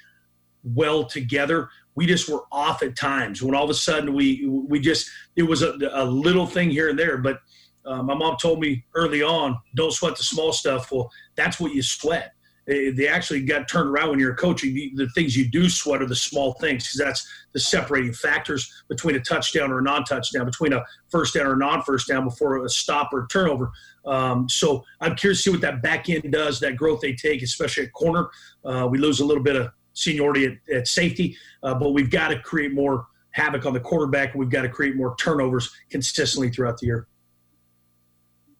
well 0.63 1.05
together. 1.05 1.69
We 1.97 2.05
just 2.05 2.29
were 2.29 2.43
off 2.51 2.81
at 2.81 2.95
times 2.95 3.43
when 3.43 3.55
all 3.55 3.65
of 3.65 3.69
a 3.69 3.73
sudden 3.73 4.13
we 4.13 4.47
we 4.47 4.79
just 4.79 5.09
it 5.35 5.43
was 5.43 5.61
a, 5.63 5.77
a 5.91 6.05
little 6.05 6.47
thing 6.47 6.69
here 6.69 6.89
and 6.89 6.97
there, 6.97 7.17
but. 7.17 7.39
Uh, 7.85 8.03
my 8.03 8.13
mom 8.13 8.35
told 8.35 8.59
me 8.59 8.83
early 8.95 9.23
on, 9.23 9.57
don't 9.75 9.93
sweat 9.93 10.13
the 10.17 10.21
small 10.21 10.51
stuff. 10.51 10.91
Well, 10.91 11.09
that's 11.37 11.57
what 11.57 11.73
you 11.73 11.81
sweat 11.81 12.33
they 12.67 13.07
actually 13.07 13.41
got 13.41 13.69
turned 13.69 13.89
around 13.89 14.09
when 14.09 14.19
you're 14.19 14.35
coaching. 14.35 14.73
The, 14.73 14.91
the 14.95 15.09
things 15.09 15.37
you 15.37 15.49
do 15.49 15.69
sweat 15.69 16.01
are 16.01 16.05
the 16.05 16.15
small 16.15 16.53
things 16.53 16.83
because 16.83 16.97
that's 16.97 17.27
the 17.53 17.61
separating 17.61 18.11
factors 18.11 18.83
between 18.89 19.15
a 19.15 19.21
touchdown 19.21 19.71
or 19.71 19.79
a 19.79 19.81
non-touchdown, 19.81 20.45
between 20.45 20.73
a 20.73 20.83
first 21.09 21.33
down 21.33 21.47
or 21.47 21.55
non-first 21.55 22.09
down 22.09 22.25
before 22.25 22.63
a 22.65 22.69
stop 22.69 23.13
or 23.13 23.23
a 23.23 23.27
turnover. 23.29 23.71
Um, 24.05 24.49
so 24.49 24.83
I'm 24.99 25.15
curious 25.15 25.43
to 25.43 25.43
see 25.43 25.51
what 25.51 25.61
that 25.61 25.81
back 25.81 26.09
end 26.09 26.29
does, 26.31 26.59
that 26.59 26.75
growth 26.75 26.99
they 26.99 27.13
take, 27.13 27.41
especially 27.41 27.85
at 27.85 27.93
corner. 27.93 28.29
Uh, 28.65 28.87
we 28.91 28.97
lose 28.97 29.21
a 29.21 29.25
little 29.25 29.43
bit 29.43 29.55
of 29.55 29.71
seniority 29.97 30.45
at, 30.45 30.75
at 30.75 30.87
safety, 30.87 31.35
uh, 31.63 31.73
but 31.73 31.91
we've 31.91 32.09
got 32.09 32.29
to 32.29 32.39
create 32.39 32.73
more 32.73 33.07
havoc 33.31 33.65
on 33.65 33.73
the 33.73 33.79
quarterback, 33.79 34.33
we've 34.35 34.49
got 34.49 34.63
to 34.63 34.69
create 34.69 34.95
more 34.95 35.15
turnovers 35.17 35.71
consistently 35.89 36.49
throughout 36.49 36.77
the 36.79 36.87
year. 36.87 37.07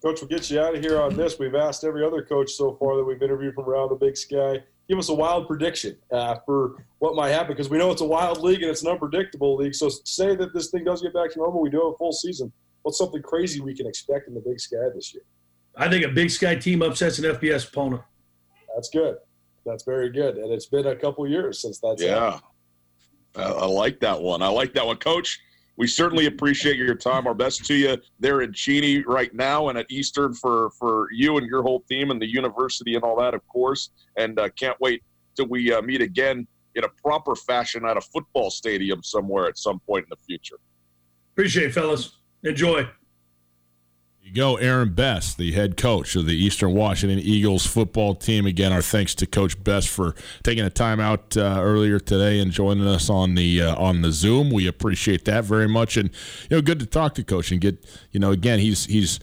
Coach, 0.04 0.22
we'll 0.22 0.28
get 0.30 0.50
you 0.52 0.60
out 0.60 0.76
of 0.76 0.84
here 0.84 1.02
on 1.02 1.16
this. 1.16 1.40
We've 1.40 1.56
asked 1.56 1.84
every 1.84 2.06
other 2.06 2.22
coach 2.22 2.52
so 2.52 2.76
far 2.76 2.96
that 2.98 3.04
we've 3.04 3.22
interviewed 3.22 3.56
from 3.56 3.66
around 3.66 3.90
the 3.90 3.96
Big 3.96 4.16
Sky. 4.16 4.64
Give 4.88 5.00
us 5.00 5.10
a 5.10 5.14
wild 5.14 5.48
prediction 5.48 5.98
uh, 6.12 6.36
for 6.46 6.86
what 7.00 7.16
might 7.16 7.30
happen 7.30 7.54
because 7.54 7.70
we 7.70 7.80
know 7.80 7.92
it's 7.92 8.02
a 8.02 8.06
wild 8.06 8.42
league 8.42 8.62
and 8.62 8.70
it's 8.70 8.84
an 8.84 8.90
unpredictable 8.90 9.58
league. 9.58 9.74
So, 9.74 9.90
say 9.90 10.36
that 10.36 10.54
this 10.54 10.70
thing 10.70 10.84
does 10.84 11.02
get 11.02 11.14
back 11.14 11.32
to 11.34 11.40
normal, 11.40 11.62
we 11.62 11.70
do 11.70 11.78
have 11.78 11.94
a 11.94 11.98
full 11.98 12.14
season. 12.14 12.54
What's 12.84 13.00
something 13.00 13.22
crazy 13.22 13.60
we 13.60 13.76
can 13.76 13.88
expect 13.88 14.28
in 14.28 14.36
the 14.36 14.40
Big 14.40 14.60
Sky 14.60 14.78
this 14.94 15.14
year? 15.14 15.24
I 15.76 15.90
think 15.90 16.06
a 16.06 16.10
Big 16.10 16.30
Sky 16.30 16.56
team 16.56 16.84
upsets 16.84 17.18
an 17.20 17.26
FBS 17.26 17.68
opponent. 17.68 18.04
That's 18.76 18.90
good. 18.90 19.18
That's 19.68 19.84
very 19.84 20.10
good. 20.10 20.38
And 20.38 20.52
it's 20.52 20.66
been 20.66 20.88
a 20.88 20.96
couple 20.96 21.28
years 21.28 21.62
since 21.62 21.80
that's 21.80 22.02
yeah. 22.02 22.40
I 23.36 23.68
like 23.68 24.00
that 24.00 24.20
one. 24.20 24.42
I 24.42 24.48
like 24.48 24.74
that 24.74 24.86
one, 24.86 24.98
Coach 24.98 25.40
we 25.78 25.86
certainly 25.86 26.26
appreciate 26.26 26.76
your 26.76 26.96
time. 26.96 27.28
Our 27.28 27.36
best 27.36 27.64
to 27.66 27.76
you 27.76 27.98
there 28.20 28.42
in 28.42 28.52
Cheney 28.52 29.04
right 29.04 29.34
now 29.34 29.70
and 29.70 29.78
at 29.78 29.86
Eastern 29.90 30.34
for, 30.34 30.72
for 30.72 31.08
you 31.12 31.38
and 31.38 31.48
your 31.48 31.62
whole 31.62 31.82
team 31.82 32.10
and 32.10 32.20
the 32.20 32.28
university 32.28 32.96
and 32.96 33.04
all 33.04 33.16
that, 33.20 33.36
of 33.36 33.48
course. 33.48 33.92
And 34.18 34.40
uh, 34.40 34.50
can't 34.60 34.80
wait 34.82 35.04
till 35.36 35.48
we 35.48 35.72
uh, 35.72 35.84
meet 35.84 36.02
again 36.02 36.48
in 36.74 36.84
a 36.84 36.90
proper 37.04 37.36
fashion 37.36 37.86
at 37.86 37.96
a 37.96 38.02
football 38.02 38.50
stadium 38.50 39.04
somewhere 39.04 39.48
at 39.48 39.58
some 39.58 39.80
point 39.80 40.06
in 40.06 40.10
the 40.10 40.24
future. 40.26 40.58
Appreciate 41.34 41.68
it, 41.68 41.74
fellas. 41.74 42.18
Enjoy 42.44 42.88
you 44.28 44.34
go, 44.34 44.58
Aaron 44.58 44.94
Best, 44.94 45.38
the 45.38 45.54
head 45.54 45.78
coach 45.78 46.16
of 46.18 46.26
the 46.26 46.36
Eastern 46.36 46.74
Washington 46.74 47.18
Eagles 47.20 47.66
football 47.66 48.14
team. 48.14 48.46
Again, 48.46 48.74
our 48.74 48.82
thanks 48.82 49.16
to 49.16 49.26
Coach 49.26 49.64
Best 49.64 49.88
for 49.88 50.16
taking 50.44 50.66
a 50.66 50.70
time 50.70 51.00
out 51.00 51.38
uh, 51.38 51.60
earlier 51.62 51.98
today 51.98 52.42
and 52.42 52.52
joining 52.52 52.86
us 52.86 53.10
on 53.10 53.36
the 53.36 53.62
uh, 53.62 53.76
on 53.76 54.02
the 54.02 54.12
Zoom. 54.12 54.52
We 54.52 54.68
appreciate 54.68 55.24
that 55.26 55.46
very 55.46 55.70
much, 55.70 55.96
and 55.96 56.10
you 56.50 56.58
know, 56.58 56.62
good 56.62 56.80
to 56.80 56.86
talk 56.86 57.16
to 57.16 57.24
Coach 57.24 57.52
and 57.54 57.62
get 57.62 57.86
you 58.12 58.20
know, 58.20 58.32
again, 58.32 58.60
he's 58.60 58.86
he's 58.86 59.22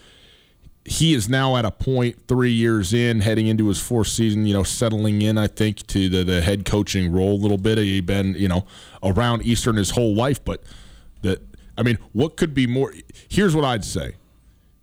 he 0.87 1.13
is 1.13 1.29
now 1.29 1.57
at 1.57 1.67
a 1.67 1.71
point 1.71 2.27
three 2.27 2.53
years 2.53 2.95
in, 2.95 3.21
heading 3.21 3.47
into 3.47 3.69
his 3.69 3.81
fourth 3.81 4.09
season, 4.09 4.47
you 4.47 4.55
know, 4.55 4.63
settling 4.63 5.21
in, 5.21 5.37
I 5.37 5.49
think, 5.49 5.87
to 5.89 6.09
the, 6.09 6.25
the 6.25 6.41
head 6.41 6.65
coaching 6.65 7.13
role 7.13 7.33
a 7.33 7.41
little 7.41 7.59
bit. 7.59 7.77
He's 7.79 8.01
been, 8.03 8.35
you 8.35 8.49
know, 8.49 8.67
around 9.03 9.43
Eastern 9.43 9.77
his 9.77 9.91
whole 9.91 10.15
life, 10.15 10.43
but 10.43 10.63
that, 11.23 11.43
I 11.77 11.83
mean, 11.83 11.99
what 12.13 12.37
could 12.37 12.55
be 12.55 12.67
more? 12.67 12.93
Here's 13.29 13.55
what 13.55 13.65
I'd 13.65 13.85
say 13.85 14.17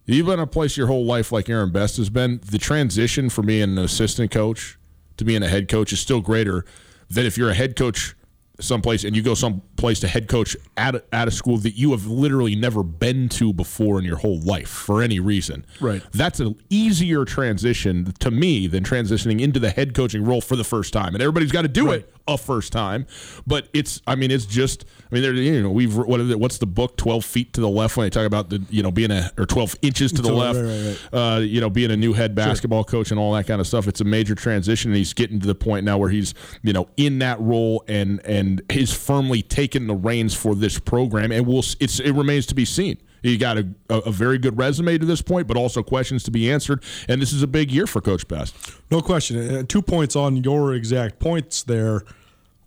You've 0.06 0.26
been 0.26 0.36
in 0.36 0.40
a 0.40 0.48
place 0.48 0.78
your 0.78 0.88
whole 0.88 1.06
life 1.06 1.32
like 1.32 1.50
Aaron 1.50 1.72
Best 1.72 1.98
has 1.98 2.10
been. 2.10 2.42
The 2.44 2.58
transition 2.58 3.30
from 3.30 3.46
being 3.46 3.64
an 3.64 3.78
assistant 3.78 4.32
coach 4.32 4.78
to 5.18 5.24
being 5.24 5.44
a 5.44 5.48
head 5.48 5.68
coach 5.68 5.94
is 5.94 6.00
still 6.00 6.22
greater 6.22 6.66
than 7.10 7.26
if 7.26 7.38
you're 7.38 7.50
a 7.50 7.54
head 7.54 7.76
coach 7.76 8.16
someplace 8.60 9.04
and 9.04 9.16
you 9.16 9.22
go 9.22 9.34
someplace 9.34 10.00
to 10.00 10.08
head 10.08 10.28
coach 10.28 10.56
at 10.78 10.96
a, 10.96 11.04
at 11.12 11.28
a 11.28 11.32
school 11.32 11.58
that 11.58 11.72
you 11.72 11.92
have 11.92 12.06
literally 12.06 12.56
never 12.56 12.84
been 12.84 13.28
to 13.30 13.54
before 13.54 14.00
in 14.00 14.06
your 14.06 14.18
whole 14.18 14.40
life 14.40 14.70
for 14.70 15.02
any 15.02 15.20
reason. 15.20 15.66
Right. 15.80 16.02
That's 16.12 16.40
an 16.40 16.56
easier 16.70 17.26
transition 17.26 18.14
to 18.20 18.32
me 18.32 18.68
than 18.68 18.84
transitioning 18.84 19.42
into 19.42 19.60
the 19.60 19.72
head 19.72 19.94
coaching 19.94 20.24
role 20.24 20.42
for 20.42 20.56
the 20.56 20.64
first 20.64 20.94
time. 20.94 21.14
And 21.14 21.22
everybody's 21.22 21.52
got 21.52 21.64
to 21.64 21.68
do 21.68 21.88
right. 21.88 22.02
it 22.02 22.14
a 22.28 22.38
first 22.38 22.72
time, 22.72 23.06
but 23.46 23.68
it's 23.74 24.02
I 24.08 24.16
mean 24.16 24.32
it's 24.32 24.46
just 24.46 24.86
I 25.12 25.16
mean 25.16 25.24
there 25.24 25.34
you 25.34 25.62
know 25.62 25.72
we've 25.72 25.96
what 25.96 26.20
is 26.20 26.30
it, 26.30 26.40
what's 26.40 26.58
the 26.58 26.66
book 26.66 26.98
12 26.98 27.24
feet 27.26 27.54
to 27.54 27.62
the 27.62 27.70
left 27.70 27.98
when 27.98 28.06
they 28.06 28.10
talk 28.10 28.26
about 28.26 28.50
the 28.50 28.64
you 28.70 28.84
know 28.84 28.92
being 28.92 29.12
a 29.12 29.32
or 29.38 29.46
12 29.46 29.76
inches 29.82 30.12
to 30.14 30.22
the 30.22 30.32
left 30.32 30.60
right, 30.60 30.98
right, 31.14 31.36
uh, 31.36 31.40
you 31.40 31.62
know 31.62 31.70
being 31.70 31.92
a 31.92 31.98
new 31.98 32.14
head 32.14 32.36
basketball 32.36 32.84
sure. 32.84 33.00
coach 33.00 33.12
and 33.12 33.20
all 33.20 33.34
that 33.34 33.48
kind 33.48 33.62
of 33.62 33.68
stuff. 33.68 33.88
It's 33.88 34.02
a 34.02 34.06
major 34.06 34.36
transition 34.36 34.92
and 34.92 34.98
he's 34.98 35.14
getting 35.14 35.40
to 35.40 35.48
the 35.48 35.56
point 35.56 35.86
now 35.86 35.98
where 35.98 36.10
he's 36.10 36.34
you 36.64 36.74
know 36.74 36.88
in 36.98 37.20
that 37.20 37.40
role 37.40 37.84
and 37.88 38.20
and 38.26 38.62
he's 38.72 38.94
firmly 38.94 39.42
taken 39.42 39.88
the 39.88 39.96
reins 39.96 40.34
for 40.34 40.56
this 40.56 40.80
program 40.80 41.32
and 41.32 41.46
we'll 41.46 41.64
it's 41.80 42.00
it 42.00 42.12
remains 42.12 42.46
to 42.48 42.56
be 42.56 42.66
seen. 42.66 42.98
You 43.24 43.38
got 43.38 43.58
a, 43.58 43.68
a, 43.90 44.12
very 44.12 44.38
good 44.40 44.58
resume 44.58 44.98
to 44.98 45.06
this 45.06 45.22
point, 45.22 45.48
but 45.48 45.56
also 45.56 45.84
questions 45.84 46.24
to 46.24 46.32
be 46.32 46.52
answered. 46.52 46.84
And 47.08 47.22
this 47.22 47.32
is 47.32 47.44
a 47.44 47.48
big 47.48 47.72
year 47.72 47.86
for 47.86 48.02
Coach 48.02 48.28
Best. 48.28 48.56
No 48.90 49.02
question. 49.02 49.58
Uh, 49.58 49.64
two 49.68 49.82
points 49.82 50.16
on 50.16 50.38
your 50.38 50.74
exact 50.74 51.20
points 51.20 51.62
there. 51.64 52.04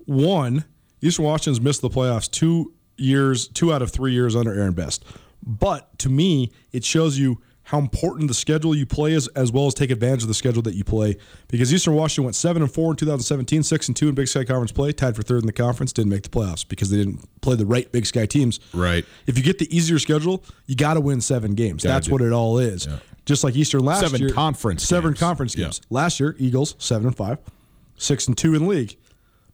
One, 0.07 0.64
Eastern 1.01 1.25
Washington's 1.25 1.61
missed 1.61 1.81
the 1.83 1.90
playoffs 1.90 2.31
two 2.31 2.73
years, 2.97 3.49
two 3.49 3.73
out 3.73 3.83
of 3.83 3.90
three 3.90 4.12
years 4.12 4.37
under 4.37 4.55
Aaron 4.55 4.75
Best. 4.75 5.05
But 5.43 5.99
to 5.99 6.09
me, 6.09 6.53
it 6.73 6.85
shows 6.85 7.19
you 7.19 7.40
how 7.64 7.79
important 7.79 8.29
the 8.29 8.35
schedule 8.35 8.74
you 8.74 8.85
play 8.85 9.12
is, 9.12 9.27
as 9.29 9.50
well 9.50 9.66
as 9.66 9.72
take 9.74 9.90
advantage 9.90 10.22
of 10.22 10.29
the 10.29 10.35
schedule 10.35 10.61
that 10.62 10.74
you 10.74 10.85
play. 10.85 11.16
Because 11.48 11.72
Eastern 11.72 11.94
Washington 11.94 12.24
went 12.24 12.37
seven 12.37 12.61
and 12.62 12.70
four 12.70 12.90
in 12.90 12.96
2017, 12.96 13.62
six 13.62 13.88
and 13.88 13.96
two 13.96 14.09
in 14.09 14.14
Big 14.14 14.29
Sky 14.29 14.44
Conference 14.44 14.70
play, 14.72 14.92
tied 14.92 15.16
for 15.16 15.22
third 15.22 15.40
in 15.40 15.46
the 15.46 15.53
conference, 15.53 15.92
didn't 15.92 16.11
make 16.11 16.22
the 16.24 16.29
playoffs 16.29 16.66
because 16.68 16.90
they 16.90 16.98
didn't 16.98 17.27
play 17.40 17.57
the 17.57 17.64
right 17.66 17.90
Big 17.90 18.05
Sky 18.07 18.27
teams. 18.27 18.61
Right. 18.74 19.05
If 19.27 19.38
you 19.38 19.42
get 19.44 19.59
the 19.59 19.74
easier 19.74 19.98
schedule, 19.98 20.44
you 20.66 20.77
got 20.77 20.94
to 20.94 21.00
win 21.00 21.20
seven 21.22 21.55
games. 21.55 21.83
Gotta 21.85 21.94
That's 21.94 22.07
do. 22.09 22.12
what 22.12 22.20
it 22.20 22.33
all 22.33 22.59
is. 22.59 22.87
Yeah. 22.87 22.98
Just 23.24 23.42
like 23.42 23.57
Eastern 23.57 23.81
last 23.81 24.00
seven 24.00 24.20
year, 24.20 24.31
conference 24.31 24.83
seven 24.85 25.12
games. 25.12 25.20
conference 25.20 25.55
games. 25.55 25.81
Yeah. 25.83 25.87
Last 25.94 26.20
year, 26.20 26.37
Eagles 26.38 26.74
seven 26.79 27.07
and 27.07 27.16
five, 27.16 27.38
six 27.96 28.29
and 28.29 28.37
two 28.37 28.55
in 28.55 28.66
league. 28.66 28.96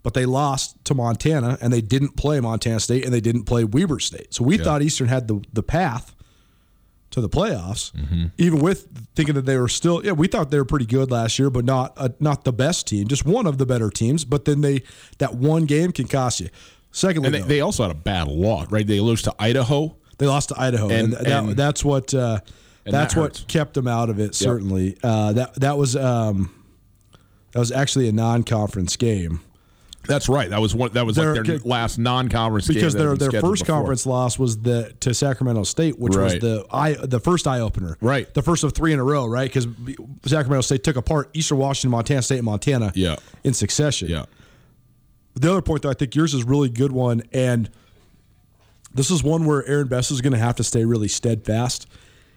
but 0.03 0.14
they 0.14 0.27
lost 0.27 0.83
to 0.87 0.94
Montana 0.94 1.59
and 1.61 1.73
they 1.73 1.81
didn't 1.83 2.16
play 2.16 2.40
Montana 2.40 2.81
State 2.81 3.05
and 3.05 3.14
they 3.14 3.20
didn't 3.20 3.44
play 3.44 3.62
Weber 3.62 4.01
State. 4.01 4.35
So 4.35 4.42
we 4.42 4.59
thought 4.59 4.83
Eastern 4.83 5.07
had 5.07 5.29
the 5.29 5.44
the 5.53 5.62
path 5.62 6.16
to 7.11 7.20
the 7.20 7.29
playoffs, 7.29 7.92
even 8.38 8.61
with 8.61 8.87
thinking 9.16 9.35
that 9.35 9.44
they 9.46 9.57
were 9.59 9.68
still. 9.68 10.05
Yeah, 10.05 10.12
we 10.12 10.29
thought 10.29 10.51
they 10.51 10.59
were 10.59 10.64
pretty 10.64 10.87
good 10.87 11.11
last 11.11 11.38
year, 11.38 11.51
but 11.51 11.64
not 11.64 11.92
uh, 11.96 12.11
not 12.20 12.44
the 12.44 12.53
best 12.53 12.87
team, 12.87 13.09
just 13.09 13.25
one 13.25 13.46
of 13.46 13.59
the 13.59 13.66
better 13.66 13.90
teams. 13.90 14.25
But 14.25 14.44
then 14.44 14.61
they 14.61 14.83
that 15.18 15.35
one 15.35 15.64
game 15.66 15.92
can 15.92 16.07
cost 16.09 16.40
you. 16.40 16.49
Secondly, 16.92 17.27
And 17.27 17.35
they, 17.35 17.40
though, 17.40 17.46
they 17.46 17.61
also 17.61 17.83
had 17.85 17.92
a 17.92 17.99
bad 17.99 18.29
lot, 18.29 18.70
right? 18.73 18.87
They 18.87 18.99
lost 19.01 19.25
to 19.25 19.35
Idaho. 19.38 19.96
they 20.18 20.27
lost 20.27 20.49
to 20.51 20.61
Idaho, 20.61 20.88
and, 20.88 21.14
And- 21.14 21.27
that, 21.27 21.44
and- 21.44 21.57
that's 21.57 21.85
what 21.85 22.12
uh, 22.14 22.40
that's 22.85 23.14
that 23.14 23.20
what 23.20 23.44
kept 23.49 23.75
them 23.75 23.87
out 23.88 24.09
of 24.11 24.18
it. 24.18 24.35
Certainly, 24.35 24.96
uh, 25.03 25.33
that 25.35 25.55
that 25.57 25.79
was 25.79 25.94
um, 25.96 26.51
that 27.53 27.59
was 27.59 27.70
actually 27.73 28.09
a 28.09 28.12
non-conference 28.12 28.96
game 28.96 29.40
That's 30.11 30.29
right. 30.29 30.51
That 30.51 30.61
was 30.61 30.75
one. 30.75 30.92
That 30.92 31.07
was 31.07 31.16
They're- 31.16 31.35
like 31.37 31.44
their 31.46 31.59
last 31.61 31.99
non-conference 31.99 32.66
game 32.68 32.75
because 32.75 32.92
their 32.94 33.16
their 33.16 33.31
first 33.40 33.62
before. 33.62 33.77
conference 33.77 34.05
loss 34.05 34.38
was 34.38 34.59
the 34.59 34.92
to 35.01 35.14
Sacramento 35.14 35.62
State, 35.62 35.99
which 35.99 36.16
was 36.16 36.35
the 36.40 36.66
eye 36.70 36.96
the 37.03 37.20
first 37.20 37.46
eye 37.46 37.61
opener, 37.61 37.96
Right. 38.01 38.33
The 38.35 38.42
first 38.42 38.64
of 38.64 38.73
three 38.75 38.92
in 38.92 38.99
a 38.99 39.05
row, 39.05 39.27
right? 39.27 39.49
Because 39.53 39.66
Sacramento 40.27 40.61
State 40.62 40.85
took 40.85 40.96
apart 40.96 41.31
Eastern 41.33 41.59
Washington, 41.59 41.92
Montana 41.92 42.23
State, 42.23 42.37
and 42.38 42.44
Montana, 42.44 42.92
Yeah. 42.94 43.16
in 43.44 43.55
succession. 43.55 44.09
Yeah. 44.09 44.25
The 45.35 45.51
other 45.51 45.62
point, 45.62 45.83
though, 45.83 45.90
I 45.90 45.94
think 45.94 46.14
yours 46.14 46.35
is 46.35 46.42
a 46.42 46.46
really 46.46 46.68
good 46.68 46.92
one, 46.92 47.23
and 47.33 47.70
this 48.92 49.11
is 49.11 49.23
one 49.23 49.44
where 49.46 49.64
Aaron 49.66 49.87
Best 49.87 50.11
is 50.11 50.20
going 50.20 50.33
to 50.33 50.38
have 50.38 50.57
to 50.57 50.64
stay 50.64 50.85
really 50.85 51.09
steadfast. 51.09 51.87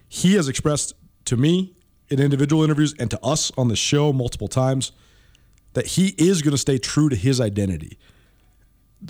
He 0.08 0.36
has 0.36 0.48
expressed 0.48 0.94
to 1.26 1.36
me 1.36 1.74
in 2.10 2.20
individual 2.20 2.64
interviews 2.64 2.94
and 3.00 3.10
to 3.10 3.20
us 3.26 3.52
on 3.58 3.68
the 3.70 3.76
show 3.76 4.14
multiple 4.14 4.48
times 4.48 4.92
that 5.74 5.88
he 5.88 6.14
is 6.18 6.42
going 6.42 6.52
to 6.52 6.58
stay 6.58 6.78
true 6.78 7.10
to 7.10 7.16
his 7.16 7.42
identity. 7.42 7.98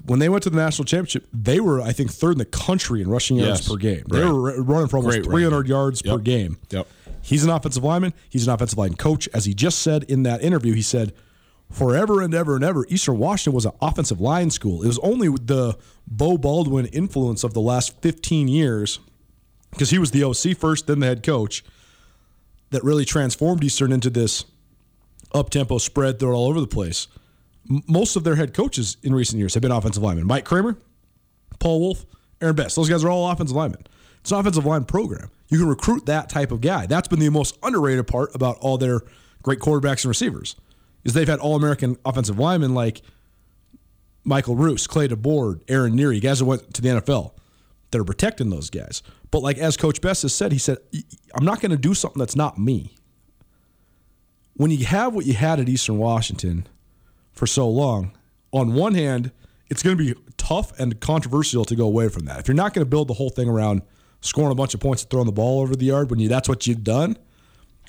When 0.06 0.20
they 0.20 0.28
went 0.30 0.44
to 0.44 0.50
the 0.50 0.58
national 0.58 0.86
championship, 0.86 1.28
they 1.32 1.60
were, 1.60 1.80
I 1.82 1.92
think, 1.92 2.12
third 2.12 2.32
in 2.34 2.38
the 2.40 2.46
country 2.46 3.02
in 3.02 3.10
rushing 3.10 3.38
yards 3.38 3.60
Yes. 3.62 3.70
per 3.70 3.76
game. 3.76 4.04
They 4.10 4.22
Right. 4.22 4.32
were 4.34 4.62
running 4.64 4.88
for 4.88 4.98
almost 4.98 5.18
Great 5.18 5.26
300 5.26 5.56
ranking. 5.58 5.70
yards 5.70 6.02
per 6.02 6.18
game. 6.18 6.58
Yep. 6.72 6.88
He's 7.22 7.44
an 7.44 7.50
offensive 7.52 7.84
lineman. 7.84 8.14
He's 8.30 8.48
an 8.48 8.54
offensive 8.54 8.78
line 8.78 8.96
coach. 8.96 9.30
As 9.34 9.46
he 9.46 9.54
just 9.54 9.80
said 9.80 10.04
in 10.06 10.24
that 10.24 10.42
interview, 10.44 10.74
he 10.74 10.82
said, 10.82 11.14
forever 11.70 12.22
and 12.22 12.34
ever 12.34 12.56
and 12.56 12.64
ever, 12.64 12.86
Eastern 12.90 13.18
Washington 13.20 13.54
was 13.54 13.66
an 13.66 13.72
offensive 13.82 14.20
line 14.20 14.50
school. 14.50 14.82
It 14.82 14.88
was 14.88 15.00
only 15.00 15.28
the 15.30 15.78
Beau 16.08 16.38
Baldwin 16.38 16.88
influence 16.88 17.44
of 17.44 17.54
the 17.54 17.62
last 17.62 17.94
15 18.02 18.48
years, 18.48 19.00
because 19.72 19.92
he 19.92 20.00
was 20.00 20.12
the 20.12 20.24
OC 20.24 20.54
first, 20.56 20.88
then 20.88 21.00
the 21.02 21.06
head 21.08 21.24
coach, 21.24 21.64
that 22.72 22.84
really 22.84 23.06
transformed 23.06 23.64
Eastern 23.64 23.92
into 23.92 24.10
this 24.10 24.46
up 25.34 25.50
tempo 25.50 25.78
spread, 25.78 26.16
it 26.16 26.24
all 26.24 26.48
over 26.48 26.60
the 26.60 26.68
place. 26.68 27.08
Most 27.88 28.16
of 28.16 28.24
their 28.24 28.36
head 28.36 28.54
coaches 28.54 28.98
in 29.04 29.16
recent 29.16 29.40
years 29.40 29.54
have 29.54 29.62
been 29.62 29.72
offensive 29.72 30.04
linemen. 30.04 30.28
Mike 30.28 30.46
Kramer, 30.46 30.78
Paul 31.60 31.80
Wulff, 31.80 32.06
Aaron 32.42 32.56
Best. 32.56 32.76
Those 32.76 32.90
guys 32.90 33.04
are 33.04 33.10
all 33.10 33.30
offensive 33.30 33.56
linemen. 33.56 33.86
It's 34.20 34.32
an 34.32 34.40
offensive 34.40 34.66
line 34.66 34.86
program. 34.86 35.30
You 35.50 35.60
can 35.60 35.68
recruit 35.68 36.06
that 36.06 36.30
type 36.30 36.52
of 36.52 36.62
guy. 36.62 36.86
That's 36.86 37.08
been 37.08 37.20
the 37.20 37.30
most 37.30 37.58
underrated 37.64 38.08
part 38.08 38.34
about 38.36 38.58
all 38.60 38.78
their 38.78 39.02
great 39.42 39.60
quarterbacks 39.60 40.04
and 40.04 40.06
receivers. 40.06 40.56
Is 41.04 41.14
they've 41.14 41.28
had 41.28 41.40
all 41.40 41.56
American 41.56 41.98
offensive 42.06 42.40
linemen 42.40 42.74
like 42.74 43.02
Michael 44.24 44.56
Roos, 44.56 44.88
Clay 44.88 45.08
DeBoard, 45.08 45.62
Aaron 45.68 45.98
Neary, 45.98 46.22
guys 46.22 46.40
that 46.40 46.46
went 46.46 46.74
to 46.74 46.82
the 46.82 46.90
NFL 46.90 47.34
that 47.92 48.00
are 48.00 48.06
protecting 48.06 48.50
those 48.50 48.70
guys. 48.70 49.04
But 49.32 49.42
like 49.42 49.58
as 49.58 49.78
Coach 49.78 50.02
Best 50.02 50.22
has 50.22 50.34
said, 50.34 50.52
he 50.52 50.58
said, 50.58 50.78
I'm 51.36 51.46
not 51.46 51.62
going 51.62 51.72
to 51.72 51.78
do 51.78 51.94
something 51.94 52.20
that's 52.20 52.36
not 52.36 52.58
me. 52.58 52.96
When 54.56 54.72
you 54.72 54.86
have 54.86 55.14
what 55.14 55.26
you 55.26 55.34
had 55.34 55.60
at 55.60 55.68
Eastern 55.68 55.98
Washington 55.98 56.68
for 57.32 57.48
so 57.48 57.68
long, 57.68 58.12
on 58.52 58.74
one 58.74 58.94
hand, 58.94 59.32
it's 59.70 59.82
going 59.82 59.98
to 59.98 60.04
be 60.04 60.20
tough 60.38 60.78
and 60.80 61.00
controversial 61.00 61.66
to 61.66 61.76
go 61.76 61.86
away 61.86 62.10
from 62.10 62.26
that. 62.26 62.40
If 62.40 62.48
you're 62.48 62.56
not 62.56 62.74
going 62.74 62.86
to 62.86 62.90
build 62.90 63.08
the 63.08 63.16
whole 63.16 63.30
thing 63.30 63.50
around 63.50 63.82
scoring 64.22 64.52
a 64.52 64.56
bunch 64.56 64.74
of 64.74 64.80
points 64.80 65.02
and 65.04 65.10
throwing 65.10 65.26
the 65.26 65.32
ball 65.32 65.62
over 65.62 65.76
the 65.76 65.86
yard 65.86 66.10
when 66.10 66.20
you 66.20 66.30
that's 66.30 66.48
what 66.48 66.68
you've 66.68 66.84
done, 66.84 67.18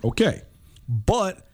okay. 0.03 0.42
But 0.88 1.46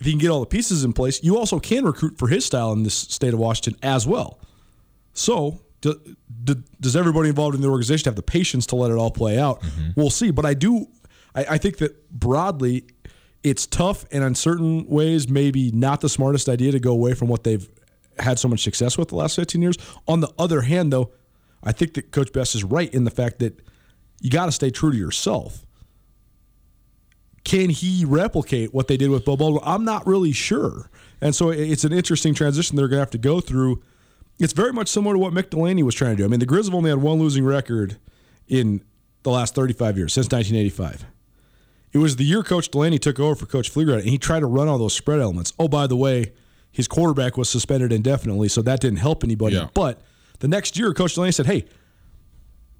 if 0.00 0.06
you 0.06 0.12
can 0.12 0.18
get 0.18 0.30
all 0.30 0.40
the 0.40 0.46
pieces 0.46 0.84
in 0.84 0.92
place, 0.92 1.22
you 1.22 1.36
also 1.36 1.58
can 1.58 1.84
recruit 1.84 2.18
for 2.18 2.28
his 2.28 2.44
style 2.44 2.72
in 2.72 2.82
this 2.82 2.94
state 2.94 3.34
of 3.34 3.40
Washington 3.40 3.78
as 3.82 4.06
well. 4.06 4.38
So, 5.12 5.60
do, 5.80 6.00
do, 6.44 6.62
does 6.80 6.94
everybody 6.96 7.28
involved 7.28 7.54
in 7.54 7.60
the 7.60 7.68
organization 7.68 8.04
have 8.04 8.16
the 8.16 8.22
patience 8.22 8.66
to 8.66 8.76
let 8.76 8.90
it 8.90 8.94
all 8.94 9.10
play 9.10 9.38
out? 9.38 9.60
Mm-hmm. 9.60 9.90
We'll 9.96 10.10
see. 10.10 10.30
But 10.30 10.46
I 10.46 10.54
do, 10.54 10.86
I, 11.34 11.46
I 11.50 11.58
think 11.58 11.78
that 11.78 12.10
broadly, 12.10 12.84
it's 13.42 13.66
tough 13.66 14.04
and 14.10 14.24
in 14.24 14.34
certain 14.34 14.86
ways, 14.86 15.28
maybe 15.28 15.70
not 15.70 16.00
the 16.00 16.08
smartest 16.08 16.48
idea 16.48 16.72
to 16.72 16.80
go 16.80 16.92
away 16.92 17.14
from 17.14 17.28
what 17.28 17.44
they've 17.44 17.68
had 18.18 18.38
so 18.38 18.48
much 18.48 18.62
success 18.62 18.98
with 18.98 19.08
the 19.08 19.14
last 19.14 19.36
15 19.36 19.62
years. 19.62 19.76
On 20.06 20.20
the 20.20 20.32
other 20.38 20.62
hand, 20.62 20.92
though, 20.92 21.12
I 21.62 21.72
think 21.72 21.94
that 21.94 22.10
Coach 22.10 22.32
Best 22.32 22.54
is 22.54 22.64
right 22.64 22.92
in 22.92 23.04
the 23.04 23.10
fact 23.10 23.38
that 23.38 23.60
you 24.20 24.30
got 24.30 24.46
to 24.46 24.52
stay 24.52 24.70
true 24.70 24.90
to 24.90 24.96
yourself. 24.96 25.64
Can 27.44 27.70
he 27.70 28.04
replicate 28.04 28.74
what 28.74 28.88
they 28.88 28.96
did 28.96 29.10
with 29.10 29.24
Beau? 29.24 29.60
I'm 29.64 29.84
not 29.84 30.06
really 30.06 30.32
sure. 30.32 30.90
And 31.20 31.34
so 31.34 31.50
it's 31.50 31.84
an 31.84 31.92
interesting 31.92 32.34
transition 32.34 32.76
they're 32.76 32.88
going 32.88 32.98
to 32.98 33.02
have 33.02 33.10
to 33.10 33.18
go 33.18 33.40
through. 33.40 33.82
It's 34.38 34.52
very 34.52 34.72
much 34.72 34.88
similar 34.88 35.14
to 35.14 35.18
what 35.18 35.32
Mick 35.32 35.50
Delaney 35.50 35.82
was 35.82 35.94
trying 35.94 36.12
to 36.12 36.16
do. 36.16 36.24
I 36.24 36.28
mean, 36.28 36.40
the 36.40 36.46
Griz 36.46 36.66
have 36.66 36.74
only 36.74 36.90
had 36.90 37.00
one 37.00 37.18
losing 37.18 37.44
record 37.44 37.98
in 38.46 38.84
the 39.22 39.30
last 39.30 39.54
35 39.54 39.96
years, 39.96 40.12
since 40.12 40.26
1985. 40.26 41.06
It 41.92 41.98
was 41.98 42.16
the 42.16 42.24
year 42.24 42.42
Coach 42.42 42.70
Delaney 42.70 42.98
took 42.98 43.18
over 43.18 43.34
for 43.34 43.46
Coach 43.46 43.72
Pflugrad, 43.72 44.00
and 44.00 44.08
he 44.08 44.18
tried 44.18 44.40
to 44.40 44.46
run 44.46 44.68
all 44.68 44.78
those 44.78 44.94
spread 44.94 45.20
elements. 45.20 45.52
Oh, 45.58 45.68
by 45.68 45.86
the 45.86 45.96
way, 45.96 46.32
his 46.70 46.86
quarterback 46.86 47.36
was 47.36 47.48
suspended 47.48 47.92
indefinitely, 47.92 48.48
so 48.48 48.60
that 48.62 48.80
didn't 48.80 48.98
help 48.98 49.24
anybody. 49.24 49.56
Yeah. 49.56 49.68
But 49.74 50.00
the 50.40 50.48
next 50.48 50.78
year, 50.78 50.92
Coach 50.92 51.14
Delaney 51.14 51.32
said, 51.32 51.46
hey, 51.46 51.64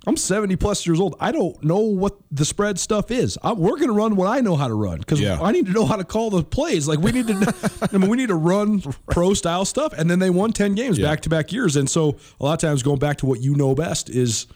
I'm 0.06 0.16
70 0.16 0.56
plus 0.56 0.86
years 0.86 1.00
old. 1.00 1.16
I 1.20 1.32
don't 1.32 1.62
know 1.64 1.80
what 1.80 2.16
the 2.30 2.44
spread 2.44 2.78
stuff 2.78 3.10
is. 3.10 3.36
i 3.42 3.52
we're 3.52 3.76
going 3.76 3.88
to 3.88 3.92
run 3.94 4.14
what 4.16 4.28
I 4.28 4.40
know 4.40 4.56
how 4.56 4.68
to 4.68 4.74
run 4.74 4.98
because 4.98 5.20
Yeah. 5.20 5.38
I 5.40 5.52
need 5.52 5.66
to 5.66 5.72
know 5.72 5.84
how 5.84 5.96
to 5.96 6.04
call 6.04 6.30
the 6.30 6.44
plays. 6.44 6.86
Like 6.86 7.00
we 7.00 7.10
need 7.12 7.26
to, 7.26 7.88
I 7.92 7.96
mean, 7.98 8.08
we 8.08 8.16
need 8.16 8.28
to 8.28 8.36
run 8.36 8.80
pro 9.10 9.34
style 9.34 9.64
stuff. 9.64 9.92
And 9.92 10.08
then 10.08 10.18
they 10.18 10.30
won 10.30 10.52
10 10.52 10.74
games 10.76 10.98
back 10.98 11.20
to 11.22 11.28
back 11.28 11.52
years. 11.52 11.76
And 11.76 11.90
so 11.90 12.16
a 12.40 12.44
lot 12.44 12.54
of 12.54 12.60
times 12.60 12.82
going 12.82 13.00
back 13.00 13.18
to 13.18 13.26
what 13.26 13.40
you 13.40 13.54
know 13.54 13.74
best 13.74 14.08
is 14.08 14.46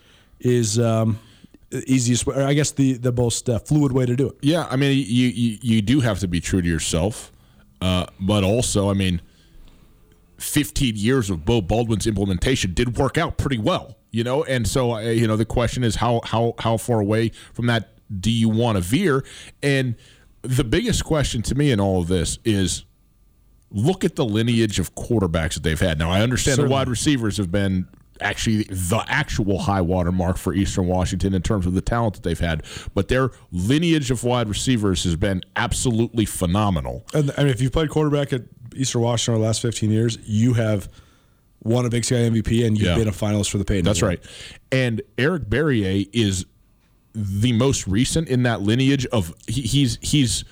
is 0.40 0.78
um, 0.78 1.18
easiest. 1.86 2.26
way, 2.26 2.36
Or 2.36 2.42
I 2.42 2.54
guess 2.54 2.70
the 2.72 2.94
the 2.94 3.12
most 3.12 3.48
uh, 3.48 3.58
fluid 3.58 3.92
way 3.92 4.06
to 4.06 4.16
do 4.16 4.28
it. 4.28 4.36
Yeah, 4.42 4.66
I 4.70 4.76
mean, 4.76 4.96
you 4.96 5.28
you, 5.28 5.58
you 5.60 5.82
do 5.82 6.00
have 6.00 6.18
to 6.20 6.28
be 6.28 6.40
true 6.40 6.62
to 6.62 6.68
yourself, 6.68 7.32
uh, 7.80 8.06
but 8.20 8.44
also, 8.44 8.90
I 8.90 8.94
mean, 8.94 9.20
15 10.38 10.96
years 10.96 11.30
of 11.30 11.44
Beau 11.44 11.60
Baldwin's 11.60 12.06
implementation 12.06 12.74
did 12.74 12.96
work 12.96 13.16
out 13.16 13.38
pretty 13.38 13.58
well, 13.58 13.96
you 14.10 14.24
know. 14.24 14.44
And 14.44 14.66
so, 14.66 14.94
uh, 14.94 15.00
you 15.00 15.26
know, 15.26 15.36
the 15.36 15.44
question 15.44 15.84
is 15.84 15.96
how 15.96 16.20
how 16.24 16.54
how 16.58 16.76
far 16.76 17.00
away 17.00 17.30
from 17.52 17.66
that 17.66 17.90
do 18.20 18.30
you 18.30 18.48
want 18.48 18.76
to 18.76 18.82
veer? 18.82 19.24
And 19.62 19.94
the 20.42 20.64
biggest 20.64 21.04
question 21.04 21.42
to 21.42 21.54
me 21.54 21.70
in 21.70 21.80
all 21.80 22.00
of 22.00 22.08
this 22.08 22.38
is 22.44 22.84
look 23.70 24.04
at 24.04 24.16
the 24.16 24.24
lineage 24.24 24.78
of 24.78 24.94
quarterbacks 24.94 25.54
that 25.54 25.62
they've 25.62 25.80
had. 25.80 25.98
Now, 25.98 26.10
I 26.10 26.20
understand 26.20 26.58
the 26.58 26.68
wide 26.68 26.88
receivers 26.88 27.36
have 27.38 27.50
been 27.50 27.88
actually 28.22 28.64
the 28.64 29.04
actual 29.08 29.58
high 29.58 29.80
water 29.80 30.12
mark 30.12 30.36
for 30.36 30.54
Eastern 30.54 30.86
Washington 30.86 31.34
in 31.34 31.42
terms 31.42 31.66
of 31.66 31.74
the 31.74 31.80
talent 31.80 32.14
that 32.14 32.22
they've 32.22 32.38
had, 32.40 32.62
but 32.94 33.08
their 33.08 33.30
lineage 33.50 34.10
of 34.10 34.24
wide 34.24 34.48
receivers 34.48 35.04
has 35.04 35.16
been 35.16 35.42
absolutely 35.56 36.24
phenomenal. 36.24 37.04
And 37.14 37.32
I 37.36 37.42
mean, 37.42 37.48
if 37.52 37.60
you've 37.60 37.72
played 37.72 37.90
quarterback 37.90 38.32
at 38.32 38.42
Eastern 38.74 39.02
Washington 39.02 39.34
over 39.34 39.42
the 39.42 39.46
last 39.48 39.60
15 39.62 39.90
years, 39.90 40.18
you 40.24 40.54
have 40.54 40.88
won 41.64 41.86
a 41.86 41.90
Big 41.90 42.04
Sky 42.04 42.16
MVP 42.16 42.66
and 42.66 42.76
you've 42.76 42.88
Yeah. 42.88 42.96
been 42.96 43.08
a 43.08 43.12
finalist 43.12 43.50
for 43.50 43.58
the 43.58 43.64
Payton. 43.64 43.84
That's 43.84 44.02
Award. 44.02 44.18
right. 44.22 44.30
And 44.72 45.02
Eric 45.18 45.44
Barriere 45.48 46.08
is 46.12 46.46
the 47.14 47.52
most 47.52 47.86
recent 47.86 48.28
in 48.28 48.42
that 48.44 48.62
lineage 48.62 49.04
of 49.06 49.34
he, 49.46 49.60
he's 49.62 49.98
he's 50.00 50.44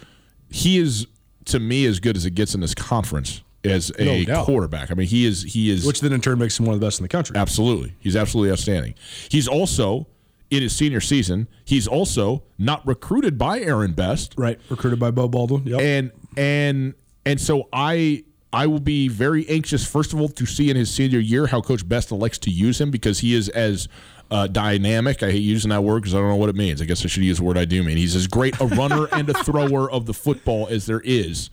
he 0.51 0.77
is 0.79 1.07
to 1.47 1.59
me 1.59 1.87
as 1.87 1.99
good 2.01 2.17
as 2.17 2.27
it 2.27 2.35
gets 2.35 2.55
in 2.55 2.61
this 2.61 2.75
conference 2.75 3.41
as 3.65 3.93
a 3.99 4.25
No 4.25 4.45
quarterback. 4.45 4.91
I 4.91 4.95
mean, 4.95 5.07
he 5.07 5.27
is 5.27 5.43
he 5.43 5.71
is 5.71 5.87
Which 5.87 6.01
then 6.01 6.13
in 6.13 6.21
turn 6.21 6.39
makes 6.39 6.59
him 6.59 6.67
one 6.67 6.75
of 6.75 6.81
the 6.81 6.87
best 6.87 6.99
in 6.99 7.05
the 7.05 7.09
country. 7.09 7.37
Absolutely. 7.37 7.95
He's 7.99 8.17
absolutely 8.17 8.53
outstanding. 8.53 8.95
He's 9.29 9.49
also 9.49 10.07
in 10.51 10.63
his 10.63 10.75
senior 10.75 11.01
season, 11.01 11.49
he's 11.65 11.87
also 11.87 12.43
not 12.59 12.87
recruited 12.87 13.39
by 13.39 13.61
Aaron 13.61 13.93
Best. 13.93 14.35
Right. 14.37 14.59
Recruited 14.69 14.99
by 14.99 15.11
Beau 15.11 15.29
Baldwin. 15.29 15.65
Yep. 15.65 15.81
And 15.81 16.11
and 16.37 16.95
and 17.25 17.41
so 17.41 17.69
I 17.73 18.25
I 18.53 18.67
will 18.67 18.81
be 18.81 19.09
very 19.09 19.49
anxious 19.49 19.87
first 19.87 20.13
of 20.13 20.21
all 20.21 20.29
to 20.29 20.47
see 20.47 20.71
in 20.71 20.77
his 20.77 20.93
senior 20.93 21.21
year 21.21 21.47
how 21.47 21.61
coach 21.61 21.89
Best 21.89 22.11
elects 22.11 22.39
to 22.39 22.51
use 22.51 22.81
him 22.81 22.91
because 22.91 23.21
he 23.21 23.35
is 23.35 23.49
as 23.51 23.89
uh, 24.31 24.47
dynamic. 24.47 25.23
I 25.23 25.31
hate 25.31 25.43
using 25.43 25.71
that 25.71 25.83
word 25.83 26.03
because 26.03 26.15
I 26.15 26.19
don't 26.19 26.29
know 26.29 26.37
what 26.37 26.49
it 26.49 26.57
means. 26.57 26.83
I 26.83 26.85
guess 26.85 27.05
I 27.05 27.09
should 27.09 27.25
use 27.25 27.39
the 27.39 27.45
word 27.45 27.59
I 27.59 27.65
do 27.65 27.83
mean. 27.83 27.97
He's 27.97 28.15
as 28.17 28.27
great 28.27 28.61
a 28.61 28.67
runner 28.67 29.07
and 29.13 29.29
a 29.29 29.35
thrower 29.45 29.91
of 29.91 30.07
the 30.07 30.15
football 30.15 30.69
as 30.69 30.87
there 30.87 31.01
is 31.05 31.51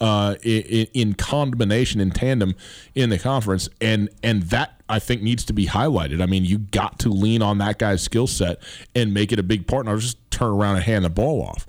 uh, 0.00 0.36
in, 0.42 0.86
in 0.94 1.14
combination 1.14 2.00
in 2.00 2.10
tandem 2.10 2.54
in 2.94 3.10
the 3.10 3.18
conference, 3.18 3.68
and 3.80 4.08
and 4.22 4.44
that 4.44 4.82
I 4.88 4.98
think 4.98 5.22
needs 5.22 5.44
to 5.46 5.52
be 5.52 5.66
highlighted. 5.66 6.22
I 6.22 6.26
mean, 6.26 6.44
you 6.44 6.58
got 6.58 6.98
to 7.00 7.08
lean 7.08 7.42
on 7.42 7.58
that 7.58 7.78
guy's 7.78 8.02
skill 8.02 8.26
set 8.26 8.58
and 8.94 9.12
make 9.12 9.32
it 9.32 9.38
a 9.38 9.42
big 9.42 9.66
part, 9.66 9.86
not 9.86 9.98
just 9.98 10.18
turn 10.30 10.50
around 10.50 10.76
and 10.76 10.84
hand 10.84 11.04
the 11.04 11.10
ball 11.10 11.42
off. 11.42 11.66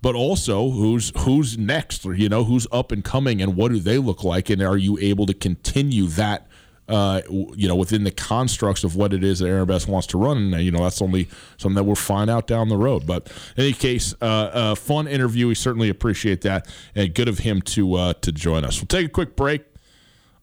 but 0.00 0.14
also 0.14 0.70
who's 0.70 1.12
who's 1.18 1.58
next, 1.58 2.06
or, 2.06 2.14
you 2.14 2.28
know, 2.28 2.44
who's 2.44 2.66
up 2.70 2.92
and 2.92 3.04
coming, 3.04 3.42
and 3.42 3.56
what 3.56 3.72
do 3.72 3.78
they 3.78 3.98
look 3.98 4.22
like, 4.22 4.50
and 4.50 4.62
are 4.62 4.76
you 4.76 4.98
able 4.98 5.26
to 5.26 5.34
continue 5.34 6.06
that? 6.06 6.47
Uh, 6.88 7.20
you 7.28 7.68
know, 7.68 7.76
within 7.76 8.04
the 8.04 8.10
constructs 8.10 8.82
of 8.82 8.96
what 8.96 9.12
it 9.12 9.22
is 9.22 9.40
that 9.40 9.48
Aaron 9.48 9.66
Best 9.66 9.88
wants 9.88 10.06
to 10.08 10.18
run, 10.18 10.54
and 10.54 10.62
you 10.62 10.70
know 10.70 10.82
that's 10.82 11.02
only 11.02 11.28
something 11.58 11.74
that 11.74 11.84
we'll 11.84 11.94
find 11.94 12.30
out 12.30 12.46
down 12.46 12.68
the 12.70 12.78
road. 12.78 13.06
But 13.06 13.26
in 13.56 13.64
any 13.64 13.72
case, 13.74 14.14
uh, 14.22 14.24
uh, 14.24 14.74
fun 14.74 15.06
interview. 15.06 15.48
We 15.48 15.54
certainly 15.54 15.90
appreciate 15.90 16.40
that, 16.42 16.66
and 16.94 17.14
good 17.14 17.28
of 17.28 17.40
him 17.40 17.60
to 17.62 17.94
uh, 17.94 18.12
to 18.22 18.32
join 18.32 18.64
us. 18.64 18.80
We'll 18.80 18.86
take 18.86 19.06
a 19.06 19.10
quick 19.10 19.36
break. 19.36 19.64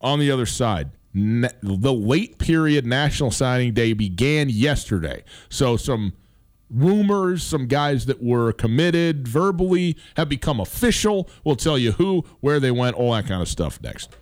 On 0.02 0.20
the 0.20 0.30
other 0.30 0.46
side, 0.46 0.92
na- 1.16 1.50
the 1.64 1.94
late 1.94 2.38
period 2.38 2.86
National 2.86 3.32
Signing 3.32 3.74
Day 3.74 3.94
began 3.94 4.50
yesterday. 4.50 5.24
So 5.50 5.78
some 5.78 6.14
rumors, 6.70 7.42
some 7.42 7.68
guys 7.68 8.06
that 8.06 8.22
were 8.22 8.52
committed 8.52 9.28
verbally 9.28 9.98
have 10.16 10.30
become 10.30 10.60
official. 10.60 11.30
We'll 11.44 11.56
tell 11.56 11.78
you 11.78 11.94
who, 11.94 12.24
where 12.42 12.60
they 12.60 12.72
went, 12.72 12.96
all 12.96 13.14
that 13.14 13.28
kind 13.28 13.42
of 13.42 13.48
stuff 13.48 13.82
next. 13.82 14.16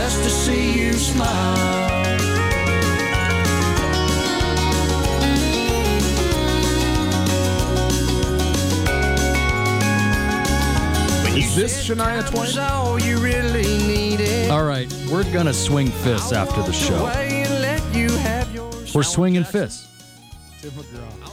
Just 0.00 0.22
to 0.22 0.30
see 0.30 0.80
you 0.80 0.92
smile. 0.94 1.90
Is 11.36 11.54
this 11.54 11.86
Shania 11.86 12.28
Twain? 12.30 12.58
All 12.58 12.98
you 12.98 13.18
really. 13.18 14.48
All 14.48 14.64
right, 14.64 14.90
we're 15.12 15.30
gonna 15.32 15.52
swing 15.52 15.88
fists 15.88 16.32
after 16.32 16.62
the 16.62 16.72
show. 16.72 16.96
Away 17.04 17.44
and 17.46 17.60
let 17.60 17.94
you 17.94 18.08
have 18.08 18.52
your 18.54 18.70
We're 18.94 19.02
swinging 19.02 19.44
fists. 19.44 19.86
Tim 20.62 20.70
McGraw. 20.70 21.32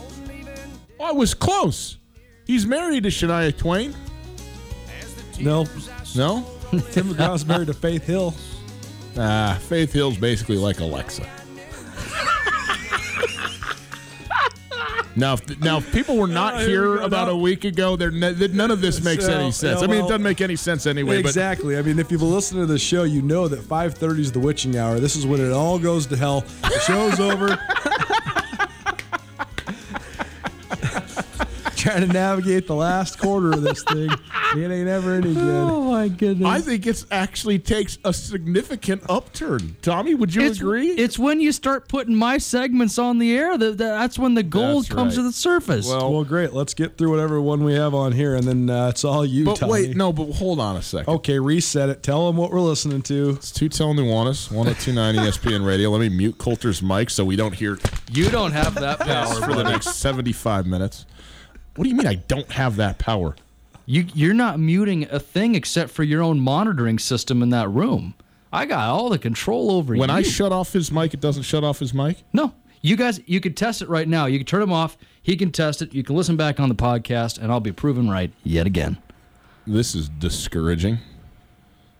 Oh, 0.99 1.05
I 1.05 1.11
was 1.13 1.33
close. 1.33 1.97
He's 2.45 2.65
married 2.65 3.03
to 3.03 3.09
Shania 3.09 3.57
Twain. 3.57 3.95
No, 5.39 5.65
No? 6.15 6.45
Tim 6.91 7.13
McGraw's 7.13 7.45
married 7.45 7.67
to 7.67 7.73
Faith 7.73 8.03
Hill. 8.05 8.33
Ah, 9.17 9.57
Faith 9.67 9.93
Hill's 9.93 10.17
basically 10.17 10.57
like 10.57 10.79
Alexa. 10.79 11.27
now, 15.15 15.33
if, 15.33 15.59
now, 15.59 15.77
if 15.79 15.91
people 15.91 16.15
were 16.17 16.27
not 16.27 16.55
Oh, 16.55 16.57
here 16.59 16.99
we 16.99 17.03
about 17.03 17.27
Now- 17.27 17.33
a 17.33 17.37
week 17.37 17.63
ago, 17.65 17.95
they're 17.95 18.11
ne- 18.11 18.33
none 18.49 18.69
of 18.69 18.81
this 18.81 19.03
makes 19.03 19.25
So, 19.25 19.31
any 19.33 19.51
sense. 19.51 19.81
I 19.81 19.87
mean, 19.87 19.99
it 20.05 20.07
doesn't 20.07 20.21
make 20.21 20.41
any 20.41 20.55
sense 20.55 20.85
anyway. 20.85 21.17
exactly. 21.19 21.77
I 21.77 21.81
mean, 21.81 21.97
if 21.97 22.11
you've 22.11 22.21
listened 22.21 22.61
to 22.61 22.67
the 22.67 22.77
show, 22.77 23.03
you 23.03 23.23
know 23.23 23.47
that 23.47 23.61
5:30 23.67 24.19
is 24.19 24.31
the 24.31 24.39
witching 24.39 24.77
hour. 24.77 24.99
This 24.99 25.15
is 25.15 25.25
when 25.25 25.41
it 25.41 25.51
all 25.51 25.79
goes 25.79 26.05
to 26.07 26.15
hell. 26.17 26.41
The 26.61 26.79
show's 26.85 27.19
over. 27.19 27.57
Trying 31.87 32.07
to 32.07 32.13
navigate 32.13 32.67
the 32.67 32.75
last 32.75 33.17
quarter 33.17 33.51
of 33.51 33.61
this 33.61 33.81
thing. 33.83 34.09
It 34.55 34.71
ain't 34.71 34.89
ever 34.89 35.13
any 35.13 35.33
good. 35.33 35.71
Oh 35.71 35.89
my 35.89 36.09
goodness! 36.09 36.47
I 36.47 36.59
think 36.59 36.85
it 36.85 37.05
actually 37.11 37.59
takes 37.59 37.97
a 38.03 38.11
significant 38.11 39.03
upturn. 39.09 39.77
Tommy, 39.81 40.13
would 40.13 40.35
you 40.35 40.41
it's, 40.41 40.59
agree? 40.59 40.89
It's 40.89 41.17
when 41.17 41.39
you 41.39 41.53
start 41.53 41.87
putting 41.87 42.13
my 42.13 42.39
segments 42.39 42.99
on 42.99 43.19
the 43.19 43.37
air 43.37 43.57
that, 43.57 43.77
that 43.77 43.99
that's 43.99 44.19
when 44.19 44.33
the 44.33 44.43
gold 44.43 44.83
That's 44.83 44.95
comes 44.95 45.17
right. 45.17 45.23
to 45.23 45.27
the 45.27 45.31
surface. 45.31 45.87
Well, 45.87 46.25
great. 46.25 46.51
Let's 46.51 46.73
get 46.73 46.97
through 46.97 47.11
whatever 47.11 47.39
one 47.39 47.63
we 47.63 47.73
have 47.75 47.93
on 47.93 48.11
here, 48.11 48.35
and 48.35 48.45
then 48.45 48.69
uh, 48.69 48.89
it's 48.89 49.05
all 49.05 49.25
you. 49.25 49.45
but 49.45 49.57
Tommy. 49.57 49.71
wait, 49.71 49.95
no, 49.95 50.11
but 50.11 50.33
hold 50.33 50.59
on 50.59 50.75
a 50.75 50.81
second. 50.81 51.13
Okay, 51.13 51.39
reset 51.39 51.87
it. 51.87 52.03
Tell 52.03 52.27
them 52.27 52.35
what 52.35 52.51
we're 52.51 52.59
listening 52.59 53.01
to. 53.03 53.29
It's 53.31 53.51
two 53.51 53.69
tell 53.69 53.93
Nuanez, 53.93 54.51
1029 54.51 55.15
ESPN 55.15 55.65
radio. 55.65 55.89
Let 55.89 56.01
me 56.01 56.09
mute 56.09 56.37
Colter's 56.37 56.81
mic 56.81 57.09
so 57.09 57.23
we 57.23 57.37
don't 57.37 57.53
hear 57.53 57.79
you 58.11 58.29
don't 58.29 58.51
have 58.51 58.75
that 58.75 58.99
power 59.01 59.35
for 59.41 59.55
the 59.55 59.63
next 59.63 59.95
75 59.95 60.67
minutes. 60.67 61.05
What 61.77 61.83
do 61.85 61.89
you 61.89 61.95
mean 61.95 62.07
I 62.07 62.15
don't 62.15 62.51
have 62.51 62.75
that 62.75 62.97
power? 62.99 63.35
You 63.85 64.05
you're 64.13 64.33
not 64.33 64.59
muting 64.59 65.03
a 65.09 65.19
thing 65.19 65.55
except 65.55 65.91
for 65.91 66.03
your 66.03 66.21
own 66.21 66.41
monitoring 66.41 66.99
system 66.99 67.41
in 67.41 67.49
that 67.51 67.69
room. 67.69 68.13
I 68.51 68.65
got 68.65 68.89
all 68.89 69.07
the 69.09 69.17
control 69.19 69.71
over 69.71 69.91
When 69.93 69.95
you. 69.95 70.01
When 70.01 70.09
I 70.09 70.21
shut 70.23 70.51
off 70.51 70.73
his 70.73 70.91
mic, 70.91 71.13
it 71.13 71.21
doesn't 71.21 71.43
shut 71.43 71.63
off 71.63 71.79
his 71.79 71.93
mic? 71.93 72.17
no, 72.33 72.53
you 72.81 72.95
guys, 72.95 73.19
you 73.25 73.39
could 73.39 73.55
test 73.57 73.81
it 73.81 73.89
right 73.89 74.07
now. 74.07 74.25
You 74.27 74.39
can 74.39 74.45
turn 74.45 74.61
him 74.61 74.71
off. 74.73 74.97
He 75.21 75.35
can 75.37 75.51
test 75.51 75.81
it. 75.81 75.93
You 75.93 76.03
can 76.03 76.15
listen 76.15 76.35
back 76.37 76.59
on 76.59 76.69
the 76.69 76.75
podcast, 76.75 77.37
and 77.39 77.51
I'll 77.51 77.59
be 77.59 77.71
proven 77.71 78.09
right 78.09 78.31
yet 78.43 78.67
again. 78.67 78.97
This 79.65 79.95
is 79.95 80.09
discouraging. 80.09 80.99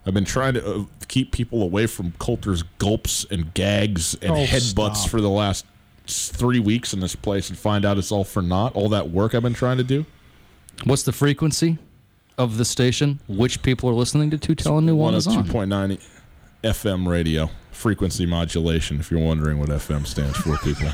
I've 0.06 0.14
been 0.14 0.24
trying 0.26 0.54
to 0.54 0.66
uh, 0.66 0.84
keep 1.10 1.32
people 1.34 1.62
away 1.62 1.86
from 1.88 2.14
Colter's 2.20 2.64
gulps 2.80 3.26
and 3.30 3.54
gags 3.54 4.14
and 4.22 4.32
Oh, 4.32 4.46
headbutts 4.46 4.96
stop. 4.98 5.10
for 5.10 5.20
the 5.20 5.30
last 5.30 5.66
three 6.08 6.60
weeks 6.60 6.94
in 6.94 7.00
this 7.00 7.16
place 7.16 7.50
and 7.50 7.58
find 7.58 7.86
out 7.86 7.98
it's 7.98 8.12
all 8.12 8.24
for 8.24 8.42
naught. 8.42 8.76
All 8.76 8.90
that 8.90 9.10
work 9.10 9.36
I've 9.36 9.44
been 9.44 9.54
trying 9.54 9.78
to 9.78 9.84
do. 9.84 10.06
What's 10.84 11.04
the 11.04 11.12
frequency 11.12 11.78
of 12.38 12.58
the 12.58 12.66
station? 12.66 13.20
Which 13.28 13.62
people 13.64 13.90
are 13.90 13.94
listening 13.94 14.30
to? 14.32 14.38
Tutel 14.38 14.82
Nuanez 14.82 15.28
on. 15.28 15.46
102.9 15.46 16.02
FM 16.64 17.08
radio 17.08 17.50
frequency 17.72 18.26
modulation. 18.26 19.00
If 19.00 19.12
you're 19.12 19.20
wondering 19.20 19.60
what 19.60 19.70
FM 19.70 20.06
stands 20.06 20.38
for, 20.38 20.58
people, 20.58 20.90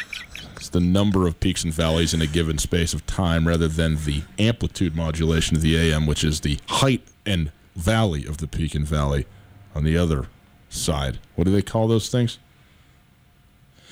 it's 0.56 0.68
the 0.68 0.80
number 0.80 1.26
of 1.26 1.38
peaks 1.40 1.64
and 1.64 1.72
valleys 1.72 2.12
in 2.12 2.20
a 2.20 2.26
given 2.26 2.58
space 2.58 2.92
of 2.92 3.06
time, 3.06 3.46
rather 3.46 3.68
than 3.68 3.96
the 4.04 4.22
amplitude 4.38 4.96
modulation 4.96 5.56
of 5.56 5.62
the 5.62 5.76
AM, 5.76 6.06
which 6.06 6.24
is 6.24 6.40
the 6.40 6.58
height 6.68 7.02
and 7.24 7.52
valley 7.76 8.26
of 8.26 8.38
the 8.38 8.48
peak 8.48 8.74
and 8.74 8.86
valley 8.86 9.26
on 9.74 9.84
the 9.84 9.96
other 9.96 10.26
side. 10.68 11.18
What 11.34 11.44
do 11.44 11.52
they 11.52 11.62
call 11.62 11.88
those 11.88 12.08
things? 12.08 12.38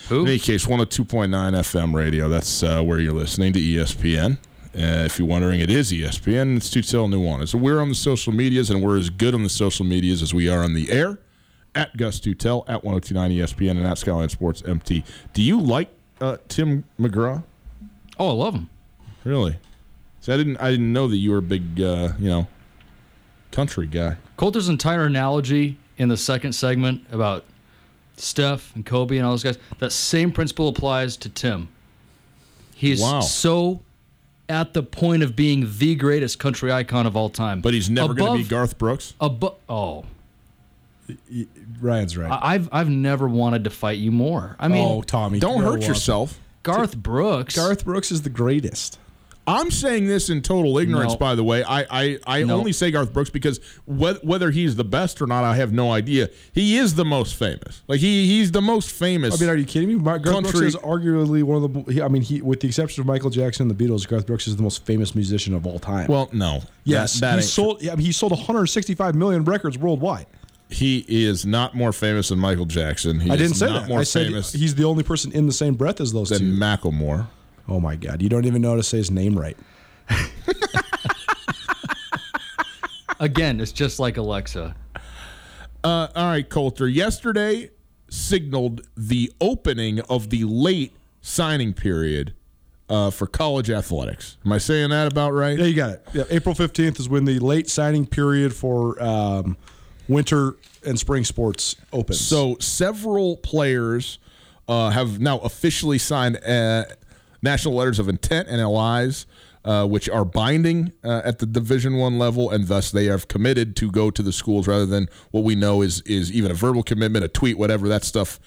Who? 0.09 0.23
In 0.23 0.29
any 0.29 0.39
case, 0.39 0.67
102.9 0.67 1.29
FM 1.31 1.95
radio. 1.95 2.29
That's 2.29 2.63
uh, 2.63 2.83
where 2.83 2.99
you're 2.99 3.13
listening 3.13 3.53
to 3.55 3.61
ESPN. 3.61 4.39
Uh, 4.75 5.05
if 5.05 5.19
you're 5.19 5.29
wondering, 5.29 5.61
it 5.61 5.71
is 5.71 5.93
ESPN. 5.93 6.57
It's 6.57 6.71
Tutel 6.71 7.09
Nuanez. 7.09 7.49
So 7.49 7.59
we're 7.59 7.81
on 7.81 7.91
the 7.91 7.95
social 7.95 8.33
medias, 8.33 8.71
and 8.71 8.83
we're 8.83 8.99
as 8.99 9.11
good 9.11 9.35
on 9.35 9.43
the 9.43 9.49
social 9.49 9.85
medias 9.85 10.23
as 10.23 10.33
we 10.33 10.49
are 10.49 10.63
on 10.63 10.75
the 10.75 10.91
air. 10.91 11.19
At 11.75 11.97
Gus 11.97 12.21
Tutel, 12.21 12.65
at 12.69 12.85
1029 12.85 13.31
ESPN, 13.31 13.71
and 13.73 13.87
at 13.87 13.97
Skyline 13.97 14.29
Sports 14.29 14.63
MT. 14.67 15.05
Do 15.33 15.43
you 15.43 15.59
like 15.61 15.89
uh, 16.21 16.37
Tim 16.49 16.85
McGraw? 17.01 17.43
Oh, 18.19 18.29
I 18.29 18.33
love 18.33 18.55
him. 18.55 18.69
Really? 19.25 19.57
So 20.21 20.35
I 20.35 20.37
didn't. 20.37 20.59
I 20.59 20.71
didn't 20.71 20.93
know 20.93 21.09
that 21.09 21.17
you 21.17 21.31
were 21.31 21.39
a 21.39 21.43
big, 21.43 21.81
uh, 21.81 22.13
you 22.19 22.29
know, 22.29 22.47
country 23.51 23.87
guy. 23.87 24.17
Colter's 24.37 24.69
entire 24.69 25.05
analogy 25.05 25.79
in 25.97 26.09
the 26.09 26.17
second 26.17 26.53
segment 26.53 27.05
about 27.11 27.45
Steph 28.17 28.75
and 28.75 28.85
Kobe 28.87 29.17
and 29.17 29.27
all 29.27 29.33
those 29.33 29.43
guys, 29.43 29.59
that 29.79 29.93
same 29.93 30.33
principle 30.33 30.69
applies 30.69 31.17
to 31.19 31.29
Tim. 31.29 31.69
He's 32.75 33.01
Wow. 33.01 33.21
so 33.21 33.81
at 34.49 34.75
the 34.75 34.83
point 34.83 35.23
of 35.23 35.35
being 35.37 35.69
the 35.79 35.95
greatest 35.95 36.39
country 36.39 36.71
icon 36.73 37.07
of 37.07 37.17
all 37.17 37.29
time. 37.31 37.61
But 37.61 37.75
he's 37.75 37.89
never 37.89 38.13
going 38.15 38.39
to 38.39 38.45
be 38.45 38.49
Garth 38.49 38.77
Brooks. 38.79 39.15
Abo- 39.21 39.55
oh, 39.69 40.05
Ryan's 41.81 42.17
right. 42.17 42.31
I- 42.31 42.55
I've 42.55 42.69
I've 42.73 42.89
never 42.89 43.29
wanted 43.29 43.65
to 43.65 43.71
fight 43.71 43.99
you 43.99 44.11
more. 44.13 44.57
I 44.59 44.69
mean, 44.69 44.87
oh, 44.87 45.03
Tommy, 45.03 45.39
Don't 45.41 45.63
hurt 45.63 45.83
yourself. 45.87 46.39
Garth 46.63 46.97
Brooks. 46.97 47.57
Garth 47.57 47.85
Brooks 47.85 48.13
is 48.13 48.23
the 48.23 48.31
greatest. 48.31 48.99
I'm 49.45 49.73
saying 49.73 50.07
this 50.07 50.31
in 50.31 50.41
total 50.41 50.79
ignorance, 50.79 51.15
No. 51.15 51.19
by 51.19 51.35
the 51.35 51.43
way. 51.43 51.65
I 51.65 51.85
I, 51.91 52.19
I 52.27 52.43
No. 52.45 52.57
only 52.59 52.73
say 52.73 52.93
Garth 52.93 53.13
Brooks 53.13 53.29
because 53.31 53.59
whe- 53.87 54.19
whether 54.23 54.53
he's 54.53 54.77
the 54.77 54.85
best 54.85 55.21
or 55.21 55.27
not, 55.27 55.43
I 55.43 55.57
have 55.57 55.73
no 55.73 55.91
idea. 55.91 56.31
He 56.53 56.77
is 56.77 56.95
the 56.95 57.05
most 57.05 57.35
famous. 57.35 57.83
Like 57.89 57.99
he 57.99 58.27
he's 58.27 58.53
the 58.53 58.63
most 58.63 58.91
famous. 58.91 59.35
I 59.35 59.45
mean, 59.45 59.51
are 59.51 59.57
you 59.57 59.65
kidding 59.65 59.89
me? 59.89 59.97
Garth 59.99 60.23
Brooks 60.23 60.53
Country- 60.53 60.67
is 60.69 60.77
arguably 60.77 61.43
one 61.43 61.65
of 61.65 61.73
the. 61.87 61.93
he- 61.93 62.01
I 62.03 62.07
mean, 62.07 62.23
he, 62.23 62.41
with 62.41 62.61
the 62.61 62.69
exception 62.69 63.01
of 63.01 63.07
Michael 63.09 63.31
Jackson 63.31 63.69
and 63.69 63.77
the 63.79 63.85
Beatles, 63.85 64.07
Garth 64.07 64.27
Brooks 64.27 64.47
is 64.47 64.55
the 64.57 64.63
most 64.63 64.85
famous 64.87 65.15
musician 65.17 65.55
of 65.55 65.67
all 65.67 65.81
time. 65.81 66.07
well, 66.07 66.29
no. 66.33 66.63
yes, 66.85 67.15
that, 67.15 67.33
that 67.35 67.37
he 67.41 67.47
sold. 67.47 67.83
Yeah, 67.83 67.93
I 67.93 67.97
mean, 67.97 68.07
he 68.07 68.13
sold 68.13 68.31
165 68.33 69.15
million 69.17 69.45
records 69.45 69.77
worldwide. 69.77 70.27
He 70.69 71.05
is 71.09 71.45
not 71.45 71.75
more 71.75 71.93
famous 71.93 72.29
than 72.31 72.39
Michael 72.39 72.65
Jackson. 72.65 73.19
He 73.21 73.29
I 73.31 73.37
didn't 73.37 73.53
is 73.53 73.59
say 73.59 73.67
not 73.67 73.81
that. 73.83 73.89
More 73.89 74.01
I 74.01 74.05
said 74.05 74.29
famous 74.29 74.53
he's 74.53 74.75
the 74.77 74.85
only 74.85 75.03
person 75.03 75.31
in 75.33 75.47
the 75.47 75.53
same 75.53 75.75
breath 75.75 76.01
as 76.01 76.13
those 76.13 76.31
than 76.31 76.39
two. 76.39 76.53
Macklemore. 76.57 77.27
Oh 77.69 77.81
my 77.81 77.97
God! 77.97 78.23
You 78.23 78.29
don't 78.29 78.45
even 78.45 78.63
know 78.63 78.71
how 78.71 78.77
to 78.77 78.83
say 78.83 78.99
his 78.99 79.11
name 79.11 79.39
right. 79.39 79.57
Again, 83.21 83.61
it's 83.61 83.73
just 83.73 84.01
like 84.01 84.17
Alexa. 84.17 84.75
Uh, 85.85 86.09
all 86.15 86.27
right, 86.27 86.49
Colter. 86.49 86.89
Yesterday 86.89 87.71
signaled 88.09 88.87
the 88.97 89.33
opening 89.41 90.01
of 90.01 90.31
the 90.31 90.45
late 90.45 90.93
signing 91.21 91.73
period 91.73 92.35
uh, 92.89 93.11
for 93.11 93.27
college 93.27 93.71
athletics. 93.71 94.37
Am 94.45 94.53
I 94.53 94.59
saying 94.59 94.91
that 94.91 95.11
about 95.11 95.33
right? 95.33 95.59
Yeah, 95.59 95.65
you 95.65 95.75
got 95.75 95.91
it. 95.91 96.07
Yeah, 96.13 96.25
April 96.31 96.55
15th 96.55 97.01
is 97.01 97.09
when 97.09 97.25
the 97.25 97.39
late 97.39 97.71
signing 97.71 98.07
period 98.07 98.53
for 98.53 99.03
um, 99.03 99.57
winter 100.09 100.57
and 100.85 100.99
spring 100.99 101.25
sports 101.25 101.77
opens. 101.93 102.21
So 102.21 102.57
several 102.61 103.39
players 103.39 104.19
uh, 104.69 104.91
have 104.91 105.21
now 105.21 105.39
officially 105.39 105.99
signed 105.99 106.37
uh, 106.45 106.85
national 107.43 107.75
letters 107.75 107.99
of 107.99 108.09
intent 108.09 108.49
(NLIs), 108.49 109.27
uh, 109.65 109.87
which 109.87 110.09
are 110.09 110.25
binding 110.25 110.93
uh, 111.05 111.23
at 111.25 111.39
the 111.39 111.47
Division 111.47 111.97
One 111.97 112.19
level, 112.19 112.51
and 112.51 112.67
thus 112.69 112.91
they 112.91 113.07
have 113.07 113.29
committed 113.29 113.77
to 113.77 113.91
go 113.91 114.11
to 114.11 114.23
the 114.23 114.33
schools 114.33 114.67
rather 114.67 114.87
than 114.87 115.09
what 115.31 115.45
we 115.45 115.55
know 115.55 115.83
is 115.83 116.01
is 116.03 116.33
even 116.33 116.51
a 116.51 116.55
verbal 116.55 116.83
commitment, 116.83 117.25
a 117.25 117.29
tweet, 117.29 117.59
whatever. 117.59 117.89
That 117.89 118.05
stuff 118.05 118.41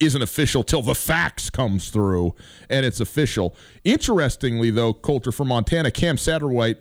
isn't 0.00 0.22
official 0.22 0.64
till 0.64 0.82
the 0.82 0.94
fax 0.94 1.48
comes 1.50 1.88
through 1.88 2.34
and 2.68 2.84
it's 2.84 2.98
official. 2.98 3.54
Interestingly, 3.84 4.68
though, 4.70 4.92
Colter 4.92 5.30
for 5.30 5.44
Montana, 5.44 5.90
Cam 5.92 6.16
Satterwhite 6.18 6.78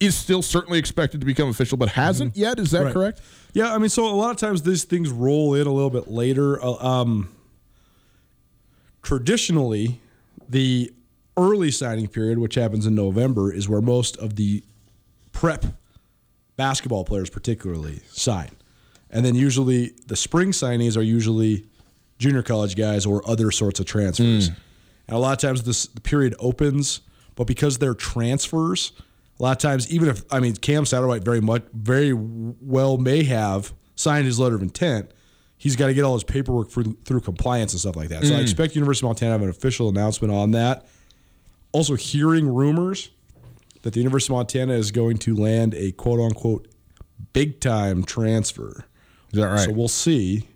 is 0.00 0.16
still 0.16 0.42
certainly 0.42 0.76
expected 0.78 1.20
to 1.20 1.26
become 1.26 1.48
official, 1.48 1.78
but 1.78 1.90
hasn't 1.90 2.36
yet. 2.36 2.58
Is 2.58 2.72
that 2.72 2.84
Right. 2.86 2.92
correct? 2.92 3.20
Yeah, 3.54 3.72
I 3.72 3.78
mean, 3.78 3.88
so 3.88 4.04
a 4.06 4.10
lot 4.16 4.30
of 4.32 4.36
times 4.36 4.62
these 4.62 4.82
things 4.82 5.10
roll 5.10 5.54
in 5.54 5.66
a 5.68 5.72
little 5.72 5.90
bit 5.90 6.10
later. 6.10 6.62
Uh, 6.62 6.72
Um, 6.84 7.28
traditionally, 9.02 10.00
the 10.48 10.92
early 11.36 11.70
signing 11.70 12.08
period, 12.08 12.38
which 12.38 12.54
happens 12.54 12.86
in 12.86 12.94
November, 12.94 13.52
is 13.52 13.68
where 13.68 13.80
most 13.80 14.16
of 14.18 14.36
the 14.36 14.62
prep 15.32 15.66
basketball 16.56 17.04
players, 17.04 17.30
particularly, 17.30 18.00
sign. 18.08 18.50
And 19.10 19.24
then 19.24 19.34
usually 19.34 19.92
the 20.06 20.16
spring 20.16 20.50
signees 20.50 20.96
are 20.96 21.02
usually 21.02 21.64
junior 22.18 22.42
college 22.42 22.76
guys 22.76 23.06
or 23.06 23.28
other 23.28 23.50
sorts 23.50 23.80
of 23.80 23.86
transfers. 23.86 24.48
Hmm. 24.48 24.54
And 25.08 25.16
a 25.16 25.18
lot 25.18 25.32
of 25.32 25.38
times 25.38 25.62
this 25.62 25.86
the 25.86 26.00
period 26.00 26.34
opens, 26.38 27.00
but 27.34 27.46
because 27.46 27.78
they're 27.78 27.94
transfers, 27.94 28.92
a 29.38 29.42
lot 29.42 29.52
of 29.52 29.58
times 29.58 29.90
even 29.90 30.08
if 30.08 30.22
I 30.32 30.40
mean 30.40 30.56
Cam 30.56 30.84
Satterwhite 30.84 31.22
very 31.22 31.40
much 31.40 31.62
very 31.72 32.12
well 32.14 32.98
may 32.98 33.24
have 33.24 33.72
signed 33.94 34.26
his 34.26 34.40
letter 34.40 34.56
of 34.56 34.62
intent, 34.62 35.10
he's 35.56 35.76
got 35.76 35.86
to 35.86 35.94
get 35.94 36.02
all 36.02 36.14
his 36.14 36.24
paperwork 36.24 36.70
through, 36.70 36.96
through 37.04 37.20
compliance 37.20 37.72
and 37.72 37.80
stuff 37.80 37.96
like 37.96 38.08
that. 38.08 38.24
So 38.24 38.32
I 38.32 38.38
hmm. 38.38 38.42
expect 38.42 38.74
University 38.74 39.06
of 39.06 39.10
Montana 39.10 39.30
to 39.30 39.32
have 39.32 39.42
an 39.42 39.50
official 39.50 39.88
announcement 39.88 40.32
on 40.32 40.52
that. 40.52 40.86
Also 41.72 41.94
hearing 41.94 42.48
rumors 42.48 43.10
that 43.82 43.92
the 43.92 44.00
University 44.00 44.32
of 44.32 44.36
Montana 44.36 44.72
is 44.74 44.90
going 44.90 45.18
to 45.18 45.34
land 45.34 45.74
a 45.74 45.92
quote 45.92 46.20
unquote 46.20 46.68
big 47.32 47.60
time 47.60 48.02
transfer. 48.02 48.84
Is 49.32 49.38
that 49.40 49.46
right? 49.46 49.60
So 49.60 49.72
we'll 49.72 49.88
see. 49.88 50.48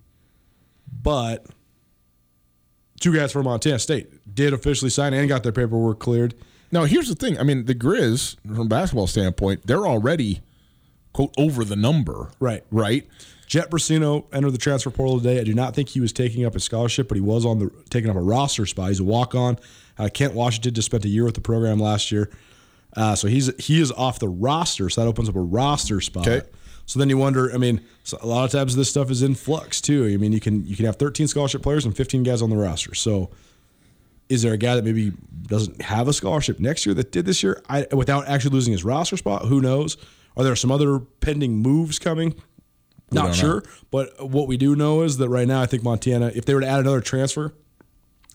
But 1.03 1.47
two 3.01 3.15
guys 3.15 3.33
from 3.33 3.45
Montana 3.45 3.79
State 3.79 4.35
did 4.35 4.53
officially 4.53 4.91
sign 4.91 5.15
and 5.15 5.29
got 5.29 5.43
their 5.43 5.53
paperwork 5.53 5.99
cleared. 5.99 6.35
Now, 6.73 6.85
here's 6.85 7.09
the 7.09 7.15
thing. 7.15 7.39
I 7.39 7.43
mean, 7.43 7.65
the 7.65 7.75
Griz, 7.75 8.37
from 8.47 8.61
a 8.61 8.65
basketball 8.67 9.07
standpoint, 9.09 9.67
they're 9.67 9.87
already 9.87 10.41
quote 11.13 11.35
over 11.37 11.65
the 11.65 11.77
number, 11.77 12.31
Right. 12.39 12.65
Right. 12.71 13.09
Jet 13.51 13.69
Brasino 13.69 14.27
entered 14.33 14.53
the 14.53 14.59
transfer 14.59 14.91
portal 14.91 15.19
today. 15.19 15.41
I 15.41 15.43
do 15.43 15.55
not 15.55 15.75
think 15.75 15.89
he 15.89 16.01
was 16.01 16.13
taking 16.13 16.45
up 16.45 16.55
a 16.55 16.61
scholarship, 16.61 17.09
but 17.09 17.17
he 17.17 17.21
was 17.21 17.45
on 17.45 17.59
the 17.59 17.69
taking 17.91 18.09
up 18.09 18.15
a 18.15 18.21
roster 18.21 18.65
spot. 18.65 18.91
He's 18.91 19.01
a 19.01 19.05
walk 19.05 19.35
on. 19.35 19.59
Uh, 19.99 20.09
Kent 20.09 20.35
Washington 20.35 20.73
just 20.73 20.87
spent 20.87 21.05
a 21.05 21.09
year 21.09 21.25
with 21.25 21.35
the 21.35 21.41
program 21.41 21.81
last 21.81 22.13
year, 22.13 22.31
uh, 22.97 23.17
so 23.17 23.27
he's 23.27 23.51
he 23.59 23.81
is 23.81 23.91
off 23.91 24.21
the 24.21 24.29
roster. 24.29 24.89
So 24.89 25.01
that 25.01 25.09
opens 25.09 25.29
up 25.29 25.35
a 25.35 25.41
roster 25.41 26.01
spot. 26.01 26.29
Okay. 26.29 26.47
So 26.87 27.01
then 27.01 27.09
you 27.09 27.19
wonder. 27.19 27.53
I 27.53 27.57
mean, 27.57 27.81
so 28.05 28.19
a 28.23 28.27
lot 28.29 28.45
of 28.45 28.53
times 28.53 28.77
this 28.77 28.89
stuff 28.89 29.11
is 29.11 29.21
in 29.21 29.35
flux 29.35 29.81
too. 29.81 30.07
I 30.07 30.17
mean, 30.17 30.31
you 30.31 30.39
can 30.39 30.65
you 30.65 30.77
can 30.77 30.85
have 30.87 30.95
13 30.95 31.27
scholarship 31.27 31.61
players 31.61 31.85
and 31.85 31.97
15 31.97 32.23
guys 32.23 32.43
on 32.43 32.51
the 32.51 32.57
roster. 32.57 32.95
So 32.95 33.31
is 34.29 34.43
there 34.43 34.53
a 34.53 34.59
guy 34.59 34.77
that 34.77 34.85
maybe 34.85 35.13
doesn't 35.49 35.83
have 35.83 36.07
a 36.07 36.13
scholarship 36.13 36.61
next 36.61 36.87
year 36.87 36.95
that 36.95 37.11
did 37.11 37.27
this 37.27 37.43
year 37.43 37.61
I, 37.69 37.89
without 37.91 38.29
actually 38.29 38.53
losing 38.53 38.71
his 38.71 38.85
roster 38.85 39.17
spot? 39.17 39.47
Who 39.47 39.61
knows? 39.61 39.97
Are 40.37 40.45
there 40.45 40.55
some 40.55 40.71
other 40.71 41.01
pending 41.01 41.59
moves 41.59 41.99
coming? 41.99 42.35
Not 43.13 43.27
don't 43.27 43.35
sure, 43.35 43.63
but 43.91 44.29
what 44.31 44.47
we 44.47 44.57
do 44.57 44.77
know 44.77 45.03
is 45.03 45.17
that 45.19 45.29
right 45.29 45.49
now, 45.49 45.61
I 45.61 45.67
think 45.67 45.83
Montana, 45.83 46.31
if 46.35 46.45
they 46.45 46.55
were 46.55 46.61
to 46.61 46.67
add 46.67 46.81
another 46.81 47.01
transfer, 47.01 47.53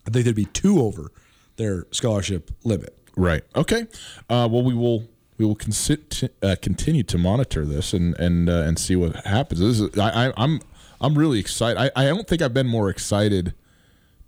I 0.05 0.09
think 0.11 0.25
they'd 0.25 0.35
be 0.35 0.45
two 0.45 0.81
over 0.81 1.11
their 1.55 1.87
scholarship 1.91 2.51
limit. 2.63 2.97
Right. 3.15 3.43
Okay. 3.55 3.87
Uh, 4.29 4.47
well, 4.51 4.63
we 4.63 4.73
will 4.73 5.07
we 5.37 5.45
will 5.45 5.55
consi- 5.55 6.29
uh, 6.41 6.55
continue 6.61 7.03
to 7.03 7.17
monitor 7.17 7.65
this 7.65 7.93
and 7.93 8.17
and 8.19 8.49
uh, 8.49 8.63
and 8.63 8.77
see 8.77 8.95
what 8.95 9.15
happens. 9.25 9.59
This 9.61 9.79
is, 9.79 9.97
I, 9.97 10.27
I, 10.27 10.33
I'm 10.37 10.61
I'm 10.99 11.17
really 11.17 11.39
excited. 11.39 11.79
I, 11.79 11.91
I 11.95 12.05
don't 12.07 12.27
think 12.27 12.41
I've 12.41 12.53
been 12.53 12.67
more 12.67 12.89
excited 12.89 13.53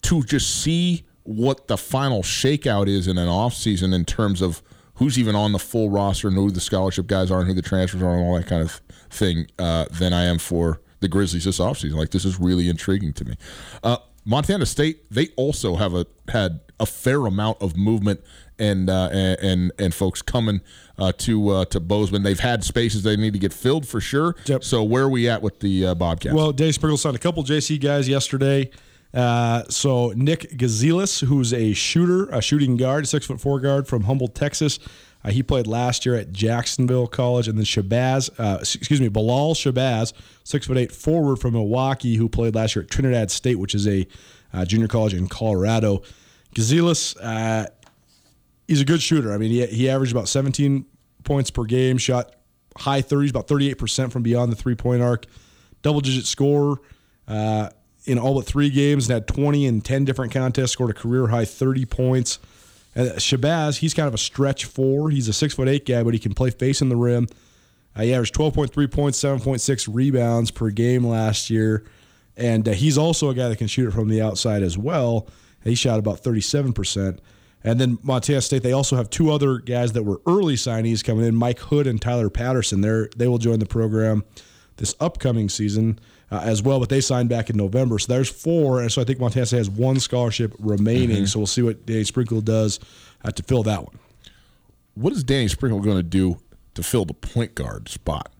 to 0.03 0.23
just 0.23 0.61
see 0.61 1.03
what 1.23 1.67
the 1.67 1.77
final 1.77 2.23
shakeout 2.23 2.87
is 2.87 3.07
in 3.07 3.17
an 3.17 3.27
off 3.27 3.53
season 3.53 3.93
in 3.93 4.05
terms 4.05 4.41
of 4.41 4.61
who's 4.95 5.19
even 5.19 5.35
on 5.35 5.51
the 5.51 5.59
full 5.59 5.89
roster 5.89 6.27
and 6.27 6.37
who 6.37 6.49
the 6.49 6.61
scholarship 6.61 7.07
guys 7.07 7.29
are 7.29 7.39
and 7.39 7.47
who 7.47 7.53
the 7.53 7.61
transfers 7.61 8.01
are 8.01 8.15
and 8.15 8.23
all 8.23 8.35
that 8.35 8.47
kind 8.47 8.61
of 8.61 8.81
thing 9.09 9.47
uh, 9.59 9.85
than 9.91 10.13
I 10.13 10.25
am 10.25 10.37
for 10.37 10.81
the 10.99 11.07
Grizzlies 11.07 11.45
this 11.45 11.59
offseason. 11.59 11.95
Like 11.95 12.11
this 12.11 12.25
is 12.25 12.39
really 12.39 12.69
intriguing 12.69 13.13
to 13.13 13.25
me. 13.25 13.35
Uh, 13.83 13.97
Montana 14.25 14.65
State, 14.65 15.09
they 15.09 15.29
also 15.37 15.75
have 15.75 15.93
a 15.93 16.05
had 16.29 16.59
a 16.79 16.85
fair 16.85 17.25
amount 17.25 17.61
of 17.61 17.77
movement 17.77 18.21
and 18.59 18.89
uh, 18.89 19.09
and, 19.11 19.71
and 19.79 19.93
folks 19.93 20.21
coming 20.21 20.61
uh, 20.97 21.11
to 21.19 21.49
uh, 21.49 21.65
to 21.65 21.79
Bozeman. 21.79 22.23
They've 22.23 22.39
had 22.39 22.63
spaces 22.63 23.03
they 23.03 23.15
need 23.15 23.33
to 23.33 23.39
get 23.39 23.53
filled 23.53 23.87
for 23.87 24.01
sure. 24.01 24.35
Yep. 24.45 24.63
So 24.63 24.83
where 24.83 25.03
are 25.03 25.09
we 25.09 25.29
at 25.29 25.41
with 25.41 25.59
the 25.59 25.87
uh, 25.87 25.95
Bobcats? 25.95 26.35
Well, 26.35 26.51
Dave 26.51 26.73
Sprinkle 26.73 26.97
signed 26.97 27.15
a 27.15 27.19
couple 27.19 27.43
JC 27.43 27.79
guys 27.79 28.09
yesterday. 28.09 28.69
Uh, 29.13 29.63
so 29.69 30.11
Nick 30.15 30.51
Gazelas, 30.51 31.23
who's 31.23 31.53
a 31.53 31.73
shooter, 31.73 32.25
a 32.29 32.41
shooting 32.41 32.77
guard, 32.77 33.07
six 33.07 33.25
foot 33.25 33.39
four 33.39 33.59
guard 33.59 33.87
from 33.87 34.03
Humboldt, 34.03 34.35
Texas. 34.35 34.79
Uh, 35.27 35.31
he 35.31 35.43
played 35.43 35.67
last 35.67 36.05
year 36.05 36.15
at 36.15 36.31
Jacksonville 36.31 37.05
College, 37.05 37.49
and 37.49 37.57
then 37.57 37.65
Shabazz, 37.65 38.29
uh, 38.39 38.59
excuse 38.61 39.01
me, 39.01 39.09
Bilal 39.09 39.55
Shabazz, 39.55 40.13
six 40.45 40.67
foot 40.67 40.77
eight 40.77 40.89
forward 40.89 41.35
from 41.35 41.53
Milwaukee, 41.53 42.15
who 42.15 42.29
played 42.29 42.55
last 42.55 42.77
year 42.77 42.83
at 42.83 42.89
Trinidad 42.89 43.29
State, 43.29 43.59
which 43.59 43.75
is 43.75 43.85
a 43.87 44.07
uh, 44.53 44.63
junior 44.63 44.87
college 44.87 45.13
in 45.13 45.27
Colorado. 45.27 46.01
Gazelas, 46.55 47.17
uh, 47.21 47.67
he's 48.69 48.79
a 48.79 48.85
good 48.85 49.01
shooter. 49.01 49.33
I 49.33 49.37
mean, 49.37 49.51
he, 49.51 49.65
he 49.65 49.89
averaged 49.89 50.13
about 50.13 50.29
17 50.29 50.85
points 51.25 51.51
per 51.51 51.65
game, 51.65 51.97
shot 51.97 52.33
high 52.77 53.01
30s, 53.01 53.31
about 53.31 53.47
38% 53.47 54.13
from 54.13 54.23
beyond 54.23 54.49
the 54.49 54.55
three 54.55 54.75
point 54.75 55.01
arc, 55.01 55.25
double 55.81 55.99
digit 55.99 56.25
scorer 56.25 56.77
uh, 57.27 57.69
in 58.05 58.17
all 58.17 58.35
but 58.35 58.45
three 58.45 58.69
games, 58.69 59.09
and 59.09 59.15
had 59.15 59.27
20 59.27 59.65
in 59.65 59.81
10 59.81 60.05
different 60.05 60.31
contests, 60.31 60.71
scored 60.71 60.91
a 60.91 60.93
career 60.93 61.27
high 61.27 61.43
30 61.43 61.83
points. 61.83 62.39
Shabazz, 62.97 63.77
he's 63.77 63.93
kind 63.93 64.07
of 64.07 64.13
a 64.13 64.17
stretch 64.17 64.65
four. 64.65 65.09
He's 65.09 65.27
a 65.27 65.33
six 65.33 65.53
foot 65.53 65.67
eight 65.67 65.85
guy, 65.85 66.03
but 66.03 66.13
he 66.13 66.19
can 66.19 66.33
play 66.33 66.49
facing 66.49 66.89
the 66.89 66.95
rim. 66.95 67.27
Uh, 67.95 68.03
he 68.03 68.13
averaged 68.13 68.35
12.3 68.35 68.91
points, 68.91 69.21
7.6 69.21 69.89
rebounds 69.91 70.51
per 70.51 70.69
game 70.69 71.05
last 71.05 71.49
year. 71.49 71.85
And 72.35 72.67
uh, 72.67 72.73
he's 72.73 72.97
also 72.97 73.29
a 73.29 73.33
guy 73.33 73.49
that 73.49 73.57
can 73.57 73.67
shoot 73.67 73.87
it 73.87 73.91
from 73.91 74.09
the 74.09 74.21
outside 74.21 74.61
as 74.61 74.77
well. 74.77 75.27
He 75.63 75.75
shot 75.75 75.99
about 75.99 76.23
37%. 76.23 77.19
And 77.63 77.81
then 77.81 77.97
Montana 78.03 78.41
State, 78.41 78.63
they 78.63 78.71
also 78.71 78.95
have 78.95 79.09
two 79.09 79.31
other 79.31 79.57
guys 79.57 79.93
that 79.93 80.03
were 80.03 80.21
early 80.27 80.55
signees 80.55 81.03
coming 81.03 81.25
in, 81.25 81.35
Mike 81.35 81.59
Hood 81.59 81.87
and 81.87 82.01
Tyler 82.01 82.29
Patterson. 82.29 82.81
They're, 82.81 83.09
they 83.17 83.27
will 83.27 83.39
join 83.39 83.59
the 83.59 83.65
program 83.65 84.23
this 84.77 84.95
upcoming 84.99 85.49
season 85.49 85.99
uh, 86.31 86.41
as 86.43 86.61
well, 86.61 86.79
but 86.79 86.89
they 86.89 87.01
signed 87.01 87.29
back 87.29 87.49
in 87.49 87.55
November. 87.57 87.97
So 87.99 88.11
there's 88.11 88.29
four. 88.29 88.81
And 88.81 88.91
so 88.91 89.01
I 89.01 89.05
think 89.05 89.19
Montana 89.19 89.45
State 89.45 89.57
has 89.57 89.69
one 89.69 89.99
scholarship 89.99 90.53
remaining. 90.59 91.25
So 91.25 91.39
we'll 91.39 91.47
see 91.47 91.61
what 91.61 91.85
Danny 91.85 92.03
Sprinkle 92.03 92.41
does 92.41 92.79
uh, 93.23 93.31
to 93.31 93.43
fill 93.43 93.63
that 93.63 93.83
one. 93.83 93.97
what 94.95 95.13
is 95.13 95.23
Danny 95.23 95.47
Sprinkle 95.47 95.79
going 95.79 95.97
to 95.97 96.03
do 96.03 96.37
to 96.75 96.83
fill 96.83 97.05
the 97.05 97.13
point 97.13 97.55
guard 97.55 97.87
spot? 97.89 98.31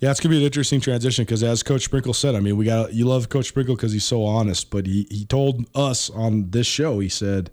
Yeah, 0.00 0.12
it's 0.12 0.20
gonna 0.20 0.32
be 0.32 0.38
an 0.38 0.44
interesting 0.44 0.80
transition 0.80 1.24
because, 1.24 1.42
as 1.42 1.64
Coach 1.64 1.82
Sprinkle 1.82 2.14
said, 2.14 2.36
I 2.36 2.40
mean, 2.40 2.56
we 2.56 2.64
got 2.64 2.94
you 2.94 3.04
love 3.04 3.28
Coach 3.30 3.48
Sprinkle 3.48 3.74
because 3.74 3.90
he's 3.92 4.04
so 4.04 4.22
honest. 4.24 4.70
But 4.70 4.86
he 4.86 5.08
he 5.10 5.24
told 5.24 5.66
us 5.74 6.08
on 6.10 6.50
this 6.50 6.68
show, 6.68 7.00
he 7.00 7.08
said, 7.08 7.50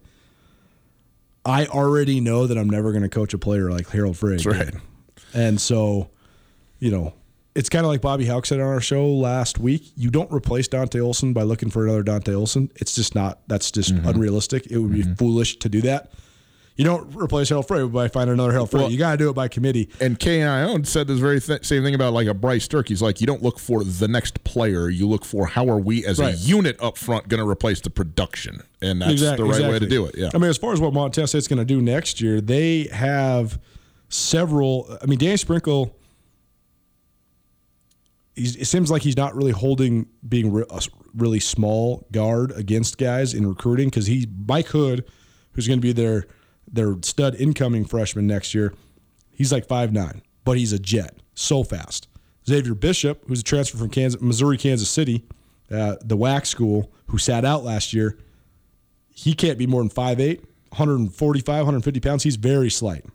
"I 1.43 1.65
already 1.65 2.19
know 2.19 2.45
that 2.45 2.55
I'm 2.55 2.69
never 2.69 2.91
going 2.91 3.01
to 3.01 3.09
coach 3.09 3.33
a 3.33 3.39
player 3.39 3.71
like 3.71 3.89
Harald 3.89 4.17
Frey." 4.17 4.33
That's 4.33 4.45
right. 4.45 4.75
And 5.33 5.59
so, 5.59 6.11
you 6.77 6.91
know, 6.91 7.15
it's 7.55 7.69
kind 7.69 7.85
of 7.85 7.91
like 7.91 8.01
Bobby 8.01 8.25
Hauck 8.25 8.45
said 8.45 8.59
on 8.59 8.67
our 8.67 8.81
show 8.81 9.07
last 9.07 9.59
week. 9.59 9.91
You 9.95 10.11
don't 10.11 10.31
replace 10.31 10.67
Dante 10.67 10.99
Olson 10.99 11.31
by 11.31 11.43
looking 11.43 11.69
for 11.69 11.85
another 11.85 12.03
Dante 12.03 12.33
Olson. 12.33 12.69
It's 12.75 12.93
just 12.93 13.15
not. 13.15 13.39
That's 13.47 13.71
just 13.71 13.95
mm-hmm. 13.95 14.07
unrealistic. 14.07 14.67
It 14.67 14.77
would 14.77 14.91
be 14.91 15.03
mm-hmm. 15.03 15.13
foolish 15.13 15.57
to 15.59 15.69
do 15.69 15.81
that. 15.81 16.11
You 16.75 16.83
don't 16.83 17.15
replace 17.15 17.47
Harald 17.47 17.69
Frey 17.69 17.87
by 17.87 18.09
finding 18.09 18.33
another 18.33 18.51
Harald 18.51 18.69
Frey. 18.69 18.81
Well- 18.81 18.91
you 18.91 18.97
got 18.97 19.11
to 19.11 19.17
do 19.17 19.29
it 19.29 19.33
by 19.33 19.47
committee. 19.47 19.89
And 20.01 20.19
Kane 20.19 20.41
Ioane 20.41 20.85
said 20.85 21.07
this 21.07 21.19
very 21.19 21.39
th- 21.39 21.65
same 21.65 21.83
thing 21.83 21.95
about 21.95 22.11
like 22.11 22.27
a 22.27 22.33
Bryce 22.33 22.67
Sterk. 22.67 22.89
He's 22.89 23.01
like, 23.01 23.21
you 23.21 23.27
don't 23.27 23.41
look 23.41 23.57
for 23.57 23.85
the 23.85 24.09
next 24.09 24.43
player. 24.43 24.89
You 24.89 25.07
look 25.07 25.23
for 25.23 25.47
how 25.47 25.69
are 25.69 25.79
we 25.79 26.05
as 26.05 26.19
a 26.19 26.33
unit 26.33 26.75
up 26.81 26.97
front 26.97 27.29
going 27.29 27.41
to 27.41 27.49
replace 27.49 27.79
the 27.79 27.89
production, 27.89 28.61
and 28.81 29.01
that's 29.01 29.13
exactly, 29.13 29.47
the 29.47 29.53
right 29.53 29.71
way 29.71 29.79
to 29.79 29.87
do 29.87 30.05
it. 30.05 30.15
Yeah. 30.17 30.31
I 30.33 30.37
mean, 30.37 30.49
as 30.49 30.57
far 30.57 30.73
as 30.73 30.81
what 30.81 30.93
Montana 30.93 31.27
State's 31.27 31.47
going 31.47 31.59
to 31.59 31.65
do 31.65 31.81
next 31.81 32.19
year, 32.19 32.41
they 32.41 32.89
have 32.91 33.57
several. 34.09 34.97
I 35.01 35.05
mean, 35.05 35.17
Danny 35.19 35.37
Sprinkle. 35.37 35.95
It 38.35 38.67
seems 38.67 38.91
like 38.91 39.01
he's 39.01 39.15
not 39.15 39.33
really 39.33 39.53
holding 39.53 40.07
being 40.27 40.51
re, 40.51 40.65
a 40.69 40.81
really 41.15 41.39
small 41.39 42.05
guard 42.11 42.51
against 42.51 42.97
guys 42.97 43.33
in 43.33 43.47
recruiting 43.47 43.87
because 43.87 44.07
he 44.07 44.27
Mike 44.47 44.67
Hood, 44.67 45.05
who's 45.53 45.67
going 45.67 45.79
to 45.79 45.81
be 45.81 45.93
their 45.93 46.27
their 46.69 46.95
stud 47.01 47.35
incoming 47.35 47.85
freshman 47.85 48.27
next 48.27 48.53
year. 48.53 48.73
He's 49.31 49.53
like 49.53 49.67
five 49.67 49.93
nine, 49.93 50.21
but 50.43 50.57
he's 50.57 50.73
a 50.73 50.79
jet, 50.79 51.17
so 51.33 51.63
fast. 51.63 52.09
Xavier 52.47 52.75
Bishop, 52.75 53.23
who's 53.27 53.39
a 53.39 53.43
transfer 53.43 53.77
from 53.77 53.89
Kansas, 53.89 54.21
Missouri, 54.21 54.57
Kansas 54.57 54.89
City, 54.89 55.25
uh, 55.71 55.95
the 56.01 56.17
WAC 56.17 56.45
school, 56.45 56.91
who 57.07 57.17
sat 57.17 57.43
out 57.45 57.63
last 57.63 57.93
year, 57.93 58.17
he 59.09 59.33
can't 59.33 59.57
be 59.57 59.65
more 59.65 59.81
than 59.81 59.89
5'8", 59.89 60.39
145, 60.69 61.47
150 61.47 61.99
pounds. 62.01 62.23
He's 62.23 62.35
very 62.35 62.69
slight. 62.69 63.05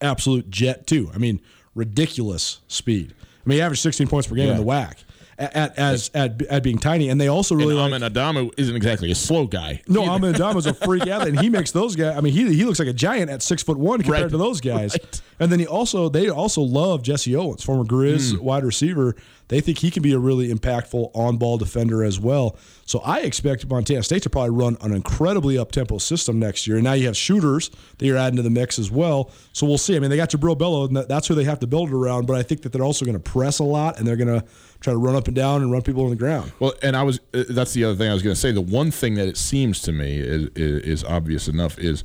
Absolute 0.00 0.50
jet, 0.50 0.86
too. 0.86 1.10
I 1.14 1.18
mean, 1.18 1.40
ridiculous 1.74 2.60
speed. 2.66 3.14
I 3.44 3.48
mean, 3.48 3.56
he 3.56 3.62
averaged 3.62 3.82
16 3.82 4.06
points 4.08 4.28
per 4.28 4.34
game 4.34 4.46
Yeah. 4.48 4.52
in 4.54 4.58
the 4.60 4.64
WAC 4.64 4.94
at, 5.38 5.56
at, 5.56 5.78
as, 5.78 6.10
at, 6.14 6.42
at 6.42 6.62
being 6.62 6.78
tiny. 6.78 7.08
And 7.08 7.18
they 7.20 7.28
also 7.28 7.54
really 7.54 7.74
and 7.78 7.90
like. 7.92 8.02
Amin 8.02 8.12
Adamu 8.12 8.52
isn't 8.58 8.76
exactly 8.76 9.10
a 9.10 9.14
slow 9.14 9.46
guy. 9.46 9.80
No, 9.88 10.04
Amin 10.04 10.34
Adamu's 10.34 10.66
a 10.66 10.74
freak 10.74 11.06
athlete, 11.06 11.30
and 11.34 11.40
he 11.40 11.48
makes 11.48 11.70
those 11.72 11.96
guys. 11.96 12.16
I 12.16 12.20
mean, 12.20 12.32
he 12.34 12.54
he 12.54 12.64
looks 12.64 12.78
like 12.78 12.88
a 12.88 12.92
giant 12.92 13.30
at 13.30 13.42
six 13.42 13.62
foot 13.62 13.78
one 13.78 14.02
compared 14.02 14.24
Right. 14.24 14.30
to 14.30 14.36
those 14.38 14.60
guys. 14.60 14.92
Right. 15.00 15.22
And 15.42 15.50
then 15.50 15.58
he 15.58 15.66
also 15.66 16.10
they 16.10 16.28
also 16.28 16.60
love 16.60 17.02
Jesse 17.02 17.34
Owens, 17.34 17.62
former 17.64 17.84
Griz 17.84 18.32
Hmm. 18.32 18.44
wide 18.44 18.62
receiver. 18.64 19.16
They 19.50 19.60
think 19.60 19.78
he 19.78 19.90
can 19.90 20.02
be 20.04 20.12
a 20.12 20.18
really 20.18 20.48
impactful 20.48 21.10
on 21.12 21.36
ball 21.36 21.58
defender 21.58 22.04
as 22.04 22.20
well. 22.20 22.56
So 22.86 23.00
I 23.00 23.20
expect 23.20 23.68
Montana 23.68 24.04
State 24.04 24.22
to 24.22 24.30
probably 24.30 24.50
run 24.50 24.76
an 24.80 24.92
incredibly 24.94 25.58
up 25.58 25.72
tempo 25.72 25.98
system 25.98 26.38
next 26.38 26.68
year. 26.68 26.76
And 26.76 26.84
now 26.84 26.92
you 26.92 27.06
have 27.06 27.16
shooters 27.16 27.68
that 27.98 28.06
you're 28.06 28.16
adding 28.16 28.36
to 28.36 28.42
the 28.42 28.50
mix 28.50 28.78
as 28.78 28.92
well. 28.92 29.32
So 29.52 29.66
we'll 29.66 29.76
see. 29.76 29.96
I 29.96 29.98
mean, 29.98 30.08
they 30.08 30.16
got 30.16 30.30
Jubrile 30.30 30.56
Belo, 30.56 30.86
and 30.86 30.96
that's 30.96 31.26
who 31.26 31.34
they 31.34 31.42
have 31.44 31.58
to 31.60 31.66
build 31.66 31.88
it 31.88 31.94
around. 31.94 32.26
But 32.26 32.36
I 32.36 32.44
think 32.44 32.62
that 32.62 32.72
they're 32.72 32.84
also 32.84 33.04
going 33.04 33.20
to 33.20 33.30
press 33.30 33.58
a 33.58 33.64
lot, 33.64 33.98
and 33.98 34.06
they're 34.06 34.16
going 34.16 34.40
to 34.40 34.46
try 34.80 34.92
to 34.92 34.98
run 34.98 35.16
up 35.16 35.26
and 35.26 35.34
down 35.34 35.62
and 35.62 35.72
run 35.72 35.82
people 35.82 36.04
on 36.04 36.10
the 36.10 36.16
ground. 36.16 36.52
Well, 36.60 36.74
and 36.80 36.96
I 36.96 37.02
was 37.02 37.18
uh, 37.34 37.42
that's 37.50 37.72
the 37.72 37.84
other 37.84 37.96
thing 37.96 38.08
I 38.08 38.14
was 38.14 38.22
going 38.22 38.34
to 38.34 38.40
say. 38.40 38.52
The 38.52 38.60
one 38.60 38.92
thing 38.92 39.14
that 39.16 39.26
it 39.26 39.36
seems 39.36 39.82
to 39.82 39.92
me 39.92 40.18
is 40.18 40.48
is, 40.54 40.82
is 40.82 41.04
obvious 41.04 41.48
enough 41.48 41.76
is 41.78 42.04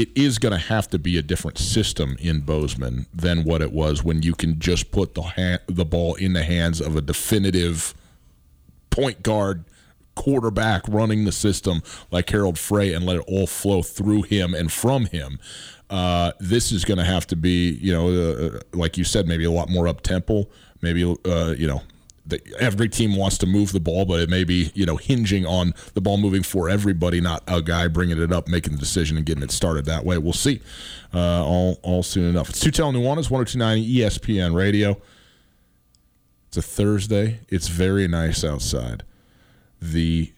it 0.00 0.08
is 0.16 0.38
going 0.38 0.52
to 0.52 0.58
have 0.58 0.88
to 0.88 0.98
be 0.98 1.18
a 1.18 1.22
different 1.22 1.58
system 1.58 2.16
in 2.20 2.40
Bozeman 2.40 3.04
than 3.12 3.44
what 3.44 3.60
it 3.60 3.70
was 3.70 4.02
when 4.02 4.22
you 4.22 4.32
can 4.32 4.58
just 4.58 4.90
put 4.90 5.14
the 5.14 5.60
the 5.66 5.84
ball 5.84 6.14
in 6.14 6.32
the 6.32 6.42
hands 6.42 6.80
of 6.80 6.96
a 6.96 7.02
definitive 7.02 7.92
point 8.88 9.22
guard 9.22 9.64
quarterback 10.14 10.82
running 10.88 11.24
the 11.24 11.32
system 11.32 11.82
like 12.10 12.30
Harald 12.30 12.58
Frey 12.58 12.94
and 12.94 13.04
let 13.04 13.16
it 13.16 13.24
all 13.28 13.46
flow 13.46 13.82
through 13.82 14.22
him 14.22 14.54
and 14.54 14.72
from 14.72 15.04
him. 15.04 15.38
Uh, 15.90 16.32
this 16.40 16.72
is 16.72 16.84
going 16.84 16.98
to 16.98 17.04
have 17.04 17.26
to 17.26 17.36
be, 17.36 17.72
you 17.72 17.92
know, 17.92 18.08
uh, 18.08 18.60
like 18.72 18.96
you 18.96 19.04
said, 19.04 19.26
maybe 19.26 19.44
a 19.44 19.50
lot 19.50 19.68
more 19.68 19.86
up 19.86 20.00
tempo. 20.00 20.48
Maybe, 20.80 21.04
uh, 21.04 21.54
you 21.58 21.66
know, 21.66 21.82
the, 22.30 22.56
every 22.58 22.88
team 22.88 23.16
wants 23.16 23.38
to 23.38 23.46
move 23.46 23.72
the 23.72 23.80
ball, 23.80 24.04
but 24.04 24.20
it 24.20 24.28
may 24.28 24.44
be, 24.44 24.70
you 24.74 24.86
know, 24.86 24.96
hinging 24.96 25.44
on 25.44 25.74
the 25.94 26.00
ball 26.00 26.16
moving 26.16 26.42
for 26.42 26.68
everybody, 26.68 27.20
not 27.20 27.42
a 27.46 27.60
guy 27.62 27.88
bringing 27.88 28.20
it 28.20 28.32
up, 28.32 28.48
making 28.48 28.74
the 28.74 28.78
decision, 28.78 29.16
and 29.16 29.26
getting 29.26 29.42
it 29.42 29.50
started 29.50 29.84
that 29.86 30.04
way. 30.04 30.18
We'll 30.18 30.32
see 30.32 30.60
uh, 31.14 31.44
all 31.44 31.78
all 31.82 32.02
soon 32.02 32.28
enough. 32.28 32.50
It's 32.50 32.62
Tutel 32.62 32.92
Nuanez, 32.92 33.30
1029 33.30 33.84
ESPN 33.84 34.54
Radio. 34.54 35.00
It's 36.48 36.56
a 36.56 36.62
Thursday. 36.62 37.40
It's 37.48 37.68
very 37.68 38.08
nice 38.08 38.42
outside. 38.42 39.04
The 39.80 40.32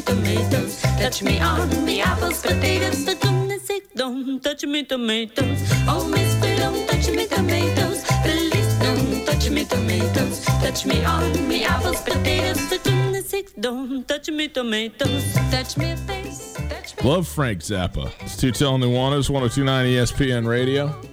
Me 0.00 0.14
tomatoes. 0.14 0.80
Touch 0.98 1.22
me 1.22 1.40
on 1.40 1.68
the 1.84 2.00
apples, 2.00 2.42
potatoes. 2.42 3.04
For 3.04 3.14
goodness 3.14 3.66
sake, 3.66 3.92
don't 3.94 4.42
touch 4.42 4.64
me 4.64 4.84
tomatoes. 4.84 5.58
Oh, 5.86 6.06
mister, 6.08 6.56
don't 6.56 6.88
touch 6.88 7.10
me 7.10 7.26
tomatoes. 7.26 8.04
Please 8.22 8.78
don't 8.78 9.26
touch 9.26 9.50
me 9.50 9.64
tomatoes. 9.64 10.44
Touch 10.44 10.86
me 10.86 11.04
on 11.04 11.32
the 11.48 11.64
apples, 11.64 12.00
potatoes. 12.02 12.60
For 12.60 12.78
goodness 12.78 13.28
sake, 13.28 13.50
don't 13.60 14.06
touch 14.06 14.28
me 14.30 14.48
tomatoes. 14.48 15.34
Touch 15.50 15.76
me 15.76 15.96
face. 16.06 16.54
Touch 16.68 17.04
Love 17.04 17.26
Frank 17.26 17.60
Zappa. 17.60 18.10
It's 18.20 18.36
Tutel 18.36 18.78
Nuanez, 18.78 19.28
1029 19.28 19.86
ESPN 19.86 20.46
Radio. 20.46 21.09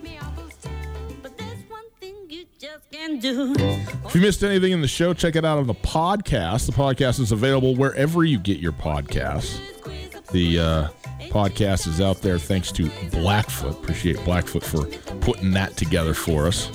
If 3.09 4.15
you 4.15 4.19
missed 4.19 4.43
anything 4.43 4.73
in 4.73 4.81
the 4.81 4.87
show, 4.87 5.13
check 5.13 5.37
it 5.37 5.45
out 5.45 5.57
on 5.57 5.67
the 5.67 5.73
podcast. 5.73 6.65
The 6.65 6.73
podcast 6.73 7.21
is 7.21 7.31
available 7.31 7.73
wherever 7.73 8.25
you 8.25 8.37
get 8.37 8.59
your 8.59 8.73
podcasts. 8.73 9.61
The 10.31 10.59
uh, 10.59 10.89
podcast 11.29 11.87
is 11.87 12.01
out 12.01 12.21
there 12.21 12.37
thanks 12.37 12.69
to 12.73 12.89
Blackfoot. 13.11 13.81
Appreciate 13.81 14.21
Blackfoot 14.25 14.61
for 14.61 14.85
putting 15.21 15.51
that 15.51 15.77
together 15.77 16.13
for 16.13 16.47
us. 16.47 16.69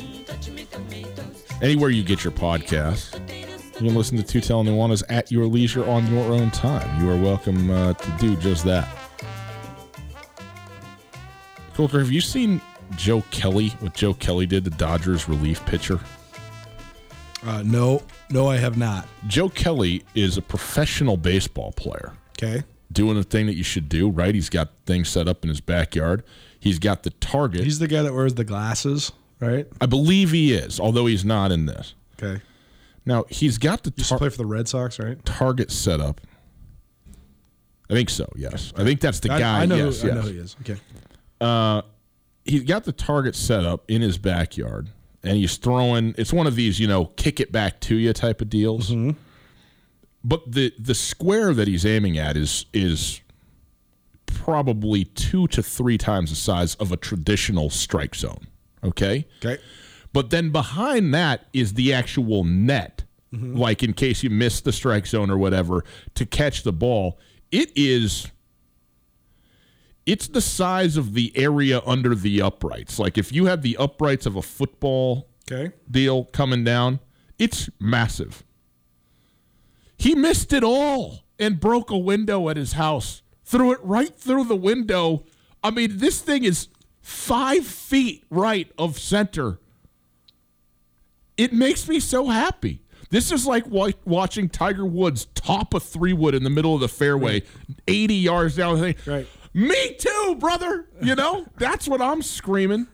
Anywhere 1.61 1.91
you 1.91 2.03
get 2.03 2.25
your 2.25 2.33
podcasts, 2.33 3.13
you 3.75 3.89
can 3.89 3.95
listen 3.95 4.17
to 4.17 4.23
Tutel 4.23 4.67
Nuanez 4.67 5.03
at 5.11 5.31
your 5.31 5.45
leisure 5.45 5.87
on 5.87 6.11
your 6.11 6.33
own 6.33 6.51
time. 6.51 7.05
You 7.05 7.11
are 7.11 7.21
welcome 7.21 7.71
uh, 7.71 7.93
to 7.93 8.17
do 8.19 8.37
just 8.37 8.65
that. 8.65 8.89
Colter, 11.75 11.99
have 11.99 12.11
you 12.11 12.23
seen 12.23 12.63
Joe 12.97 13.23
Kelly, 13.31 13.69
what 13.81 13.93
Joe 13.93 14.15
Kelly 14.15 14.47
did, 14.47 14.65
the 14.65 14.71
Dodgers 14.71 15.29
relief 15.29 15.63
pitcher? 15.67 16.01
Uh, 17.45 17.63
no, 17.65 18.03
no, 18.31 18.47
I 18.49 18.57
have 18.57 18.77
not. 18.77 19.07
Joe 19.27 19.49
Kelly 19.49 20.05
is 20.15 20.37
a 20.37 20.43
professional 20.43 21.17
baseball 21.17 21.73
player. 21.73 22.13
Okay. 22.39 22.63
Doing 22.93 23.17
the 23.17 23.25
thing 23.25 23.47
that 23.47 23.55
you 23.55 23.65
should 23.65 23.89
do, 23.89 24.09
right? 24.11 24.35
He's 24.35 24.49
got 24.51 24.71
things 24.87 25.09
set 25.09 25.27
up 25.27 25.43
in 25.43 25.49
his 25.49 25.61
backyard. 25.61 26.23
He's 26.61 26.79
got 26.79 27.03
the 27.03 27.11
target. 27.11 27.65
He's 27.65 27.79
the 27.81 27.89
guy 27.89 28.03
that 28.03 28.13
wears 28.15 28.35
the 28.35 28.45
glasses, 28.45 29.11
right? 29.41 29.67
I 29.81 29.87
believe 29.87 30.31
he 30.31 30.53
is, 30.53 30.79
although 30.79 31.07
he's 31.07 31.25
not 31.25 31.51
in 31.51 31.67
this. 31.67 31.95
Okay. 32.23 32.43
Now, 33.05 33.25
he's 33.29 33.59
got 33.59 33.83
the 33.83 33.93
Used 33.97 34.09
tar- 34.11 34.19
to 34.19 34.21
play 34.21 34.29
for 34.29 34.37
the 34.37 34.47
Red 34.47 34.69
Sox, 34.69 34.99
right? 35.01 35.23
target 35.25 35.71
set 35.73 36.01
up. 36.01 36.21
I 37.91 37.95
think 37.95 38.11
so, 38.11 38.29
yes. 38.37 38.73
I 38.77 38.85
think 38.85 39.01
that's 39.01 39.19
the 39.21 39.33
I, 39.33 39.39
guy. 39.39 39.63
I 39.63 39.67
know. 39.67 39.77
yes, 39.77 40.01
who, 40.03 40.11
I 40.11 40.15
know 40.15 40.21
who 40.21 40.29
he 40.33 40.39
is. 40.39 40.57
Okay. 40.61 40.77
uh, 41.41 41.83
he's 42.45 42.63
got 42.63 42.85
the 42.85 42.93
target 42.93 43.35
set 43.35 43.65
up 43.65 43.85
in 43.91 44.03
his 44.03 44.19
backyard, 44.19 44.89
and 45.25 45.37
he's 45.37 45.57
throwing. 45.57 46.15
It's 46.19 46.33
one 46.33 46.47
of 46.47 46.57
these, 46.57 46.81
you 46.81 46.87
know, 46.87 47.07
kick 47.17 47.41
it 47.41 47.53
back 47.53 47.81
to 47.83 47.97
you 47.97 48.13
type 48.13 48.41
of 48.41 48.49
deals. 48.51 48.91
Mm-hmm. 48.91 49.19
But 50.25 50.53
the 50.53 50.73
the 50.79 50.95
square 50.95 51.53
that 51.55 51.67
he's 51.69 51.85
aiming 51.87 52.19
at 52.19 52.37
is 52.37 52.67
is 52.73 53.21
probably 54.27 55.05
two 55.05 55.47
to 55.49 55.63
three 55.63 55.99
times 55.99 56.31
the 56.31 56.37
size 56.37 56.75
of 56.77 56.93
a 56.93 56.97
traditional 56.97 57.71
strike 57.71 58.15
zone. 58.15 58.47
Okay. 58.85 59.27
Okay. 59.45 59.61
But 60.13 60.31
then 60.31 60.51
behind 60.51 61.15
that 61.15 61.47
is 61.53 61.75
the 61.75 61.93
actual 61.93 62.45
net, 62.45 63.05
Mm-hmm. 63.33 63.57
like 63.57 63.83
in 63.83 63.95
case 63.95 64.23
you 64.23 64.29
miss 64.29 64.61
the 64.61 64.73
strike 64.73 65.07
zone 65.07 65.31
or 65.31 65.39
whatever, 65.39 65.85
to 66.17 66.27
catch 66.27 66.65
the 66.65 66.73
ball. 66.73 67.19
It 67.51 67.73
is. 67.75 68.27
It's 70.05 70.27
the 70.27 70.41
size 70.41 70.97
of 70.97 71.15
the 71.15 71.33
area 71.37 71.81
under 71.87 72.15
the 72.15 72.43
uprights. 72.43 72.99
Like 72.99 73.17
if 73.17 73.33
you 73.33 73.47
had 73.47 73.63
the 73.63 73.77
uprights 73.77 74.27
of 74.27 74.37
a 74.37 74.43
football 74.43 75.29
Okay. 75.51 75.73
deal 75.91 76.25
coming 76.27 76.65
down, 76.65 77.01
it's 77.39 77.69
massive. 77.81 78.45
He 79.97 80.15
missed 80.15 80.53
it 80.53 80.65
all 80.65 81.25
and 81.39 81.61
broke 81.61 81.91
a 81.91 81.99
window 81.99 82.49
at 82.49 82.57
his 82.57 82.73
house. 82.73 83.23
Threw 83.45 83.73
it 83.73 83.81
right 83.83 84.17
through 84.17 84.45
the 84.45 84.57
window. 84.57 85.25
I 85.63 85.71
mean, 85.71 85.99
this 85.99 86.21
thing 86.21 86.43
is 86.45 86.69
five 87.01 87.65
feet 87.67 88.25
right 88.31 88.71
of 88.79 88.99
center. 88.99 89.59
It 91.37 91.53
makes 91.53 91.89
me 91.89 92.01
so 92.01 92.29
happy. 92.29 92.83
This 93.11 93.31
is 93.31 93.47
like 93.47 93.65
watching 93.69 94.49
Tiger 94.49 94.87
Woods 94.87 95.27
top 95.35 95.75
a 95.75 95.81
three 95.81 96.13
wood 96.13 96.35
in 96.35 96.45
the 96.45 96.51
middle 96.51 96.75
of 96.75 96.81
the 96.81 96.89
fairway, 96.89 97.43
80 97.87 98.15
yards 98.15 98.57
down 98.57 98.79
the 98.81 98.93
thing. 98.95 99.13
Right. 99.13 99.27
Me 99.55 99.95
too, 99.95 100.37
brother. 100.39 100.89
You 101.03 101.15
know, 101.15 101.47
that's 101.59 101.87
what 101.87 102.01
I'm 102.01 102.23
screaming. 102.23 102.87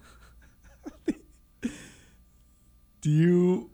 Do 3.01 3.11
you 3.11 3.71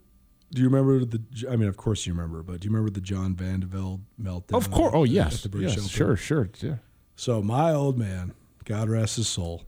do 0.54 0.62
you 0.62 0.68
remember 0.68 1.04
the? 1.04 1.22
I 1.50 1.56
mean, 1.56 1.68
of 1.68 1.76
course 1.76 2.06
you 2.06 2.12
remember, 2.12 2.42
but 2.42 2.60
do 2.60 2.66
you 2.66 2.70
remember 2.70 2.90
the 2.90 3.00
John 3.00 3.34
Van 3.34 3.60
de 3.60 3.66
Velde 3.66 4.02
meltdown? 4.20 4.54
Of 4.54 4.70
course. 4.70 4.92
Oh, 4.94 5.04
yes. 5.04 5.46
yes 5.52 5.88
sure, 5.88 6.16
sure. 6.16 6.48
Yeah. 6.60 6.76
So 7.16 7.42
my 7.42 7.72
old 7.72 7.98
man, 7.98 8.34
God 8.64 8.88
rest 8.88 9.16
his 9.16 9.26
soul, 9.28 9.64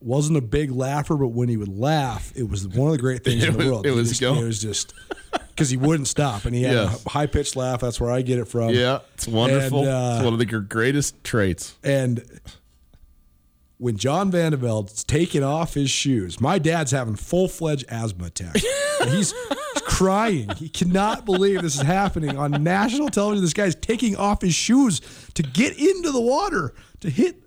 wasn't 0.00 0.38
a 0.38 0.40
big 0.40 0.70
laugher, 0.70 1.16
but 1.16 1.28
when 1.28 1.48
he 1.48 1.56
would 1.56 1.78
laugh, 1.78 2.32
it 2.34 2.48
was 2.48 2.66
one 2.66 2.88
of 2.88 2.92
the 2.92 2.98
great 2.98 3.22
things 3.24 3.44
in 3.44 3.52
the 3.52 3.58
was- 3.58 3.66
world. 3.66 3.86
it 3.86 3.90
was 3.92 4.18
just. 4.18 4.22
It 4.40 4.44
was 4.44 4.60
just 4.60 4.94
because 5.50 5.68
he 5.70 5.76
wouldn't 5.76 6.08
stop, 6.08 6.46
and 6.46 6.54
he 6.54 6.62
had 6.62 6.72
Yes. 6.74 7.04
a 7.06 7.10
high 7.10 7.26
pitched 7.26 7.54
laugh. 7.54 7.80
That's 7.80 8.00
where 8.00 8.10
I 8.10 8.22
get 8.22 8.38
it 8.38 8.46
from. 8.46 8.70
Yeah, 8.70 9.00
it's 9.14 9.28
wonderful. 9.28 9.80
And, 9.80 9.88
uh, 9.88 10.12
it's 10.16 10.24
one 10.24 10.32
of 10.32 10.38
the 10.38 10.46
greatest 10.46 11.22
traits. 11.22 11.74
And 11.84 12.24
when 13.78 13.96
John 13.96 14.30
Van 14.30 14.52
de 14.52 14.56
Velde's 14.56 15.04
taking 15.04 15.42
off 15.42 15.74
his 15.74 15.90
shoes, 15.90 16.40
my 16.40 16.58
dad's 16.58 16.90
having 16.92 17.14
full 17.16 17.48
fledged 17.48 17.84
asthma 17.88 18.26
attack. 18.26 18.56
And 19.00 19.08
he's 19.12 19.32
crying. 19.86 20.50
He 20.58 20.68
cannot 20.68 21.24
believe 21.24 21.62
this 21.62 21.74
is 21.76 21.80
happening 21.80 22.36
on 22.36 22.62
national 22.62 23.08
television. 23.08 23.42
This 23.42 23.54
guy's 23.54 23.74
taking 23.74 24.14
off 24.14 24.42
his 24.42 24.54
shoes 24.54 25.00
to 25.32 25.42
get 25.42 25.78
into 25.78 26.12
the 26.12 26.20
water 26.20 26.74
to 27.00 27.08
hit. 27.08 27.42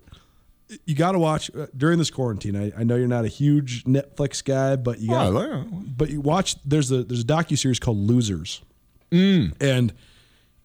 You 0.86 0.94
got 0.94 1.12
to 1.12 1.18
watch 1.18 1.50
uh, 1.54 1.66
during 1.76 1.98
this 1.98 2.10
quarantine. 2.10 2.56
I, 2.56 2.72
I 2.80 2.84
know 2.84 2.96
you're 2.96 3.06
not 3.06 3.24
a 3.24 3.28
huge 3.28 3.84
Netflix 3.84 4.42
guy, 4.42 4.76
but 4.76 4.98
you 4.98 5.10
got. 5.10 5.32
Oh, 5.34 5.64
but 5.96 6.10
you 6.10 6.20
watch. 6.20 6.56
There's 6.64 6.90
a 6.90 7.04
there's 7.04 7.20
a 7.20 7.24
docu 7.24 7.56
series 7.58 7.78
called 7.78 7.98
Losers, 7.98 8.62
Mm. 9.10 9.54
and 9.60 9.92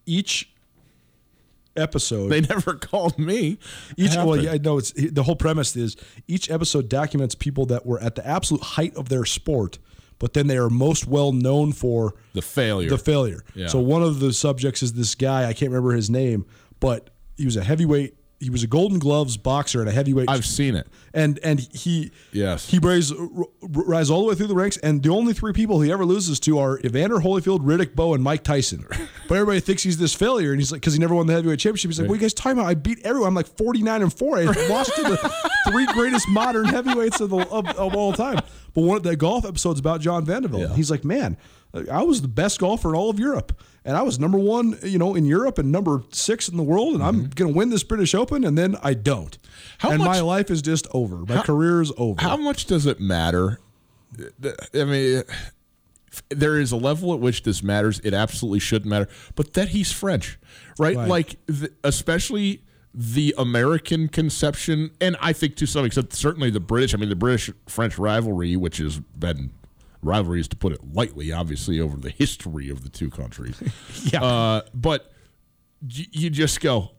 each 0.06 0.50
episode 1.76 2.28
They 2.30 2.40
never 2.40 2.74
called 2.80 3.18
me. 3.18 3.58
each 3.96 4.16
well, 4.16 4.36
yeah, 4.36 4.52
I 4.52 4.58
know 4.58 4.78
it's 4.78 4.92
the 4.92 5.22
whole 5.22 5.36
premise 5.36 5.76
is 5.76 5.96
each 6.26 6.50
episode 6.50 6.88
documents 6.88 7.34
people 7.34 7.66
that 7.66 7.86
were 7.86 8.00
at 8.00 8.14
the 8.16 8.26
absolute 8.26 8.62
height 8.62 8.94
of 8.96 9.08
their 9.08 9.24
sport, 9.24 9.78
but 10.18 10.32
then 10.32 10.46
they 10.48 10.56
are 10.58 10.68
most 10.70 11.06
well 11.06 11.32
known 11.32 11.72
for 11.72 12.14
the 12.32 12.42
failure. 12.42 12.88
the 12.90 12.98
failure. 12.98 13.44
Yeah. 13.54 13.68
So 13.68 13.78
one 13.78 14.02
of 14.02 14.18
the 14.20 14.32
subjects 14.32 14.82
is 14.82 14.94
this 14.94 15.14
guy. 15.14 15.42
I 15.48 15.52
can't 15.52 15.70
remember 15.70 15.92
his 15.92 16.10
name, 16.10 16.44
but 16.80 17.10
he 17.36 17.44
was 17.44 17.56
a 17.56 17.62
heavyweight. 17.64 18.16
He 18.40 18.48
was 18.48 18.62
a 18.62 18.66
Golden 18.66 18.98
Gloves 18.98 19.36
boxer 19.36 19.80
and 19.80 19.88
a 19.88 19.92
heavyweight. 19.92 20.30
I've 20.30 20.46
seen 20.46 20.74
it. 20.74 20.88
and 21.12 21.38
and 21.42 21.60
he 21.60 22.10
Yes. 22.32 22.66
he 22.68 22.78
rise 22.78 23.12
rise 23.60 24.10
all 24.10 24.22
the 24.22 24.28
way 24.28 24.34
through 24.34 24.46
the 24.46 24.54
ranks, 24.54 24.78
and 24.78 25.02
the 25.02 25.10
only 25.10 25.32
three 25.34 25.52
people 25.52 25.80
he 25.82 25.92
ever 25.92 26.04
loses 26.06 26.40
to 26.40 26.58
are 26.58 26.80
Evander 26.84 27.16
Holyfield, 27.18 27.60
Riddick 27.60 27.94
Bowe, 27.94 28.14
and 28.14 28.24
Mike 28.24 28.42
Tyson. 28.42 28.86
But 29.28 29.36
everybody 29.36 29.60
thinks 29.60 29.84
he's 29.84 29.96
this 29.96 30.12
failure, 30.12 30.50
and 30.50 30.60
he's 30.60 30.72
like, 30.72 30.80
because 30.80 30.92
he 30.92 30.98
never 30.98 31.14
won 31.14 31.28
the 31.28 31.32
heavyweight 31.32 31.60
championship. 31.60 31.88
He's 31.90 32.00
like, 32.00 32.08
what 32.08 32.14
are 32.14 32.16
you 32.16 32.22
guys 32.22 32.34
talking 32.34 32.58
about? 32.58 32.66
I 32.66 32.74
beat 32.74 32.98
everyone. 33.04 33.28
I'm 33.28 33.34
like 33.36 33.46
49 33.46 34.02
and 34.02 34.12
four. 34.12 34.38
I 34.38 34.42
lost 34.68 34.92
to 34.96 35.02
the 35.02 35.32
three 35.70 35.86
greatest 35.86 36.28
modern 36.30 36.64
heavyweights 36.64 37.20
of, 37.20 37.30
the, 37.30 37.36
of, 37.48 37.64
of 37.78 37.94
all 37.94 38.12
time. 38.12 38.40
But 38.74 38.80
one 38.82 38.96
of 38.96 39.04
the 39.04 39.14
golf 39.14 39.44
episodes 39.44 39.78
about 39.78 40.00
John 40.00 40.24
Vanderbilt. 40.24 40.62
Yeah. 40.70 40.74
He's 40.74 40.90
like, 40.90 41.04
man, 41.04 41.36
I 41.88 42.02
was 42.02 42.22
the 42.22 42.28
best 42.28 42.58
golfer 42.58 42.88
in 42.88 42.96
all 42.96 43.08
of 43.08 43.20
Europe. 43.20 43.56
And 43.84 43.96
I 43.96 44.02
was 44.02 44.18
number 44.18 44.38
one, 44.38 44.78
you 44.82 44.98
know, 44.98 45.14
in 45.14 45.24
Europe 45.24 45.58
and 45.58 45.72
number 45.72 46.02
six 46.12 46.48
in 46.48 46.56
the 46.56 46.62
world, 46.62 46.94
and 46.94 47.02
I'm 47.02 47.28
going 47.30 47.52
to 47.52 47.56
win 47.56 47.70
this 47.70 47.82
British 47.82 48.14
Open, 48.14 48.44
and 48.44 48.56
then 48.56 48.76
I 48.82 48.94
don't. 48.94 49.38
Mm-hmm. 49.38 49.76
How 49.78 49.90
and 49.90 49.98
much- 50.00 50.06
my 50.06 50.20
life 50.20 50.50
is 50.50 50.60
just 50.60 50.86
over. 50.92 51.16
My 51.16 51.36
How- 51.36 51.42
career 51.42 51.80
is 51.80 51.92
over. 51.96 52.20
How 52.20 52.36
much 52.36 52.66
does 52.66 52.84
it 52.86 53.00
matter? 53.00 53.58
I 54.74 54.84
mean, 54.84 55.22
there 56.28 56.58
is 56.58 56.72
a 56.72 56.76
level 56.76 57.14
at 57.14 57.20
which 57.20 57.42
this 57.44 57.62
matters. 57.62 58.00
It 58.04 58.12
absolutely 58.12 58.58
shouldn't 58.58 58.90
matter. 58.90 59.08
But 59.34 59.54
that 59.54 59.68
he's 59.68 59.92
French, 59.92 60.38
right? 60.78 60.96
Right. 60.96 61.08
Like, 61.08 61.36
the, 61.46 61.72
especially 61.84 62.62
the 62.92 63.34
American 63.38 64.08
conception, 64.08 64.90
and 65.00 65.16
I 65.20 65.32
think 65.32 65.56
to 65.56 65.66
some 65.66 65.84
extent, 65.84 66.12
certainly 66.12 66.50
the 66.50 66.60
British. 66.60 66.92
I 66.92 66.96
mean, 66.98 67.08
the 67.08 67.16
British 67.16 67.50
French 67.66 67.98
rivalry, 67.98 68.56
which 68.56 68.78
has 68.78 68.98
been 68.98 69.52
rivalry 70.02 70.40
is 70.40 70.48
to 70.48 70.56
put 70.56 70.72
it 70.72 70.80
lightly, 70.94 71.32
obviously, 71.32 71.80
over 71.80 71.96
the 71.96 72.10
history 72.10 72.68
of 72.70 72.82
the 72.82 72.88
two 72.88 73.10
countries. 73.10 73.60
Yeah. 74.12 74.22
Uh, 74.24 74.60
but 74.74 75.12
y- 75.82 76.06
you 76.12 76.30
just 76.30 76.60
go, 76.60 76.90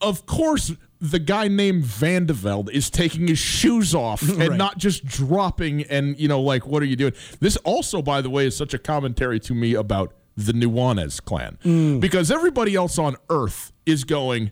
of 0.00 0.26
course, 0.26 0.72
the 1.00 1.18
guy 1.18 1.48
named 1.48 1.84
Van 1.84 2.26
de 2.26 2.32
Velde 2.32 2.70
is 2.70 2.90
taking 2.90 3.26
his 3.28 3.38
shoes 3.38 3.94
off 3.94 4.22
and 4.28 4.38
Right. 4.38 4.58
not 4.58 4.78
just 4.78 5.04
dropping 5.04 5.82
and, 5.84 6.18
you 6.18 6.28
know, 6.28 6.40
like, 6.40 6.66
what 6.66 6.82
are 6.82 6.86
you 6.86 6.96
doing? 6.96 7.12
This 7.40 7.56
also, 7.58 8.02
by 8.02 8.20
the 8.20 8.30
way, 8.30 8.46
is 8.46 8.56
such 8.56 8.74
a 8.74 8.78
commentary 8.78 9.40
to 9.40 9.54
me 9.54 9.74
about 9.74 10.14
the 10.36 10.52
Nuanez 10.52 11.22
clan 11.22 11.58
because 12.00 12.30
everybody 12.30 12.74
else 12.74 12.98
on 12.98 13.16
earth 13.28 13.70
is 13.84 14.04
going, 14.04 14.50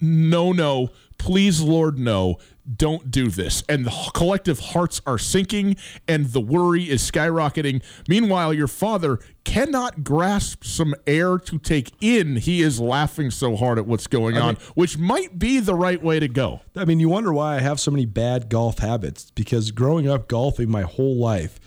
no, 0.00 0.52
no, 0.52 0.88
please, 1.18 1.60
Lord, 1.60 1.98
no, 1.98 2.38
don't 2.76 3.10
do 3.10 3.28
this. 3.28 3.62
And 3.68 3.84
the 3.84 4.10
collective 4.14 4.58
hearts 4.58 5.00
are 5.06 5.18
sinking 5.18 5.76
and 6.08 6.26
the 6.26 6.40
worry 6.40 6.88
is 6.88 7.08
skyrocketing. 7.08 7.82
Meanwhile, 8.08 8.54
your 8.54 8.68
father 8.68 9.18
cannot 9.44 10.02
grasp 10.02 10.64
some 10.64 10.94
air 11.06 11.38
to 11.38 11.58
take 11.58 11.92
in. 12.00 12.36
He 12.36 12.62
is 12.62 12.80
laughing 12.80 13.30
so 13.30 13.56
hard 13.56 13.78
at 13.78 13.86
what's 13.86 14.06
going 14.06 14.38
on, 14.38 14.56
which 14.74 14.96
might 14.96 15.38
be 15.38 15.60
the 15.60 15.74
right 15.74 16.02
way 16.02 16.18
to 16.18 16.28
go. 16.28 16.62
I 16.74 16.84
mean, 16.84 17.00
you 17.00 17.08
wonder 17.08 17.32
why 17.32 17.56
I 17.56 17.60
have 17.60 17.78
so 17.78 17.90
many 17.90 18.06
bad 18.06 18.48
golf 18.48 18.78
habits 18.78 19.30
because 19.34 19.70
growing 19.70 20.08
up 20.08 20.28
golfing 20.28 20.70
my 20.70 20.82
whole 20.82 21.16
life, 21.16 21.60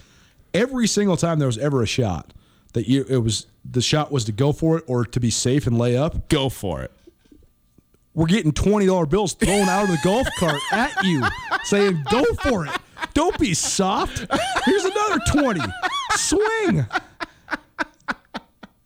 every 0.53 0.87
single 0.87 1.17
time 1.17 1.39
there 1.39 1.47
was 1.47 1.57
ever 1.59 1.83
a 1.83 1.87
shot 1.87 2.33
that 2.73 2.87
you 2.87 3.05
it 3.09 3.17
was 3.17 3.47
the 3.69 3.81
shot 3.81 4.11
was 4.11 4.23
to 4.25 4.31
go 4.31 4.51
for 4.51 4.77
it 4.77 4.83
or 4.87 5.05
to 5.05 5.19
be 5.19 5.29
safe 5.29 5.67
and 5.67 5.77
lay 5.77 5.97
up. 5.97 6.29
Go 6.29 6.49
for 6.49 6.81
it. 6.81 6.91
We're 8.17 8.25
getting 8.25 8.51
twenty 8.51 8.87
dollar 8.87 9.05
bills 9.05 9.33
thrown 9.33 9.69
out 9.69 9.83
of 9.83 9.89
the 9.89 9.99
golf 10.03 10.27
cart 10.39 10.59
at 10.71 11.03
you, 11.03 11.23
saying 11.65 12.03
"Go 12.09 12.23
for 12.41 12.65
it." 12.65 12.71
Don't 13.13 13.37
be 13.37 13.53
soft. 13.53 14.25
Here's 14.65 14.85
another 14.85 15.19
twenty. 15.31 15.61
Swing. 16.15 16.87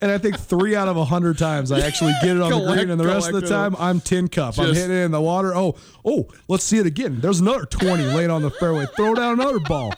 And 0.02 0.10
I 0.10 0.18
think 0.18 0.38
three 0.38 0.76
out 0.76 0.86
of 0.86 0.98
a 0.98 1.04
hundred 1.06 1.38
times 1.38 1.72
I 1.72 1.80
actually 1.80 2.12
get 2.20 2.36
it 2.36 2.42
on 2.42 2.50
the 2.50 2.74
green, 2.74 2.90
and 2.90 3.00
the 3.00 3.06
rest 3.06 3.30
of 3.30 3.40
the 3.40 3.48
time 3.48 3.74
I'm 3.78 4.00
tin 4.00 4.28
cup. 4.28 4.58
I'm 4.58 4.74
hitting 4.74 4.90
it 4.90 5.04
in 5.04 5.12
the 5.12 5.20
water. 5.20 5.54
Oh, 5.56 5.76
oh, 6.04 6.28
let's 6.48 6.64
see 6.64 6.76
it 6.76 6.84
again. 6.86 7.20
There's 7.20 7.40
another 7.40 7.64
twenty 7.64 8.04
laying 8.04 8.30
on 8.30 8.42
the 8.42 8.50
fairway. 8.50 8.84
Throw 8.96 9.14
down 9.14 9.40
another 9.40 9.60
ball. 9.60 9.94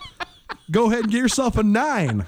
Go 0.71 0.85
ahead 0.85 1.03
and 1.03 1.11
get 1.11 1.19
yourself 1.19 1.57
a 1.57 1.63
nine. 1.63 2.25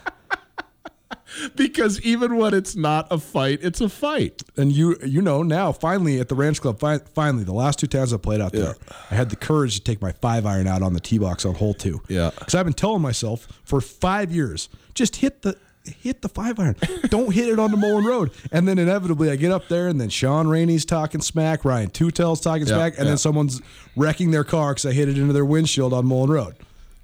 Because 1.55 1.99
even 2.01 2.37
when 2.37 2.53
it's 2.53 2.75
not 2.75 3.07
a 3.11 3.17
fight, 3.17 3.59
it's 3.61 3.81
a 3.81 3.89
fight. 3.89 4.43
And 4.55 4.71
you 4.71 4.95
you 5.05 5.21
know 5.21 5.43
now 5.43 5.71
finally 5.71 6.19
at 6.19 6.29
the 6.29 6.35
Ranch 6.35 6.61
Club 6.61 6.79
fi- 6.79 6.99
finally 7.13 7.43
the 7.43 7.53
last 7.53 7.79
two 7.79 7.87
times 7.87 8.13
I 8.13 8.17
played 8.17 8.41
out 8.41 8.51
there 8.53 8.75
I 9.11 9.15
had 9.15 9.29
the 9.29 9.35
courage 9.35 9.75
to 9.75 9.81
take 9.81 10.01
my 10.01 10.11
five 10.13 10.45
iron 10.45 10.67
out 10.67 10.81
on 10.81 10.93
the 10.93 10.99
tee 10.99 11.17
box 11.17 11.45
on 11.45 11.55
hole 11.55 11.73
two. 11.73 12.01
Yeah. 12.07 12.31
because 12.37 12.55
I've 12.55 12.65
been 12.65 12.73
telling 12.73 13.01
myself 13.01 13.47
for 13.63 13.81
five 13.81 14.31
years 14.31 14.69
just 14.93 15.17
hit 15.17 15.41
the 15.41 15.57
hit 15.85 16.21
the 16.21 16.27
five 16.29 16.59
iron. 16.59 16.75
Don't 17.09 17.33
hit 17.33 17.47
it 17.47 17.59
on 17.59 17.71
the 17.71 17.77
Mullan 17.77 18.05
Road. 18.05 18.31
And 18.51 18.67
then 18.67 18.77
inevitably 18.77 19.29
I 19.29 19.35
get 19.37 19.51
up 19.51 19.67
there 19.69 19.87
and 19.87 20.01
then 20.01 20.09
Sean 20.09 20.47
Rainey's 20.47 20.83
talking 20.85 21.21
smack, 21.21 21.63
Ryan 21.63 21.89
Tutel's 21.89 22.41
talking 22.41 22.67
Yeah, 22.67 22.73
smack, 22.75 22.93
and 22.97 23.03
yeah. 23.05 23.11
then 23.11 23.17
someone's 23.17 23.61
wrecking 23.95 24.31
their 24.31 24.43
car 24.43 24.71
because 24.71 24.85
I 24.85 24.91
hit 24.91 25.07
it 25.07 25.17
into 25.17 25.31
their 25.33 25.45
windshield 25.45 25.93
on 25.93 26.05
Mullan 26.05 26.27
Road. 26.29 26.55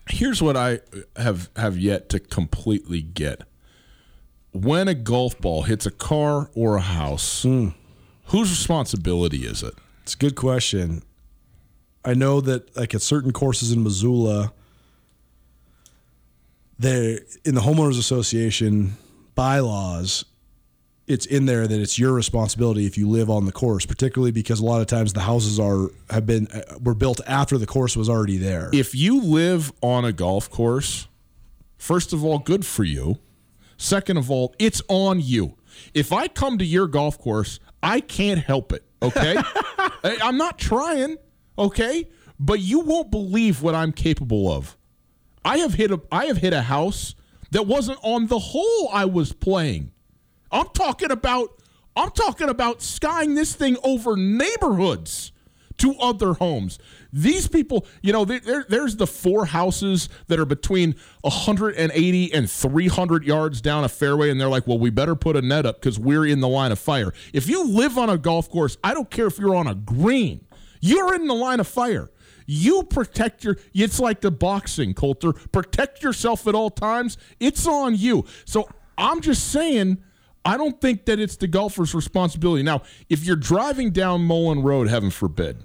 Here's 0.09 0.41
what 0.41 0.57
I 0.57 0.81
have 1.15 1.49
have 1.55 1.77
yet 1.77 2.09
to 2.09 2.19
completely 2.19 3.01
get. 3.01 3.43
When 4.53 4.87
a 4.87 4.93
golf 4.93 5.39
ball 5.41 5.63
hits 5.63 5.85
a 5.85 5.91
car 5.91 6.49
or 6.55 6.77
a 6.77 6.81
house, 6.81 7.43
hmm. 7.43 7.69
whose 8.27 8.49
responsibility 8.49 9.45
is 9.45 9.63
it? 9.63 9.73
It's 10.03 10.13
a 10.13 10.17
good 10.17 10.35
question. 10.35 11.03
I 12.05 12.13
know 12.13 12.39
that 12.41 12.75
like 12.75 12.93
at 12.93 13.01
certain 13.01 13.31
courses 13.31 13.71
in 13.71 13.83
Missoula, 13.83 14.53
there 16.77 17.19
in 17.45 17.55
the 17.55 17.61
homeowners 17.61 17.97
association 17.97 18.97
bylaws, 19.35 20.25
it's 21.07 21.25
in 21.25 21.45
there 21.45 21.67
that 21.67 21.81
it's 21.81 21.97
your 21.97 22.13
responsibility 22.13 22.85
if 22.85 22.97
you 22.97 23.09
live 23.09 23.29
on 23.29 23.45
the 23.45 23.51
course, 23.51 23.85
particularly 23.85 24.31
because 24.31 24.59
a 24.59 24.65
lot 24.65 24.81
of 24.81 24.87
times 24.87 25.13
the 25.13 25.21
houses 25.21 25.59
are 25.59 25.89
have 26.09 26.25
been 26.25 26.47
were 26.81 26.93
built 26.93 27.21
after 27.27 27.57
the 27.57 27.65
course 27.65 27.97
was 27.97 28.09
already 28.09 28.37
there. 28.37 28.69
If 28.73 28.93
you 28.93 29.21
live 29.21 29.71
on 29.81 30.05
a 30.05 30.11
golf 30.11 30.49
course, 30.49 31.07
first 31.77 32.13
of 32.13 32.23
all, 32.23 32.39
good 32.39 32.65
for 32.65 32.83
you. 32.83 33.17
Second 33.83 34.15
of 34.15 34.31
all, 34.31 34.55
it's 34.59 34.81
on 34.87 35.19
you. 35.19 35.57
If 35.93 36.13
I 36.13 36.29
come 36.29 36.57
to 36.57 36.63
your 36.63 36.87
golf 36.87 37.19
course, 37.19 37.59
I 37.83 37.99
can't 37.99 38.39
help 38.39 38.71
it. 38.71 38.85
Okay, 39.01 39.35
I'm 40.03 40.37
not 40.37 40.57
trying. 40.57 41.17
Okay, 41.59 42.07
but 42.39 42.61
you 42.61 42.79
won't 42.79 43.11
believe 43.11 43.61
what 43.61 43.75
I'm 43.75 43.91
capable 43.91 44.49
of. 44.49 44.77
I 45.43 45.57
have 45.57 45.73
hit 45.73 45.91
a 45.91 46.01
I 46.13 46.27
have 46.27 46.37
hit 46.37 46.53
a 46.53 46.61
house 46.61 47.13
that 47.51 47.67
wasn't 47.67 47.99
on 48.03 48.27
the 48.27 48.39
hole 48.39 48.89
I 48.93 49.03
was 49.03 49.33
playing. 49.33 49.91
I'm 50.49 50.69
talking 50.69 51.11
about 51.11 51.61
I'm 51.93 52.11
talking 52.11 52.47
about 52.47 52.81
skying 52.81 53.35
this 53.35 53.53
thing 53.53 53.75
over 53.83 54.15
neighborhoods 54.15 55.33
to 55.79 55.95
other 55.99 56.33
homes. 56.33 56.79
These 57.11 57.47
people, 57.47 57.85
you 58.01 58.13
know, 58.13 58.25
there, 58.25 58.39
there- 58.39 58.65
there's 58.67 58.95
the 58.95 59.07
four 59.07 59.45
houses 59.45 60.09
that 60.27 60.39
are 60.39 60.45
between 60.45 60.95
180 61.21 62.33
and 62.33 62.49
300 62.49 63.23
yards 63.23 63.61
down 63.61 63.83
a 63.83 63.89
fairway, 63.89 64.29
and 64.29 64.39
they're 64.39 64.49
like, 64.49 64.67
well, 64.67 64.79
we 64.79 64.89
better 64.89 65.15
put 65.15 65.35
a 65.35 65.41
net 65.41 65.65
up 65.65 65.79
because 65.79 65.99
we're 65.99 66.25
in 66.25 66.39
the 66.39 66.47
line 66.47 66.71
of 66.71 66.79
fire. 66.79 67.13
If 67.33 67.47
you 67.47 67.67
live 67.67 67.97
on 67.97 68.09
a 68.09 68.17
golf 68.17 68.49
course, 68.49 68.77
I 68.83 68.93
don't 68.93 69.09
care 69.09 69.27
if 69.27 69.37
you're 69.39 69.55
on 69.55 69.67
a 69.67 69.75
green, 69.75 70.45
you're 70.81 71.13
in 71.15 71.27
the 71.27 71.33
line 71.35 71.59
of 71.59 71.67
fire. 71.67 72.09
You 72.45 72.83
protect 72.83 73.45
your. 73.45 73.57
It's 73.73 74.01
like 74.01 74.19
the 74.19 74.29
boxing, 74.29 74.93
Colter. 74.93 75.31
Protect 75.31 76.03
yourself 76.03 76.45
at 76.45 76.53
all 76.55 76.69
times. 76.69 77.17
It's 77.39 77.65
on 77.65 77.95
you. 77.95 78.25
So 78.43 78.67
I'm 78.97 79.21
just 79.21 79.49
saying. 79.49 80.03
I 80.45 80.57
don't 80.57 80.79
think 80.81 81.05
that 81.05 81.19
it's 81.19 81.37
the 81.37 81.47
golfer's 81.47 81.95
responsibility. 81.95 82.63
Now, 82.63 82.81
if 83.09 83.25
you're 83.25 83.35
driving 83.35 83.91
down 83.91 84.27
Mullan 84.27 84.63
Road, 84.63 84.89
heaven 84.89 85.09
forbid, 85.09 85.63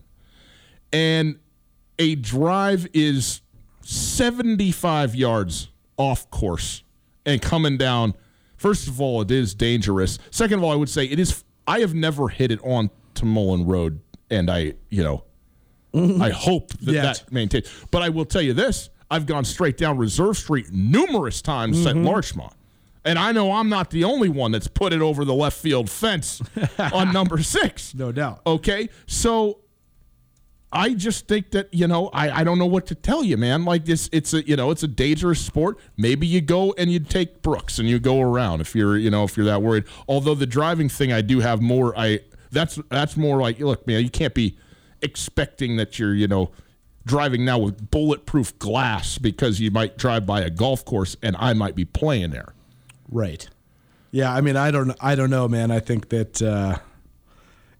and 0.92 1.38
a 1.98 2.14
drive 2.14 2.86
is 2.94 3.42
75 3.82 5.14
yards 5.14 5.68
off 5.96 6.30
course 6.30 6.84
and 7.26 7.42
coming 7.42 7.76
down, 7.76 8.14
first 8.56 8.86
of 8.86 9.00
all, 9.00 9.20
it 9.22 9.30
is 9.30 9.54
dangerous. 9.54 10.18
Second 10.30 10.58
of 10.58 10.64
all, 10.64 10.72
I 10.72 10.76
would 10.76 10.88
say 10.88 11.04
it 11.04 11.18
is. 11.18 11.44
I 11.66 11.80
have 11.80 11.94
never 11.94 12.28
hit 12.28 12.50
it 12.50 12.60
on 12.62 12.90
to 13.14 13.24
Mullen 13.24 13.66
Road, 13.66 14.00
and 14.30 14.50
I, 14.50 14.74
you 14.88 15.02
know, 15.02 15.24
mm-hmm. 15.92 16.22
I 16.22 16.30
hope 16.30 16.70
that 16.78 16.92
Yet. 16.92 17.02
that 17.02 17.32
maintains. 17.32 17.68
But 17.90 18.02
I 18.02 18.10
will 18.10 18.24
tell 18.24 18.42
you 18.42 18.54
this: 18.54 18.90
I've 19.10 19.26
gone 19.26 19.44
straight 19.44 19.76
down 19.76 19.98
Reserve 19.98 20.38
Street 20.38 20.70
numerous 20.70 21.42
times 21.42 21.84
at 21.84 21.94
mm-hmm. 21.94 22.06
Larchmont. 22.06 22.54
And 23.08 23.18
I 23.18 23.32
know 23.32 23.52
I'm 23.52 23.70
not 23.70 23.88
the 23.88 24.04
only 24.04 24.28
one 24.28 24.52
that's 24.52 24.68
put 24.68 24.92
it 24.92 25.00
over 25.00 25.24
the 25.24 25.32
left 25.32 25.56
field 25.56 25.88
fence 25.88 26.42
on 26.92 27.10
number 27.10 27.42
six. 27.42 27.94
No 27.94 28.12
doubt. 28.12 28.42
Okay. 28.46 28.90
So 29.06 29.60
I 30.70 30.92
just 30.92 31.26
think 31.26 31.52
that, 31.52 31.72
you 31.72 31.86
know, 31.86 32.08
I, 32.08 32.40
I 32.40 32.44
don't 32.44 32.58
know 32.58 32.66
what 32.66 32.84
to 32.88 32.94
tell 32.94 33.24
you, 33.24 33.38
man. 33.38 33.64
Like 33.64 33.86
this 33.86 34.10
it's 34.12 34.34
a 34.34 34.46
you 34.46 34.56
know, 34.56 34.70
it's 34.70 34.82
a 34.82 34.88
dangerous 34.88 35.40
sport. 35.40 35.78
Maybe 35.96 36.26
you 36.26 36.42
go 36.42 36.74
and 36.76 36.92
you 36.92 37.00
take 37.00 37.40
Brooks 37.40 37.78
and 37.78 37.88
you 37.88 37.98
go 37.98 38.20
around 38.20 38.60
if 38.60 38.74
you're 38.74 38.98
you 38.98 39.08
know, 39.08 39.24
if 39.24 39.38
you're 39.38 39.46
that 39.46 39.62
worried. 39.62 39.84
Although 40.06 40.34
the 40.34 40.46
driving 40.46 40.90
thing 40.90 41.10
I 41.10 41.22
do 41.22 41.40
have 41.40 41.62
more 41.62 41.98
I 41.98 42.20
that's 42.50 42.78
that's 42.90 43.16
more 43.16 43.40
like 43.40 43.58
look, 43.58 43.86
man, 43.86 44.02
you 44.02 44.10
can't 44.10 44.34
be 44.34 44.58
expecting 45.00 45.76
that 45.76 45.98
you're, 45.98 46.14
you 46.14 46.28
know, 46.28 46.50
driving 47.06 47.46
now 47.46 47.56
with 47.56 47.90
bulletproof 47.90 48.58
glass 48.58 49.16
because 49.16 49.60
you 49.60 49.70
might 49.70 49.96
drive 49.96 50.26
by 50.26 50.42
a 50.42 50.50
golf 50.50 50.84
course 50.84 51.16
and 51.22 51.36
I 51.38 51.54
might 51.54 51.74
be 51.74 51.86
playing 51.86 52.32
there. 52.32 52.52
Right. 53.10 53.48
Yeah, 54.10 54.32
I 54.32 54.40
mean, 54.40 54.56
I 54.56 54.70
don't, 54.70 54.96
I 55.00 55.14
don't 55.14 55.30
know, 55.30 55.48
man. 55.48 55.70
I 55.70 55.80
think 55.80 56.08
that 56.10 56.40
uh, 56.40 56.78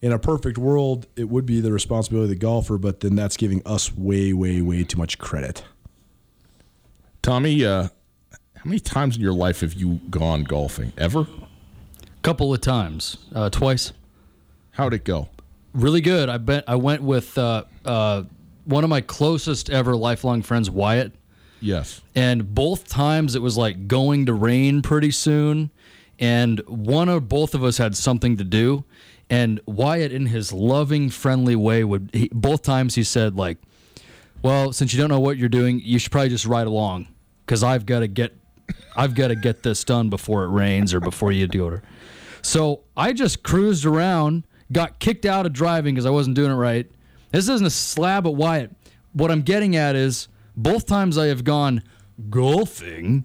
in 0.01 0.13
a 0.13 0.19
perfect 0.19 0.59
world, 0.59 1.07
it 1.17 1.29
would 1.29 1.47
be 1.47 1.61
the 1.61 1.73
responsibility 1.73 2.25
of 2.33 2.39
the 2.39 2.45
golfer, 2.45 2.79
but 2.79 3.01
then 3.01 3.15
that's 3.15 3.37
giving 3.37 3.63
us 3.67 3.95
way, 3.97 4.33
way, 4.33 4.61
way 4.61 4.85
too 4.85 4.99
much 4.99 5.19
credit. 5.19 5.65
Tommy, 7.23 7.65
uh, 7.65 7.89
how 8.33 8.65
many 8.65 8.79
times 8.79 9.17
in 9.17 9.23
your 9.23 9.33
life 9.33 9.61
have 9.61 9.75
you 9.75 10.01
gone 10.11 10.45
golfing? 10.45 10.93
Ever? 10.99 11.21
A 11.21 12.21
couple 12.23 12.53
of 12.53 12.61
times, 12.61 13.17
uh, 13.35 13.51
twice. 13.51 13.93
How'd 14.73 14.95
it 14.95 15.05
go? 15.05 15.29
Really 15.73 16.01
good. 16.01 16.29
I 16.29 16.39
bet 16.39 16.65
I 16.67 16.77
went 16.77 17.03
with 17.03 17.37
uh, 17.37 17.65
uh, 17.85 18.25
one 18.65 18.85
of 18.85 18.91
my 18.91 19.01
closest 19.01 19.71
ever 19.71 19.97
lifelong 19.97 20.43
friends, 20.43 20.71
Wyatt. 20.71 21.13
Yes. 21.61 22.01
and 22.15 22.55
both 22.55 22.89
times 22.89 23.35
it 23.35 23.43
was 23.43 23.57
like 23.57 23.89
going 23.89 24.27
to 24.27 24.35
rain 24.35 24.83
pretty 24.83 25.11
soon 25.11 25.71
and 26.19 26.61
one 26.67 27.09
or 27.09 27.21
both 27.21 27.55
of 27.55 27.63
us 27.65 27.79
had 27.79 27.97
something 27.97 28.37
to 28.37 28.45
do 28.45 28.85
and 29.31 29.61
wyatt 29.67 30.13
in 30.13 30.27
his 30.27 30.53
loving 30.53 31.11
friendly 31.11 31.57
way 31.57 31.85
would 31.85 32.11
he, 32.13 32.29
both 32.33 32.63
times 32.63 32.95
he 32.95 33.03
said 33.03 33.37
like 33.37 33.59
well 34.43 34.73
since 34.73 34.93
you 34.93 35.01
don't 35.01 35.11
know 35.11 35.21
what 35.21 35.37
you're 35.37 35.49
doing 35.49 35.81
you 35.85 35.99
should 35.99 36.13
probably 36.13 36.29
just 36.29 36.47
ride 36.47 36.67
along 36.67 37.07
because 37.45 37.63
i've 37.63 37.85
got 37.87 38.01
to 38.01 38.09
get 38.09 38.37
i've 38.97 39.15
got 39.15 39.29
to 39.29 39.35
get 39.37 39.63
this 39.63 39.83
done 39.85 40.09
before 40.09 40.45
it 40.45 40.49
rains 40.49 40.95
or 40.95 41.01
before 41.01 41.33
you 41.33 41.47
do 41.49 41.69
it. 41.69 41.83
So 42.43 42.81
i 42.97 43.13
just 43.13 43.43
cruised 43.43 43.85
around 43.85 44.45
got 44.71 44.99
kicked 45.01 45.27
out 45.27 45.45
of 45.47 45.53
driving 45.53 45.95
because 45.95 46.07
i 46.07 46.11
wasn't 46.11 46.37
doing 46.37 46.51
it 46.53 46.55
right. 46.55 46.89
This 47.33 47.49
isn't 47.49 47.67
a 47.67 47.71
slab 47.71 48.27
at 48.27 48.35
wyatt. 48.35 48.71
What 49.13 49.31
i'm 49.31 49.43
getting 49.43 49.77
at 49.77 49.97
is 49.97 50.29
both 50.59 50.85
times 50.87 51.17
i 51.17 51.27
have 51.27 51.45
gone 51.45 51.83
golfing 52.31 53.25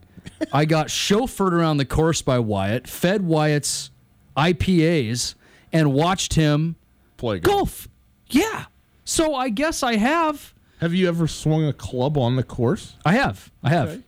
i 0.54 0.64
got 0.66 0.88
chauffeured 0.88 1.52
around 1.52 1.78
the 1.78 1.86
course 1.86 2.22
by 2.22 2.38
wyatt 2.40 2.88
fed 2.88 3.24
wyatt's 3.24 3.90
ipas 4.38 5.36
and 5.72 5.92
watched 5.94 6.36
him 6.36 6.76
Play 7.18 7.40
golf. 7.40 7.58
golf 7.58 7.88
yeah 8.30 8.66
so 9.04 9.34
i 9.36 9.50
guess 9.50 9.82
i 9.84 9.96
have 9.96 10.54
Have 10.80 10.94
you 10.94 11.08
ever 11.08 11.28
swung 11.28 11.66
a 11.66 11.74
club 11.74 12.18
on 12.18 12.36
the 12.36 12.44
course? 12.44 12.96
i 13.06 13.14
have 13.14 13.52
i 13.64 13.70
have 13.70 13.90
Okay. 13.90 14.02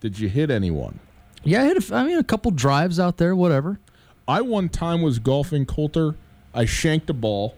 Did 0.00 0.18
you 0.18 0.28
hit 0.28 0.50
anyone? 0.50 0.98
yeah 1.44 1.62
I, 1.62 1.66
hit. 1.66 1.90
a 1.90 1.94
I 1.94 2.04
mean 2.04 2.18
a 2.18 2.24
couple 2.24 2.50
drives 2.50 2.98
out 2.98 3.16
there 3.18 3.34
whatever 3.36 3.78
I 4.28 4.40
one 4.40 4.68
time 4.68 5.02
was 5.02 5.18
golfing 5.18 5.66
Colter. 5.66 6.14
I 6.54 6.64
shanked 6.64 7.10
a 7.10 7.12
ball. 7.12 7.56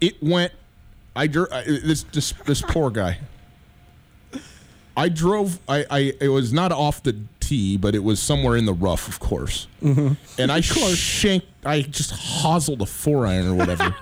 It 0.00 0.20
went. 0.22 0.52
I 1.14 1.26
dr- 1.26 1.52
I- 1.52 1.62
this 1.64 2.04
this 2.04 2.32
this 2.46 2.62
poor 2.62 2.90
guy. 2.90 3.18
I 4.96 5.08
drove. 5.08 5.58
I, 5.68 5.86
I 5.90 5.98
it 6.20 6.28
was 6.28 6.52
not 6.52 6.70
off 6.70 7.02
the 7.02 7.16
tee, 7.40 7.78
but 7.78 7.94
it 7.94 8.04
was 8.04 8.20
somewhere 8.20 8.56
in 8.56 8.66
the 8.66 8.74
rough, 8.74 9.08
of 9.08 9.20
course. 9.20 9.66
Mm-hmm. 9.82 10.14
And 10.38 10.52
I 10.52 10.60
shanked. 10.60 11.46
I 11.64 11.82
just 11.82 12.10
hoselled 12.12 12.82
a 12.82 12.86
four 12.86 13.26
iron 13.26 13.46
or 13.48 13.54
whatever. 13.54 13.94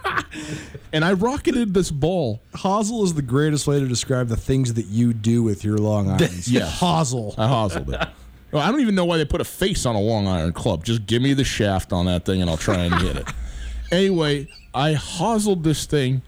and 0.92 1.04
I 1.04 1.12
rocketed 1.12 1.74
this 1.74 1.90
ball. 1.92 2.40
Hosel 2.54 3.04
is 3.04 3.14
the 3.14 3.22
greatest 3.22 3.66
way 3.68 3.78
to 3.78 3.86
describe 3.86 4.28
the 4.28 4.36
things 4.36 4.74
that 4.74 4.86
you 4.86 5.12
do 5.12 5.42
with 5.44 5.62
your 5.64 5.78
long 5.78 6.08
irons. 6.10 6.50
yeah, 6.50 6.62
Hosel. 6.62 7.34
I 7.38 7.46
hoselled 7.46 7.90
it. 7.92 8.08
Well, 8.50 8.62
I 8.62 8.70
don't 8.72 8.80
even 8.80 8.96
know 8.96 9.04
why 9.04 9.16
they 9.18 9.24
put 9.24 9.40
a 9.40 9.44
face 9.44 9.86
on 9.86 9.94
a 9.94 10.00
long 10.00 10.26
iron 10.26 10.52
club. 10.52 10.84
Just 10.84 11.06
give 11.06 11.22
me 11.22 11.34
the 11.34 11.44
shaft 11.44 11.92
on 11.92 12.06
that 12.06 12.24
thing 12.24 12.40
and 12.40 12.50
I'll 12.50 12.56
try 12.56 12.78
and 12.84 12.94
hit 12.94 13.16
it. 13.16 13.28
Anyway, 13.92 14.46
I 14.72 14.92
hoselled 14.94 15.64
this 15.64 15.84
thing 15.84 16.22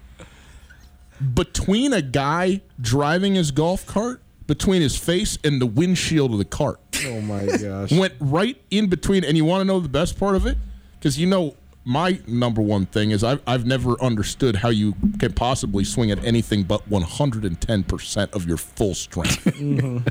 between 1.33 1.93
a 1.93 2.01
guy 2.01 2.61
driving 2.79 3.35
his 3.35 3.51
golf 3.51 3.85
cart, 3.85 4.21
between 4.47 4.81
his 4.81 4.97
face 4.97 5.37
and 5.43 5.61
the 5.61 5.65
windshield 5.65 6.31
of 6.31 6.37
the 6.37 6.45
cart. 6.45 6.79
Oh 7.05 7.21
my 7.21 7.45
gosh. 7.61 7.91
Went 7.91 8.13
right 8.19 8.59
in 8.71 8.87
between. 8.87 9.23
And 9.23 9.37
you 9.37 9.45
want 9.45 9.61
to 9.61 9.65
know 9.65 9.79
the 9.79 9.89
best 9.89 10.19
part 10.19 10.35
of 10.35 10.45
it? 10.45 10.57
Because 10.99 11.19
you 11.19 11.27
know, 11.27 11.55
my 11.85 12.19
number 12.27 12.61
one 12.61 12.85
thing 12.85 13.11
is 13.11 13.23
I've, 13.23 13.41
I've 13.45 13.65
never 13.65 14.01
understood 14.01 14.57
how 14.57 14.69
you 14.69 14.95
can 15.19 15.33
possibly 15.33 15.83
swing 15.83 16.11
at 16.11 16.23
anything 16.23 16.63
but 16.63 16.89
110% 16.89 18.33
of 18.33 18.47
your 18.47 18.57
full 18.57 18.93
strength. 18.93 19.43
Mm-hmm. 19.63 20.07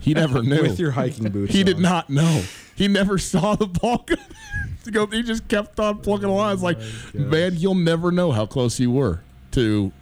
He 0.00 0.12
never 0.12 0.42
knew. 0.42 0.62
With 0.62 0.78
your 0.78 0.90
hiking 0.90 1.30
boots. 1.30 1.52
He 1.52 1.62
did 1.64 1.78
not 1.78 2.10
know. 2.10 2.42
He 2.74 2.88
never 2.88 3.16
saw 3.16 3.54
the 3.54 3.66
ball 3.66 4.06
to 4.84 4.90
go 4.90 5.06
he 5.06 5.22
just 5.22 5.48
kept 5.48 5.80
on 5.80 5.98
plugging 5.98 6.28
along. 6.28 6.52
It's 6.52 6.62
like, 6.62 6.78
oh 6.78 7.18
man, 7.18 7.54
you'll 7.56 7.74
never 7.74 8.10
know 8.10 8.32
how 8.32 8.44
close 8.46 8.78
you 8.78 8.90
were 8.90 9.20
to 9.52 9.92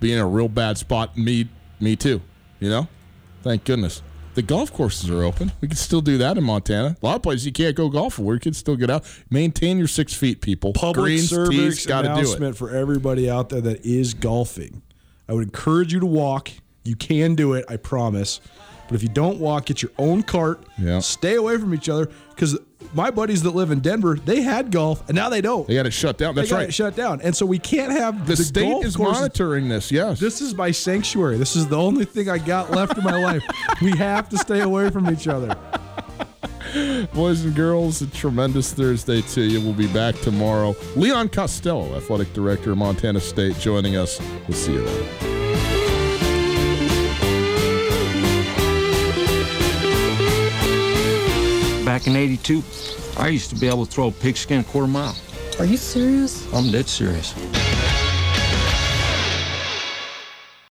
being 0.00 0.14
in 0.14 0.20
a 0.20 0.26
real 0.26 0.48
bad 0.48 0.78
spot. 0.78 1.16
Me, 1.16 1.48
me 1.80 1.96
too. 1.96 2.20
You 2.60 2.70
know. 2.70 2.88
Thank 3.42 3.64
goodness. 3.64 4.02
The 4.34 4.42
golf 4.42 4.72
courses 4.72 5.10
are 5.10 5.24
open. 5.24 5.50
We 5.60 5.68
can 5.68 5.76
still 5.76 6.00
do 6.00 6.18
that 6.18 6.38
in 6.38 6.44
Montana. 6.44 6.96
A 7.02 7.06
lot 7.06 7.16
of 7.16 7.22
places 7.22 7.44
you 7.44 7.52
can't 7.52 7.74
go 7.74 7.88
golfing 7.88 8.24
where 8.24 8.36
you 8.36 8.40
can 8.40 8.52
still 8.52 8.76
get 8.76 8.88
out. 8.88 9.04
Maintain 9.30 9.78
your 9.78 9.88
six 9.88 10.14
feet, 10.14 10.40
people. 10.40 10.72
Public 10.72 11.04
Greens, 11.04 11.30
service 11.30 11.84
got 11.86 12.02
to 12.02 12.08
do 12.08 12.14
it. 12.14 12.18
announcement 12.18 12.56
for 12.56 12.70
everybody 12.70 13.28
out 13.28 13.48
there 13.48 13.60
that 13.62 13.84
is 13.84 14.14
golfing. 14.14 14.82
I 15.28 15.32
would 15.32 15.44
encourage 15.44 15.92
you 15.92 16.00
to 16.00 16.06
walk. 16.06 16.50
You 16.84 16.94
can 16.94 17.34
do 17.34 17.54
it, 17.54 17.64
I 17.68 17.78
promise. 17.78 18.40
But 18.88 18.94
if 18.96 19.02
you 19.02 19.08
don't 19.10 19.38
walk, 19.38 19.66
get 19.66 19.82
your 19.82 19.92
own 19.98 20.22
cart. 20.22 20.64
Yeah. 20.78 20.98
Stay 21.00 21.34
away 21.36 21.58
from 21.58 21.74
each 21.74 21.88
other 21.88 22.08
because 22.30 22.58
my 22.94 23.10
buddies 23.10 23.42
that 23.42 23.50
live 23.50 23.70
in 23.70 23.80
Denver, 23.80 24.14
they 24.16 24.40
had 24.40 24.70
golf 24.72 25.06
and 25.08 25.14
now 25.14 25.28
they 25.28 25.42
don't. 25.42 25.68
They 25.68 25.74
got 25.74 25.84
it 25.86 25.90
shut 25.92 26.16
down. 26.16 26.34
They 26.34 26.40
That's 26.40 26.50
got 26.50 26.56
right. 26.56 26.68
it 26.68 26.72
shut 26.74 26.96
down, 26.96 27.20
and 27.20 27.36
so 27.36 27.44
we 27.44 27.58
can't 27.58 27.92
have 27.92 28.26
the, 28.26 28.34
the 28.34 28.42
state 28.44 28.84
is 28.84 28.96
courses- 28.96 29.20
monitoring 29.20 29.68
this. 29.68 29.92
Yes. 29.92 30.18
This 30.18 30.40
is 30.40 30.54
my 30.54 30.70
sanctuary. 30.70 31.36
This 31.36 31.54
is 31.54 31.68
the 31.68 31.76
only 31.78 32.06
thing 32.06 32.30
I 32.30 32.38
got 32.38 32.70
left 32.70 32.96
in 32.96 33.04
my 33.04 33.18
life. 33.22 33.42
We 33.82 33.94
have 33.98 34.28
to 34.30 34.38
stay 34.38 34.60
away 34.60 34.88
from 34.90 35.10
each 35.10 35.28
other. 35.28 35.54
Boys 37.14 37.44
and 37.44 37.54
girls, 37.54 38.02
a 38.02 38.06
tremendous 38.08 38.72
Thursday 38.72 39.22
to 39.22 39.42
you. 39.42 39.60
We'll 39.60 39.72
be 39.72 39.86
back 39.88 40.14
tomorrow. 40.20 40.76
Leon 40.96 41.30
Costello, 41.30 41.94
athletic 41.96 42.32
director 42.34 42.72
of 42.72 42.78
Montana 42.78 43.20
State, 43.20 43.58
joining 43.58 43.96
us. 43.96 44.20
We'll 44.46 44.56
see 44.56 44.72
you 44.74 44.84
then. 44.84 45.37
Back 51.98 52.06
in 52.06 52.14
82, 52.14 52.62
I 53.16 53.26
used 53.26 53.50
to 53.50 53.56
be 53.56 53.66
able 53.66 53.84
to 53.84 53.90
throw 53.90 54.06
a 54.06 54.12
pigskin 54.12 54.60
a 54.60 54.62
quarter 54.62 54.86
mile. 54.86 55.16
Are 55.58 55.64
you 55.64 55.76
serious? 55.76 56.46
I'm 56.54 56.70
dead 56.70 56.88
serious. 56.88 57.34